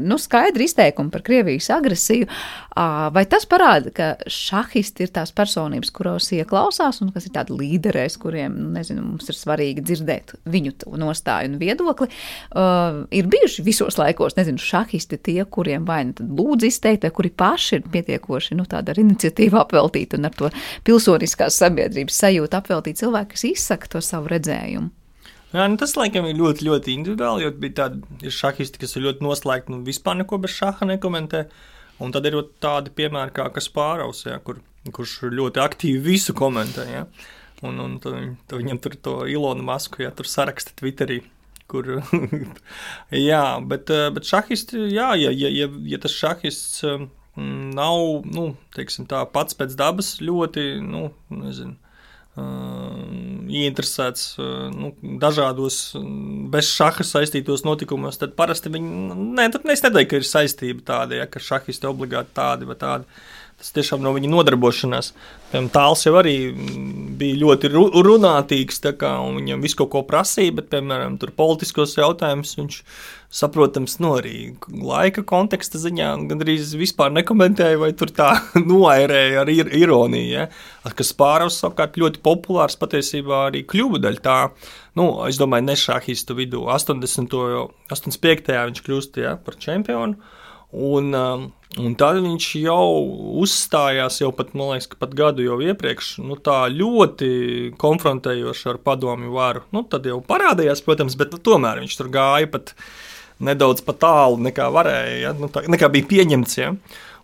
nu, 0.00 0.16
skaidri 0.20 0.64
izteikumi 0.68 1.12
par 1.12 1.24
Krievijas 1.26 1.68
agresiju. 1.76 2.28
Vai 3.12 3.24
tas 3.28 3.44
parāda, 3.48 3.92
ka 3.92 4.06
šahisti 4.32 5.04
ir 5.04 5.12
tās 5.12 5.34
personības, 5.36 5.90
kuros 5.92 6.30
ieklausās 6.32 7.02
un 7.04 7.10
kas 7.12 7.28
ir 7.28 7.34
tādi 7.34 7.56
līderēs, 7.58 8.16
kuriem, 8.22 8.56
nu, 8.56 8.70
nezinu, 8.78 9.04
mums 9.10 9.28
ir 9.28 9.36
svarīgi 9.36 9.84
dzirdēt 9.84 10.32
viņu 10.48 10.96
nostāju 11.02 11.52
un 11.52 11.58
viedokli? 11.60 12.08
Ir 13.12 13.28
bijuši 13.34 13.66
visos 13.66 14.00
laikos, 14.00 14.38
nezinu, 14.40 14.62
šahisti 14.62 15.20
tie, 15.20 15.38
kuriem 15.44 15.84
vai 15.88 16.00
nu 16.08 16.30
lūdzu 16.40 16.70
izteikt, 16.70 17.04
vai 17.04 17.12
kuri 17.12 17.34
paši 17.44 17.76
ir 17.78 17.86
pietiekoši, 17.92 18.56
nu, 18.56 18.64
tāda 18.68 18.94
ar 18.94 19.02
iniciatīvu 19.04 19.60
apveltīti 19.60 20.16
un 20.16 20.30
ar 20.30 20.36
to 20.38 20.52
pilsoniskās 20.88 21.60
sabiedrības 21.60 22.21
sajūta 22.22 22.62
apveltīt 22.62 23.02
cilvēku, 23.02 23.34
kas 23.34 23.46
izsaka 23.50 23.92
to 23.92 24.02
savu 24.04 24.32
redzējumu. 24.32 24.90
Jā, 25.52 25.66
nu 25.68 25.76
tas 25.76 25.92
laikam 25.98 26.24
ir 26.30 26.38
ļoti, 26.38 26.64
ļoti 26.64 26.94
individuāli. 26.96 27.44
Jo 27.44 27.52
bija 27.60 27.82
tādi 27.82 28.32
šahisti, 28.32 28.80
kas 28.80 28.96
ir 28.96 29.04
ļoti 29.04 29.24
noslēgti 29.26 29.74
un 29.74 29.82
vispār 29.84 30.16
neko 30.22 30.38
bez 30.40 30.54
šaha 30.56 30.88
nekomentē. 30.94 31.44
Un 32.02 32.14
tad 32.14 32.24
ir 32.26 32.38
tādi 32.62 32.92
piemēri 32.96 33.34
kā 33.36 33.50
Kaspāraus, 33.52 34.24
ja, 34.24 34.38
kur, 34.40 34.62
kurš 34.88 35.18
ļoti 35.28 35.60
aktīvi 35.62 36.00
visu 36.06 36.34
komentē. 36.36 36.86
Ja. 36.88 37.04
Un, 37.62 37.76
un 37.84 37.98
tad, 38.02 38.16
tad 38.48 38.62
viņam 38.62 38.80
tur 38.82 38.96
to 39.04 39.18
Ilonu 39.28 39.64
Masku 39.66 40.02
ja, 40.06 40.10
saraksta 40.16 40.72
Twitterī. 40.80 41.20
Kur, 41.70 41.86
jā, 43.30 43.44
bet, 43.68 43.92
bet 44.16 44.28
šahisti, 44.28 44.88
jā, 44.92 45.12
ja, 45.20 45.30
ja, 45.30 45.52
ja, 45.52 45.68
ja 45.88 46.00
tas 46.00 46.16
šahists 46.16 46.82
mm, 47.36 47.70
nav 47.76 48.26
nu, 48.28 48.48
teiksim, 48.76 49.06
tā, 49.08 49.22
pats 49.32 49.56
pēc 49.56 49.76
dabas 49.78 50.16
ļoti 50.24 50.66
nu, 50.84 51.06
nezinu, 51.32 51.76
ieinteresēts 52.40 54.38
nu, 54.72 54.92
dažādos 55.20 55.78
bez 56.52 56.70
šaha 56.72 57.04
saistītos 57.04 57.64
notikumos, 57.66 58.16
tad 58.20 58.32
parasti 58.38 58.72
viņi, 58.72 59.16
ne, 59.36 59.48
tad 59.52 59.66
neteiktu, 59.68 60.08
ka 60.08 60.20
ir 60.20 60.28
saistība 60.28 60.86
tāda, 60.88 61.20
ja, 61.20 61.28
ka 61.28 61.42
šahisti 61.42 61.90
obligāti 61.90 62.32
tādi 62.38 62.68
vai 62.68 62.78
tādi. 62.80 63.04
Tas 63.62 63.70
tiešām 63.76 64.00
no 64.02 64.10
viņa 64.10 64.26
nodarbošanās. 64.26 65.12
Tāls 65.70 66.00
jau 66.02 66.16
arī 66.18 66.34
bija 67.18 67.36
ļoti 67.44 67.68
runātīgs, 67.70 68.80
kā, 68.98 69.12
un 69.22 69.36
viņam 69.38 69.62
visu 69.62 69.78
kaut 69.78 69.92
ko 69.92 70.02
prasīja, 70.08 70.56
bet, 70.56 70.66
piemēram, 70.72 71.20
politiskos 71.38 71.94
jautājumus 71.94 72.56
viņš 72.58 72.80
saprotams, 73.32 73.94
nu, 74.02 74.16
arī 74.18 74.34
laika 74.66 75.22
konteksta 75.22 75.78
ziņā 75.78 76.10
gandrīz 76.32 76.74
vispār 76.80 77.14
nekomentēja, 77.14 77.78
vai 77.84 77.92
tur 77.94 78.10
tā 78.10 78.32
noairēja 78.72 79.44
ar 79.44 79.54
ir, 79.54 79.70
ironiju. 79.78 80.26
Ja? 80.34 80.48
Kas 80.98 81.14
pāris 81.14 81.62
savukārt 81.62 82.02
ļoti 82.02 82.18
populārs 82.26 82.74
patiesībā 82.82 83.46
arī 83.52 83.62
kļuva 83.62 84.02
daļa 84.02 84.26
tā. 84.26 84.38
Nu, 84.98 85.12
es 85.30 85.38
domāju, 85.38 85.70
ne 85.70 85.78
šāhistu 85.78 86.34
vidū, 86.42 86.66
80. 86.66 87.38
un 87.38 87.70
85. 87.94 88.52
viņš 88.58 88.86
kļūst 88.90 89.22
ja, 89.22 89.38
par 89.38 89.62
čempionu. 89.62 90.18
Un, 90.72 91.12
um, 91.12 91.42
un 91.84 91.94
tad 92.00 92.16
viņš 92.24 92.46
jau 92.62 92.86
uzstājās, 93.42 94.22
jau 94.22 94.30
pat, 94.32 94.54
man 94.56 94.72
liekas, 94.72 94.88
pat 94.96 95.12
gadu 95.16 95.44
jau 95.44 95.58
iepriekš, 95.60 96.14
nu, 96.24 96.38
tā 96.40 96.64
ļoti 96.72 97.28
konfrontējoši 97.80 98.70
ar 98.72 98.80
padomju 98.80 99.34
varu. 99.36 99.66
Nu, 99.76 99.84
tad 99.84 100.08
jau 100.08 100.22
parādījās, 100.24 100.80
protams, 100.86 101.18
bet 101.20 101.36
nu, 101.36 101.42
tomēr 101.44 101.82
viņš 101.84 101.98
tur 102.00 102.08
gāja 102.12 102.48
pat 102.56 102.72
nedaudz 103.42 103.84
pa 103.84 103.92
tālu 103.92 104.40
nekā 104.40 104.70
varēja, 104.72 105.16
ja? 105.26 105.36
nu, 105.36 105.52
tā, 105.52 105.66
nekā 105.68 105.92
bija 105.92 106.08
pieņemts. 106.08 106.58
Ja? 106.62 106.72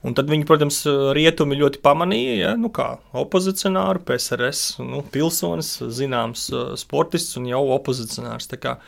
Un 0.05 0.15
tad 0.15 0.29
viņi, 0.31 0.45
protams, 0.47 0.85
rietumi 1.17 1.57
ļoti 1.59 1.81
pamanīja, 1.83 2.39
ja? 2.43 2.55
nu, 2.61 2.69
kā 2.75 2.99
opozicionāru, 3.17 4.05
PSRS, 4.07 4.83
nu, 4.85 5.01
pilsonis, 5.15 5.79
zināms, 5.89 6.51
sportists 6.81 7.41
un 7.41 7.49
jau 7.49 7.65
opozicionārs. 7.81 8.53
Tā 8.53 8.61
kā, 8.61 8.81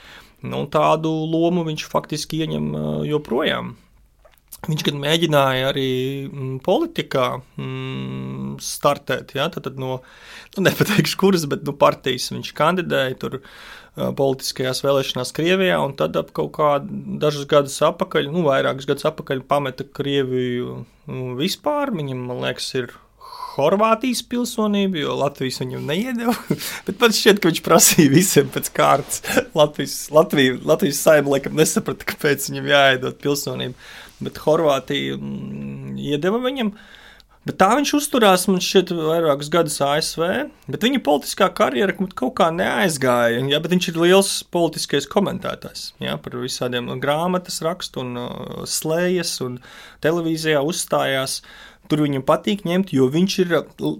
nu, 0.44 0.66
tādu 0.68 1.16
lomu 1.32 1.64
viņš 1.72 1.88
faktiski 1.88 2.44
ieņem 2.44 2.74
joprojām. 3.08 3.78
Viņš 4.68 4.82
gan 4.84 4.98
mēģināja 5.00 5.68
arī 5.70 5.90
mm, 6.28 6.56
politikā 6.64 7.26
mm, 7.40 8.58
startēt, 8.60 9.32
ja, 9.38 9.48
tad 9.54 9.78
no, 9.80 10.00
nu, 10.56 10.64
nepateikšu, 10.66 11.16
kuras, 11.20 11.46
bet 11.48 11.64
nu, 11.64 11.72
partijas 11.80 12.28
viņš 12.34 12.52
kandidēja 12.58 13.16
tur 13.22 13.38
politiskajās 13.96 14.82
vēlēšanās 14.84 15.32
Krievijā, 15.34 15.80
un 15.82 15.94
tad 15.98 16.16
ap 16.20 16.30
kaut 16.36 16.52
kādu 16.58 17.18
dažus 17.20 17.48
gadus 17.50 17.78
atpakaļ, 17.88 18.28
nu, 18.32 18.44
vairākus 18.46 18.88
gadus 18.88 19.08
atpakaļ 19.10 19.42
pameta 19.48 19.86
Krieviju 19.96 20.82
nu, 20.84 21.30
vispār. 21.40 21.94
Viņam, 21.96 22.20
man 22.28 22.44
liekas, 22.44 22.68
ir 22.78 22.92
Horvātijas 23.50 24.22
pilsonību, 24.30 25.00
jo 25.02 25.16
Latvijas 25.18 25.58
viņam 25.60 25.88
neiedeva. 25.88 26.36
Bet 26.86 27.00
man 27.02 27.16
šķiet, 27.16 27.40
ka 27.40 27.50
viņš 27.50 27.62
prasīja 27.66 28.12
visiem 28.12 28.52
pēc 28.52 28.70
kārtas. 28.76 29.24
Latvijas, 29.58 29.96
Latvija, 30.14 30.60
Latvijas 30.70 31.02
saimnieks 31.02 31.34
laikam 31.34 31.58
nesaprata, 31.58 32.06
kāpēc 32.12 32.46
viņam 32.52 32.70
jāiedod 32.70 33.18
pilsonību 33.24 33.90
bet 34.24 34.40
Horvātija 34.44 35.18
mm, 35.18 35.98
iedeva 36.00 36.40
viņam. 36.42 36.74
Bet 37.48 37.56
tā 37.56 37.70
viņš 37.72 37.94
uzturējās, 37.96 38.42
man 38.50 38.60
šķiet, 38.60 38.90
vairākus 38.92 39.48
gadus 39.52 39.78
ASV, 39.80 40.24
bet 40.68 40.82
viņa 40.84 41.00
politiskā 41.06 41.46
karjera 41.56 41.94
kaut 41.96 42.34
kā 42.36 42.50
neaizgāja. 42.52 43.40
Jā, 43.48 43.60
bet 43.64 43.72
viņš 43.72 43.88
ir 43.88 44.00
liels 44.02 44.32
politiskais 44.52 45.08
komentētājs 45.08 45.86
jā, 46.04 46.18
par 46.20 46.36
visādiem 46.42 46.92
grāmatas 47.00 47.62
rakstu 47.64 48.04
un 48.04 48.20
uh, 48.20 48.60
slējas, 48.68 49.38
un 49.46 49.56
televīzijā 50.04 50.60
uzstājās. 50.60 51.40
Tur 51.90 52.04
viņam 52.04 52.22
patīk 52.28 52.60
ņemt, 52.68 52.92
jo 52.94 53.08
viņš 53.10 53.38
ir 53.42 53.56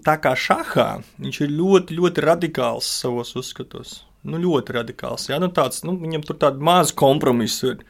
tā 0.07 0.19
kā 0.23 0.37
šahā. 0.39 0.91
Viņš 1.25 1.41
ir 1.43 1.57
ļoti, 1.57 1.97
ļoti 1.97 2.29
radikāls 2.29 2.93
savos 3.01 3.33
uzskatos. 3.41 3.97
Nu, 4.21 4.37
ļoti 4.39 4.77
radikāls. 4.77 5.31
Jā, 5.33 5.41
nu, 5.41 5.49
tāds, 5.57 5.81
nu, 5.89 5.97
viņam 5.99 6.29
tur 6.29 6.37
tāda 6.45 6.61
maza 6.61 6.93
kompromisa 6.93 7.73
ir. 7.73 7.85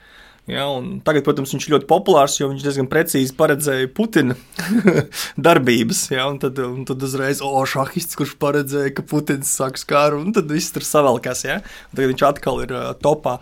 Ja, 0.51 0.67
tagad, 1.07 1.23
protams, 1.27 1.53
viņš 1.55 1.67
ir 1.69 1.75
ļoti 1.77 1.89
populārs, 1.91 2.35
jo 2.41 2.49
viņš 2.51 2.65
diezgan 2.65 2.89
precīzi 2.91 3.35
paredzēja 3.39 3.91
Putina 3.95 4.35
darbības. 5.47 6.05
Ja, 6.11 6.27
un 6.33 6.41
tad, 6.43 6.59
un 6.65 6.83
tad 6.89 7.03
uzreiz, 7.07 7.43
oh, 7.45 7.61
šahists, 7.69 8.19
kurš 8.19 8.35
paredzēja, 8.43 8.95
ka 8.97 9.07
Putins 9.07 9.53
sāks 9.61 9.87
karu, 9.89 10.25
un 10.25 10.35
tad 10.37 10.51
viss 10.51 10.75
tur 10.75 10.87
savelkās. 10.87 11.45
Ja. 11.47 11.61
Un 11.91 12.01
tagad 12.01 12.15
viņš 12.15 12.27
atkal 12.33 12.65
ir 12.65 12.75
uh, 12.75 12.89
topā. 12.99 13.39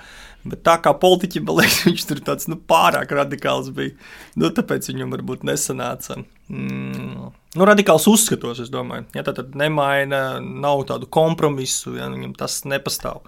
Bet 0.48 0.62
tā 0.66 0.76
kā 0.82 0.92
politiķim, 0.96 1.46
man 1.48 1.60
liekas, 1.62 1.82
viņš 1.88 2.06
tur 2.10 2.22
tāds 2.28 2.48
nu, 2.50 2.58
pārāk 2.70 3.12
radikāls 3.16 3.72
bija. 3.74 3.96
Nu, 4.38 4.52
tāpēc 4.54 4.90
viņam 4.92 5.16
varbūt 5.16 5.48
nesanāca. 5.48 6.20
Mm, 6.48 7.28
nu, 7.56 7.68
radikāls 7.68 8.06
uzskatos, 8.10 8.62
es 8.64 8.72
domāju. 8.72 9.08
Ja, 9.16 9.24
tā 9.26 9.34
tad 9.36 9.56
nemaina, 9.58 10.40
nav 10.40 10.86
tādu 10.88 11.08
kompromisu, 11.10 11.96
ja 11.98 12.08
viņam 12.12 12.36
tas 12.38 12.62
nepastāv. 12.68 13.24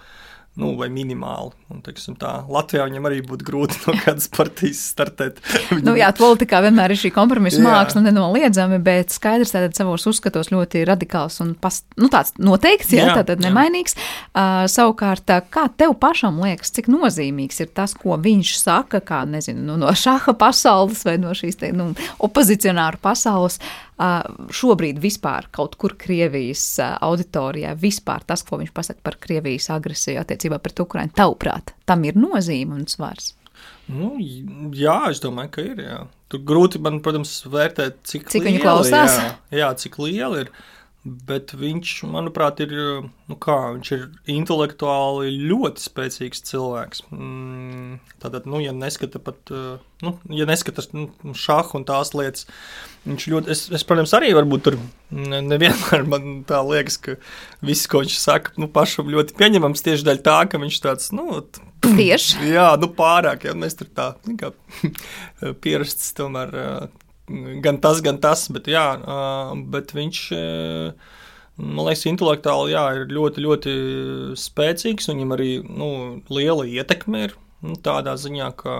Nu, 0.58 0.72
vai 0.78 0.88
minimāli. 0.92 1.54
Un, 1.70 1.78
teiksim, 1.84 2.16
tā, 2.18 2.40
Latvijā 2.50 2.84
viņam 2.88 3.06
arī 3.06 3.20
būtu 3.26 3.46
grūti 3.46 3.78
no 3.86 3.94
kādas 4.00 4.26
partijas 4.32 4.80
startēt. 4.92 5.38
nu, 5.86 5.94
jā, 5.98 6.10
politikā 6.16 6.60
vienmēr 6.64 6.94
ir 6.94 7.00
šī 7.00 7.12
kompromisa 7.14 7.62
māksla, 7.64 8.02
nenoliedzami, 8.08 8.80
bet 8.84 9.14
skaidrs, 9.14 9.54
tātad 9.54 9.78
savos 9.78 10.06
uzskatos 10.10 10.50
ļoti 10.52 10.82
radikāls 10.88 11.38
un 11.44 11.54
pas, 11.60 11.80
nu, 12.01 12.11
tāds 12.12 12.34
noteikts, 12.40 12.90
jā, 12.96 13.07
jā 13.07 13.18
tātad 13.20 13.44
nemainīgs. 13.44 13.96
Uh, 14.30 14.64
savukārt, 14.70 15.30
kā 15.55 15.68
tev 15.80 15.94
pašam 16.03 16.42
liekas, 16.42 16.74
cik 16.76 16.90
nozīmīgs 16.92 17.62
ir 17.64 17.70
tas, 17.76 17.94
ko 17.96 18.18
viņš 18.20 18.57
saka, 18.61 19.03
kā, 19.05 19.22
nezinu, 19.30 19.62
nu, 19.70 19.78
no 19.80 19.94
šaha 19.96 20.34
pasaules 20.40 21.07
vai 21.07 21.16
no 21.22 21.36
šīs, 21.36 21.61
te, 21.62 21.70
nu, 21.76 21.92
opozicionāru 22.26 23.01
pasaules, 23.03 23.61
uh, 23.61 23.89
šobrīd 24.01 25.01
vispār 25.03 25.51
kaut 25.55 25.76
kur 25.80 25.96
Krievijas 26.01 26.62
auditorijā, 26.80 27.74
vispār 27.78 28.24
tas, 28.26 28.44
ko 28.46 28.61
viņš 28.61 28.72
pasaka 28.76 29.05
par 29.05 29.18
Krievijas 29.20 29.68
agresiju 29.74 30.22
attiecībā 30.22 30.61
pret 30.62 30.80
Ukraiņu, 30.80 31.16
tavuprāt, 31.18 31.74
tam 31.88 32.07
ir 32.09 32.18
nozīme 32.18 32.78
un 32.78 32.88
svars? 32.90 33.34
Nu, 33.90 34.14
jā, 34.76 34.98
es 35.11 35.20
domāju, 35.22 35.51
ka 35.57 35.64
ir. 35.66 35.80
Jā. 35.84 36.01
Tur 36.30 36.44
grūti 36.46 36.78
man, 36.82 37.01
protams, 37.05 37.40
vērtēt, 37.51 37.98
cik, 38.07 38.28
cik. 38.30 38.46
Jā, 38.55 39.64
jā, 39.64 39.70
cik 39.82 39.98
liela 40.01 40.44
ir. 40.44 40.53
Bet 41.01 41.55
viņš, 41.57 41.90
manuprāt, 42.12 42.59
ir, 42.61 42.74
nu 43.24 43.36
kā, 43.40 43.55
viņš 43.72 43.90
ir 43.94 44.03
intelektuāli 44.34 45.30
ļoti 45.48 45.80
spēcīgs 45.80 46.44
cilvēks. 46.44 47.07
Mm, 47.09 47.94
tātad, 48.20 48.44
nu, 48.44 48.61
ja 48.61 48.74
neskata 48.76 49.22
pat, 49.24 49.48
nu, 50.05 50.12
ja 50.28 50.44
neskatās 50.51 50.90
nu, 50.92 51.07
šāhu 51.32 51.80
un 51.80 51.88
tās 51.88 52.12
lietas, 52.12 52.44
viņš 53.09 53.28
ļoti, 53.32 53.53
es, 53.57 53.64
es 53.80 53.86
protams, 53.88 54.12
arī 54.18 54.34
varbūt 54.36 54.66
tur 54.68 54.76
nevienmēr 55.09 56.05
man 56.05 56.42
tā 56.48 56.61
liekas, 56.68 57.01
ka 57.01 57.16
viss, 57.64 57.88
ko 57.88 58.05
viņš 58.05 58.20
saka, 58.20 58.53
nu, 58.61 58.68
pašam 58.68 59.09
ļoti 59.09 59.40
pieņemams 59.40 59.88
tieši 59.88 60.05
dēļ 60.05 60.24
tā, 60.28 60.38
ka 60.53 60.61
viņš 60.61 60.84
tāds, 60.84 61.12
nu, 61.16 61.40
Tieši. 61.88 62.51
Jā, 62.53 62.74
nu 62.76 62.92
pārāk, 62.92 63.48
ja 63.48 63.57
mēs 63.57 63.80
tur 63.80 63.88
tā, 63.96 64.12
kā 64.36 64.53
pierasts 65.64 66.12
tomēr 66.18 66.53
gan 67.64 67.81
tas, 67.83 68.03
gan 68.05 68.20
tas, 68.22 68.47
bet, 68.53 68.70
jā, 68.70 68.85
bet 69.72 69.95
viņš. 69.97 70.22
Man 71.61 71.85
liekas, 71.85 72.07
intelektuāli 72.09 72.72
jā, 72.72 72.85
ir 72.97 73.11
ļoti, 73.12 73.43
ļoti 73.45 73.72
spēcīgs. 74.41 75.11
Viņam 75.11 75.35
arī 75.37 75.51
nu, 75.66 75.91
liela 76.33 76.64
ietekme 76.64 77.26
ir 77.26 77.35
nu, 77.61 77.76
tādā 77.85 78.14
ziņā, 78.16 78.47
ka 78.57 78.76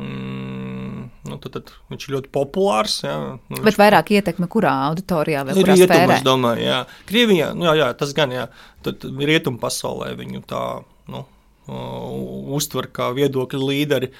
mm, 0.00 1.02
nu, 1.28 1.38
tad, 1.42 1.58
tad 1.58 1.74
viņš 1.92 2.06
ir 2.06 2.14
ļoti 2.16 2.32
populārs. 2.32 2.96
Jā, 3.04 3.18
nu, 3.36 3.60
Bet 3.66 3.76
vairāk 3.80 4.14
ietekme 4.16 4.48
kurā 4.52 4.72
auditorijā 4.88 5.44
vai 5.44 5.58
kurā 5.58 5.76
rietumā? 5.76 6.16
Es 6.16 6.24
domāju, 6.24 6.64
jā. 6.64 6.80
Krievijā, 7.10 7.52
nu, 7.58 7.68
jā, 7.68 7.76
jā, 7.82 7.90
tas 8.00 8.16
gan, 8.16 8.32
jā. 8.32 8.48
Tad 8.86 9.04
rietumu 9.04 9.60
pasaulē 9.62 10.14
viņu 10.18 10.44
tā, 10.48 10.64
nu, 11.12 11.26
uztver 11.66 12.88
kā 12.94 13.10
viedokļu 13.16 13.66
līderi. 13.68 14.12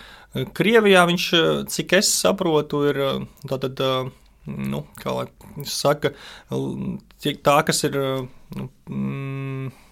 Krievijā 0.56 1.04
viņš, 1.10 1.28
cik 1.72 1.96
es 1.98 2.10
saprotu, 2.22 2.84
ir 2.88 3.00
tātad, 3.50 3.82
nu, 4.46 4.84
kā 5.02 5.16
lai 5.16 5.26
saka, 5.68 6.14
tā, 7.44 7.56
kas 7.66 7.84
ir. 7.88 7.98
Nu, 8.52 8.68
mm, 8.88 9.72
Uh, 9.72 9.91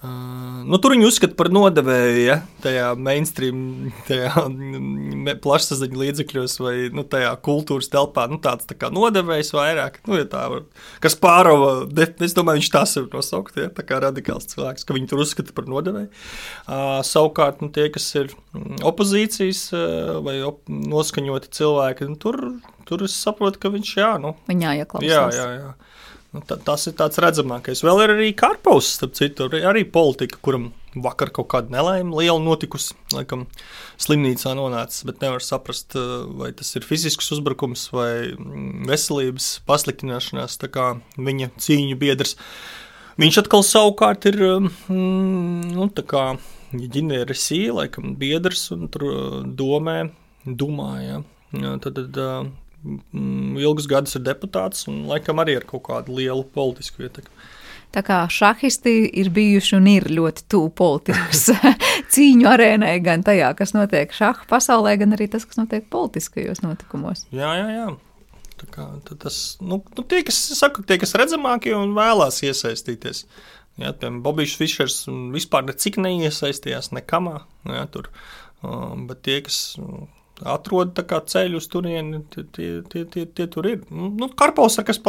nu, 0.00 0.78
tur 0.80 0.94
viņi 0.94 1.04
uzskata 1.04 1.36
par 1.36 1.50
nodevēju, 1.52 2.20
ja 2.24 2.38
tajā 2.64 2.86
mainstream, 2.96 3.90
tajā 4.08 4.46
plašsaziņas 5.44 6.00
līdzekļos 6.00 6.54
vai 6.62 6.74
nu, 6.96 7.04
tajā 7.04 7.34
kultūras 7.44 7.90
telpā. 7.92 8.24
Nu, 8.30 8.38
tāds 8.40 8.68
tā 8.70 8.78
kā 8.80 8.88
nodevējs 8.94 9.52
vairāk, 9.52 9.98
nu, 10.08 10.16
ja 10.16 10.24
tā 10.30 10.46
var, 10.52 10.64
kas 11.04 11.18
pārava, 11.20 11.84
es 12.08 12.36
domāju, 12.36 12.62
viņš 12.62 12.72
tas 12.72 12.96
ir 12.96 13.10
nosaukt, 13.12 13.60
ja 13.60 13.68
tā 13.76 13.84
kā 13.84 14.00
radikāls 14.00 14.48
cilvēks, 14.54 14.88
ka 14.88 14.96
viņi 14.96 15.10
tur 15.12 15.20
uzskata 15.26 15.56
par 15.56 15.68
nodevēju. 15.68 16.08
Uh, 16.08 17.00
savukārt, 17.04 17.60
nu, 17.60 17.68
tie, 17.74 17.90
kas 17.92 18.08
ir 18.16 18.32
mm, 18.32 18.80
opozīcijas 18.88 19.66
vai 20.24 20.38
op 20.48 20.64
noskaņoti 20.70 21.52
cilvēki, 21.60 22.08
nu, 22.08 22.16
tur, 22.20 22.40
tur 22.88 23.04
es 23.04 23.20
saprotu, 23.20 23.60
ka 23.60 23.72
viņš, 23.76 23.94
jā, 24.00 24.14
nu. 24.22 24.32
Viņā 24.48 24.78
ieklausās. 24.80 25.12
Jā, 25.12 25.28
jā, 25.36 25.48
jā. 25.60 25.89
Nu, 26.30 26.40
ta, 26.46 26.54
tas 26.62 26.84
ir 26.86 26.94
tāds 26.94 27.18
redzamākais. 27.18 27.80
Vēl 27.82 28.04
ir 28.04 28.12
arī 28.12 28.28
Karpovs, 28.38 28.92
starp 29.00 29.16
citu, 29.18 29.48
arī 29.66 29.82
politika, 29.82 30.38
kuram 30.38 30.68
vakar 30.94 31.32
kaut 31.34 31.48
kāda 31.50 31.74
nelaime 31.74 32.14
liela 32.14 32.38
notikusi. 32.42 32.94
Laikam 33.16 33.48
slimnīcā 33.98 34.52
nonācis, 34.58 35.02
bet 35.08 35.24
nevar 35.24 35.42
saprast, 35.42 35.96
eh, 35.98 36.12
vai 36.38 36.52
tas 36.54 36.70
ir 36.78 36.86
fizisks 36.86 37.32
uzbrukums 37.34 37.88
vai 37.94 38.30
mm, 38.30 38.86
veselības 38.90 39.50
pasliktināšanās, 39.66 40.58
tā 40.62 40.70
kā 40.70 40.86
viņa 41.18 41.50
cīņu 41.58 41.98
biedrs. 41.98 42.36
Viņš 43.20 43.42
atkal 43.42 43.66
savukārt 43.66 44.30
ir 44.30 44.38
mm, 44.38 45.74
nu, 45.74 45.90
ģineris, 46.70 47.50
laikam 47.74 48.14
biedrs 48.22 48.68
un 48.76 48.86
tur 48.86 49.10
eh, 49.10 49.28
domē, 49.58 49.98
domāja. 50.46 51.24
Ja, 51.58 51.74
tad, 51.82 51.98
tad 51.98 52.54
ilgus 53.60 53.88
gadus 53.90 54.16
ir 54.16 54.24
deputāts 54.26 54.86
un 54.90 55.04
laikam 55.10 55.42
arī 55.42 55.58
ar 55.60 55.66
kaut 55.68 55.84
kādu 55.88 56.16
lielu 56.20 56.44
politisku 56.54 57.04
ietekmi. 57.06 57.48
Tā 57.90 58.04
kā 58.06 58.20
šahisti 58.30 58.92
ir 59.18 59.32
bijuši 59.34 59.74
un 59.80 59.88
ir 59.90 60.06
ļoti 60.14 60.44
tuvu 60.52 60.68
politikas 60.78 61.48
cīņu 62.14 62.46
arēnai, 62.46 62.92
gan 63.02 63.24
tajā, 63.26 63.50
kas 63.58 63.74
notiek 63.74 64.14
šaha 64.14 64.46
pasaulē, 64.50 64.94
gan 65.00 65.16
arī 65.16 65.26
tas, 65.32 65.46
kas 65.48 65.58
notiek 65.58 65.88
politiskajos 65.90 66.62
notikumos. 66.62 67.26
Jā, 67.34 67.50
jā, 67.58 67.66
jā. 67.74 67.88
Tā 68.60 68.68
kā, 68.70 68.86
tas, 69.10 69.40
nu, 69.64 69.80
nu, 69.96 70.04
tie, 70.04 70.20
kas, 70.26 70.38
saku, 70.58 70.84
tie, 70.86 71.00
kas 71.02 71.16
redzamākie 71.18 71.72
un 71.74 71.96
vēlās 71.96 72.42
iesaistīties. 72.46 73.24
Jā, 73.80 73.90
piemēram, 73.96 74.20
Bobijs 74.22 74.54
Fišers 74.60 75.02
vispār 75.34 75.64
necik 75.66 75.96
neiesaistījās 75.98 76.92
nekamā. 76.94 77.40
Jā, 77.66 77.86
tur, 77.90 78.10
um, 78.60 79.06
bet 79.08 79.24
tie, 79.26 79.40
kas 79.46 79.62
atrod 80.48 80.94
ceļu 81.32 81.60
uz 81.60 81.68
turieni, 81.70 82.22
tie, 82.32 82.44
tie, 82.56 82.70
tie, 82.88 83.04
tie, 83.26 83.46
tur 83.46 83.68
ir. 83.68 83.82
Nu, 83.90 84.30
Karpaus 84.36 84.78
ar 84.80 84.86
kas 84.88 85.00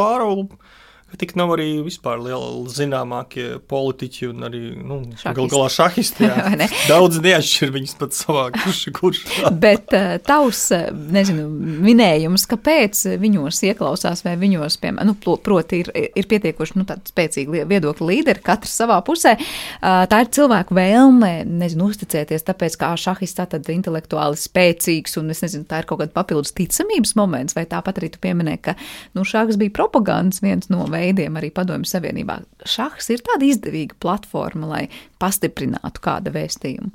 pārauga 1.12 1.22
Tik 1.22 1.36
nav 1.36 1.52
arī 1.54 1.82
vispār 1.84 2.18
liela 2.18 2.68
zināmākie 2.72 3.60
politiķi 3.68 4.28
un 4.30 4.46
arī 4.48 4.60
nu, 4.74 5.02
gal 5.22 5.48
galā 5.48 5.68
šahisti. 5.70 6.26
Daudz 6.90 7.20
neatšķir 7.22 7.72
viņus 7.72 7.94
pat 8.00 8.16
savā 8.16 8.46
kurš, 8.56 8.80
kurš. 8.96 9.20
Bet 9.64 9.92
uh, 9.94 10.16
tavs, 10.24 10.64
eh, 10.72 10.88
nezinu, 10.90 11.46
minējums, 11.84 12.46
kāpēc 12.50 13.04
viņos 13.20 13.62
ieklausās 13.68 14.24
vai 14.24 14.34
viņos, 14.40 14.78
piemēram, 14.82 15.12
nu, 15.12 15.36
proti 15.44 15.82
ir, 15.84 15.92
ir 15.94 16.28
pietiekoši, 16.28 16.78
nu, 16.80 16.86
spēcīgi 17.12 17.66
viedokļi 17.70 18.08
līderi, 18.08 18.42
katrs 18.42 18.74
savā 18.82 18.98
pusē. 19.04 19.36
Uh, 19.36 20.02
tā 20.10 20.24
ir 20.24 20.32
cilvēku 20.32 20.74
vēlme, 20.76 21.32
nezinu, 21.46 21.90
uzticēties, 21.92 22.46
tāpēc 22.48 22.78
kā 22.80 22.92
šahists 22.98 23.38
tā 23.38 23.46
tad 23.52 23.68
intelektuāli 23.72 24.40
spēcīgs 24.40 25.20
un, 25.20 25.30
es 25.34 25.44
nezinu, 25.44 25.68
tā 25.68 25.82
ir 25.82 25.90
kaut 25.90 26.02
kāda 26.02 26.16
papildus 26.16 26.56
ticamības 26.56 27.14
moments, 27.20 27.56
vai 27.58 27.68
tāpat 27.70 28.00
arī 28.00 28.12
tu 28.14 28.22
pieminēji, 28.22 28.64
ka, 28.66 28.76
nu, 29.16 29.26
šāks 29.28 29.60
bija 29.60 29.76
propagandas 29.76 30.42
viens 30.42 30.72
no 30.72 30.82
veidiem 30.88 31.01
veidiem 31.02 31.38
arī 31.40 31.52
Padomju 31.54 31.90
Savienībā. 31.90 32.40
Šahs 32.68 33.10
ir 33.12 33.24
tāda 33.26 33.48
izdevīga 33.48 33.98
platforma, 34.02 34.70
lai 34.70 34.82
pastiprinātu 35.22 36.02
kādu 36.04 36.32
vēstījumu. 36.34 36.92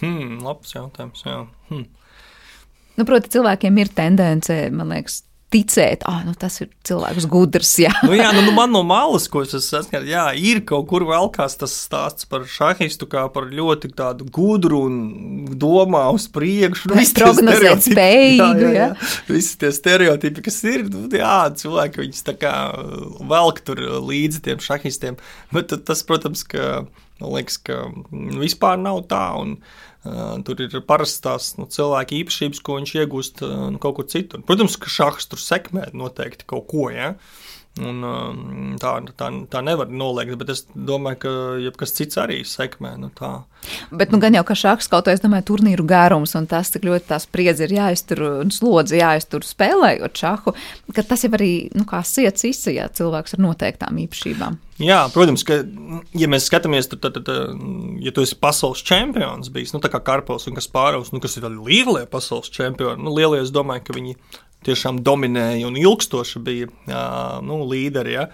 Hmm, 0.00 0.38
labs 0.42 0.74
jautājums. 0.74 1.22
Jā. 1.26 1.44
Hmm. 1.68 1.86
Nu, 2.98 3.06
proti, 3.08 3.30
cilvēkiem 3.32 3.78
ir 3.80 3.92
tendence, 3.96 4.56
man 4.74 4.90
liekas, 4.92 5.22
ticēt, 5.52 6.06
ah, 6.08 6.22
nu, 6.26 6.32
tas 6.38 6.56
ir 6.62 6.70
cilvēks 6.86 7.26
gudrs. 7.30 7.72
Jā, 7.82 7.92
nu, 8.06 8.14
jā 8.16 8.30
nu, 8.34 8.44
nu, 8.46 8.54
man 8.56 8.72
no 8.74 8.82
malas, 8.86 9.28
ko 9.32 9.44
es 9.44 9.54
saskaru, 9.66 10.08
jā, 10.08 10.24
ir 10.38 10.62
kaut 10.68 10.88
kur 10.90 11.06
velkās 11.08 11.58
tas 11.60 11.74
stāsts 11.84 12.28
par 12.30 12.46
šahistu, 12.48 13.08
kā 13.10 13.26
par 13.32 13.50
ļoti 13.52 13.92
tādu 13.98 14.26
gudru 14.32 14.82
un 14.88 14.96
domā 15.60 16.06
uz 16.14 16.28
priekšu. 16.32 16.92
Nu, 16.92 17.04
prognozēt 17.18 17.86
spējīgu. 17.90 18.72
Jā, 18.72 18.72
jā, 18.72 18.88
jā. 18.88 19.12
Visi 19.30 19.54
tie 19.60 19.72
stereotipi, 19.74 20.46
kas 20.48 20.58
ir, 20.68 20.86
nu, 20.90 21.06
jā, 21.12 21.36
cilvēki 21.62 22.04
viņus 22.04 22.26
tā 22.28 22.36
kā 22.40 22.56
velk 23.30 23.62
tur 23.66 23.80
līdzi 24.02 24.42
tiem 24.48 24.62
šahistiem, 24.62 25.20
bet 25.54 25.72
tas, 25.86 26.04
protams, 26.08 26.44
ka, 26.48 26.84
man 27.20 27.36
liekas, 27.36 27.60
ka 27.62 27.84
vispār 28.42 28.80
nav 28.80 29.04
tā. 29.10 29.24
Un, 29.40 29.56
Tur 30.02 30.58
ir 30.64 30.80
parastās 30.82 31.52
nu, 31.58 31.68
cilvēka 31.70 32.16
īpašības, 32.18 32.60
ko 32.66 32.80
viņš 32.80 32.94
iegūst 32.98 33.42
nu, 33.46 33.78
kaut 33.82 34.00
kur 34.00 34.08
citur. 34.10 34.42
Protams, 34.46 34.74
ka 34.80 34.90
šachs 34.90 35.30
tur 35.30 35.38
sekmē 35.38 35.92
noteikti 35.94 36.48
kaut 36.50 36.66
ko. 36.72 36.88
Ja? 36.90 37.12
Un, 37.80 38.02
tā, 38.76 38.90
tā, 39.16 39.28
tā 39.48 39.60
nevar 39.64 39.88
noliegt, 39.88 40.34
bet 40.42 40.50
es 40.52 40.66
domāju, 40.76 41.18
ka 41.22 41.30
jebkas 41.62 41.94
cits 41.96 42.18
arī 42.20 42.42
sekmē. 42.44 42.90
Nu, 43.00 43.08
tā. 43.16 43.30
bet 43.88 44.12
nu, 44.12 44.20
gan 44.20 44.36
jau 44.36 44.42
kā 44.44 44.56
šāds 44.58 44.90
kaut 44.92 45.08
kādā 45.08 45.16
veidā 45.16 45.40
turnīru 45.48 45.86
gārums 45.88 46.36
un 46.36 46.44
tas, 46.50 46.68
cik 46.74 46.84
ļoti 46.84 47.08
tā 47.08 47.16
spriedzi 47.22 47.64
ir 47.64 47.72
jāiztur 47.78 48.20
un 48.42 48.52
slodzi 48.52 49.00
jāiztur 49.00 49.46
spēlējot 49.48 50.20
šahu, 50.20 50.54
ka 50.92 51.06
tas 51.14 51.24
jau 51.24 51.32
arī 51.32 51.52
nu, 51.72 51.86
kā 51.88 52.02
siets 52.04 52.44
izsajā 52.50 52.90
cilvēks 53.00 53.38
ar 53.38 53.44
noteiktām 53.46 54.04
īpašībām. 54.04 54.60
Jā, 54.82 55.00
protams, 55.14 55.46
ka, 55.48 55.62
ja 56.18 56.28
mēs 56.28 56.50
skatāmies, 56.50 56.92
tad, 56.92 57.06
tad, 57.06 57.22
tad 57.24 57.58
ja 58.04 58.12
tu 58.12 58.24
esi 58.26 58.36
pasaules 58.36 58.84
čempions, 58.84 59.48
bijis, 59.54 59.72
nu, 59.72 59.80
tā 59.80 59.88
kā 59.92 60.02
Karpels 60.04 60.44
un 60.50 60.60
Kaspārovs, 60.60 61.14
nu, 61.14 61.24
kas 61.24 61.40
ir 61.40 61.48
lielie 61.48 62.04
pasaules 62.10 62.52
čempioni, 62.52 63.00
nu, 63.00 63.16
lielie, 63.16 63.40
es 63.46 63.52
domāju, 63.54 63.86
ka 63.88 63.96
viņi 63.96 64.18
tiešām 64.66 65.02
dominēja 65.04 65.68
un 65.68 65.78
ilgstoši 65.80 66.42
bija 66.42 66.98
nu, 67.44 67.62
līderi. 67.68 68.18
Ja? 68.18 68.28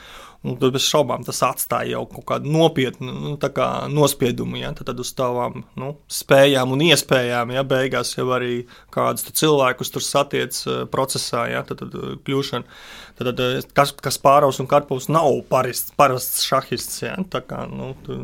Un 0.47 0.55
tad 0.55 0.71
bez 0.77 0.85
šaubām 0.87 1.25
tas 1.27 1.41
atstāja 1.43 1.97
jau 1.97 2.05
kaut 2.13 2.25
kādu 2.29 2.53
nopietnu 2.55 3.11
nu, 3.11 3.33
kā 3.39 3.89
nospiedumu 3.91 4.61
ja? 4.61 4.71
tad, 4.77 4.87
tad 4.93 5.03
uz 5.03 5.11
tavām 5.19 5.65
nu, 5.81 5.97
spējām 6.07 6.77
un 6.77 6.85
iespējām. 6.87 7.57
Ja? 7.57 7.65
Beigās 7.67 8.15
jau 8.15 8.29
arī 8.37 8.63
kādus 8.95 9.27
cilvēkus 9.41 9.91
tur 9.95 10.05
satiec 10.07 10.61
uh, 10.69 10.85
procesā, 10.91 11.49
ja? 11.51 11.65
tad, 11.67 11.83
tad 11.83 11.99
uh, 11.99 12.15
kļūšana. 12.23 12.79
Tad, 13.19 13.41
uh, 13.43 13.71
kas, 13.77 13.93
kas 14.05 14.21
pāraus 14.23 14.61
un 14.63 14.69
karpus 14.71 15.09
nav 15.13 15.31
parasts, 15.51 15.95
parasts 15.99 16.45
šahists. 16.47 17.01
Ja? 17.03 17.17
Tā 17.33 17.43
kā, 17.47 17.65
nu, 17.71 17.93
tur, 18.07 18.21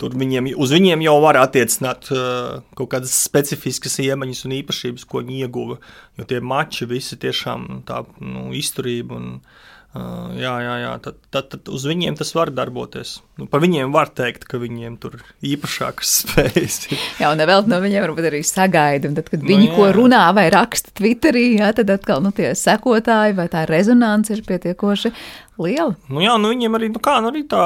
tur 0.00 0.16
viņiem, 0.20 0.52
uz 0.60 0.74
viņiem 0.74 1.04
jau 1.06 1.18
var 1.24 1.40
attiecināt 1.42 2.10
uh, 2.14 2.64
kaut 2.78 2.92
kādas 2.96 3.14
specifiskas 3.26 4.00
iemaņas 4.04 4.46
un 4.48 4.58
īpašības, 4.60 5.06
ko 5.10 5.22
viņi 5.22 5.44
ieguva. 5.46 5.78
Jo 6.18 6.26
tie 6.30 6.42
mači 6.42 6.88
visi 6.90 7.18
tiešām 7.20 7.84
tā 7.88 8.02
nu, 8.20 8.50
izturība 8.56 9.20
un 9.20 9.30
Uh, 9.38 9.73
jā, 9.94 10.52
jā, 10.58 10.74
jā. 10.82 10.92
Tad, 11.04 11.18
tad, 11.30 11.48
tad 11.52 11.68
uz 11.70 11.84
viņiem 11.86 12.16
tas 12.18 12.32
var 12.34 12.50
darboties. 12.50 13.16
Nu, 13.38 13.46
par 13.50 13.62
viņiem 13.62 13.92
var 13.94 14.10
teikt, 14.10 14.46
ka 14.50 14.58
viņiem 14.58 14.96
tur 15.02 15.16
ir 15.20 15.54
īpašākas 15.54 16.14
spējas. 16.24 16.78
jā, 17.20 17.30
un 17.30 17.42
vēl 17.42 17.64
no 17.70 17.78
viņiem 17.84 18.06
varbūt 18.08 18.28
arī 18.32 18.42
sagaida. 18.46 19.12
Tad, 19.14 19.30
kad 19.30 19.44
nu, 19.44 19.50
viņi 19.52 19.68
jā. 19.68 19.76
ko 19.76 19.88
runā 19.94 20.24
vai 20.36 20.48
raksta 20.54 20.94
Twitterī, 20.98 21.46
jā, 21.60 21.70
tad 21.78 21.94
atkal 21.94 22.24
nu, 22.24 22.34
tie 22.34 22.50
sekotāji 22.58 23.38
vai 23.38 23.46
tā 23.52 23.64
rezonance 23.70 24.34
ir 24.34 24.42
pietiekoši 24.48 25.14
liela. 25.62 25.94
Nu, 26.10 26.24
jā, 26.24 26.34
nu, 26.42 26.50
viņiem 26.54 26.80
arī, 26.80 26.90
nu, 26.94 27.02
kā, 27.02 27.20
nu, 27.22 27.30
arī 27.30 27.46
tā 27.50 27.64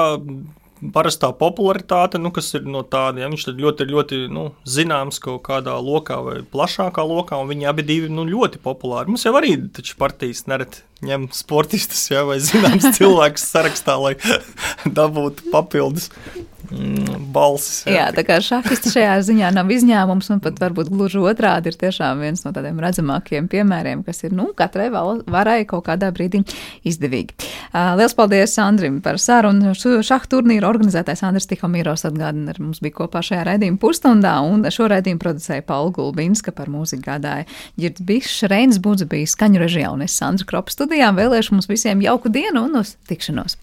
parastā 0.94 1.30
popularitāte, 1.36 2.20
nu, 2.22 2.30
kas 2.34 2.50
ir 2.56 2.66
no 2.68 2.82
tāda, 2.86 3.22
ja 3.22 3.30
viņš 3.30 3.46
ļoti, 3.58 3.86
ļoti 3.90 4.20
nu, 4.34 4.48
zināms 4.68 5.20
kaut 5.22 5.42
kādā 5.48 5.76
lokā 5.82 6.20
vai 6.24 6.36
plašākā 6.42 7.04
lokā, 7.04 7.38
un 7.40 7.50
viņi 7.52 7.68
abi 7.70 7.86
divi 7.88 8.12
nu, 8.12 8.26
ļoti 8.28 8.62
populāri. 8.64 9.10
Mums 9.12 9.26
jau 9.26 9.34
arī 9.38 9.56
taču 9.74 9.98
partijas 10.00 10.46
nereti 10.50 10.84
ņem 11.08 11.28
sportistus 11.34 12.08
ja, 12.10 12.24
vai 12.28 12.38
zināms 12.42 12.90
cilvēkus 12.98 13.48
sarakstā, 13.52 13.98
lai 14.02 14.14
dabūtu 14.98 15.50
papildus 15.54 16.10
balsis. 17.32 17.82
Jā, 17.86 17.94
jā 17.94 18.06
tā 18.16 18.24
kā 18.26 18.38
šahisti 18.44 18.92
šajā 18.92 19.14
ziņā 19.28 19.50
nav 19.56 19.70
izņēmums, 19.72 20.28
un 20.34 20.42
pat 20.44 20.58
varbūt 20.60 20.90
gluži 20.92 21.20
otrādi 21.22 21.72
ir 21.72 21.78
tiešām 21.80 22.22
viens 22.24 22.44
no 22.44 22.52
tādiem 22.56 22.80
redzamākiem 22.82 23.48
piemēriem, 23.50 24.02
kas 24.06 24.22
ir, 24.26 24.34
nu, 24.36 24.50
katrai 24.58 24.88
varai 24.92 25.62
kaut 25.68 25.86
kādā 25.88 26.10
brīdī 26.14 26.42
izdevīgi. 26.88 27.36
Liels 27.98 28.16
paldies 28.18 28.56
Andrim 28.62 29.00
par 29.04 29.20
sarunu. 29.22 29.74
Šahu 29.78 30.30
turnīru 30.32 30.68
organizētais 30.68 31.22
Andris 31.26 31.48
Tihomīros 31.50 32.04
atgādina, 32.08 32.52
ar 32.52 32.60
mums 32.62 32.82
bija 32.84 32.98
kopā 33.00 33.22
šajā 33.24 33.46
raidījuma 33.48 33.80
pusstundā, 33.82 34.34
un 34.44 34.66
šo 34.72 34.90
raidījumu 34.92 35.22
producēja 35.22 35.64
Paula 35.68 35.94
Gulbinska 35.96 36.52
par 36.56 36.68
mūziku 36.72 37.06
gādāja 37.08 37.46
Girds 37.80 38.04
Bišs, 38.04 38.42
Reins 38.50 38.80
Budze 38.82 39.08
bija 39.08 39.28
skaņu 39.30 39.62
režijā, 39.64 39.92
un 39.94 40.04
es 40.04 40.16
Sandra 40.18 40.48
Kropa 40.48 40.74
studijām 40.74 41.16
vēlēšu 41.18 41.56
mums 41.56 41.70
visiem 41.70 42.02
jauku 42.04 42.32
dienu 42.32 42.66
un 42.68 42.82
uz 42.82 42.96
tikšanos! 43.08 43.56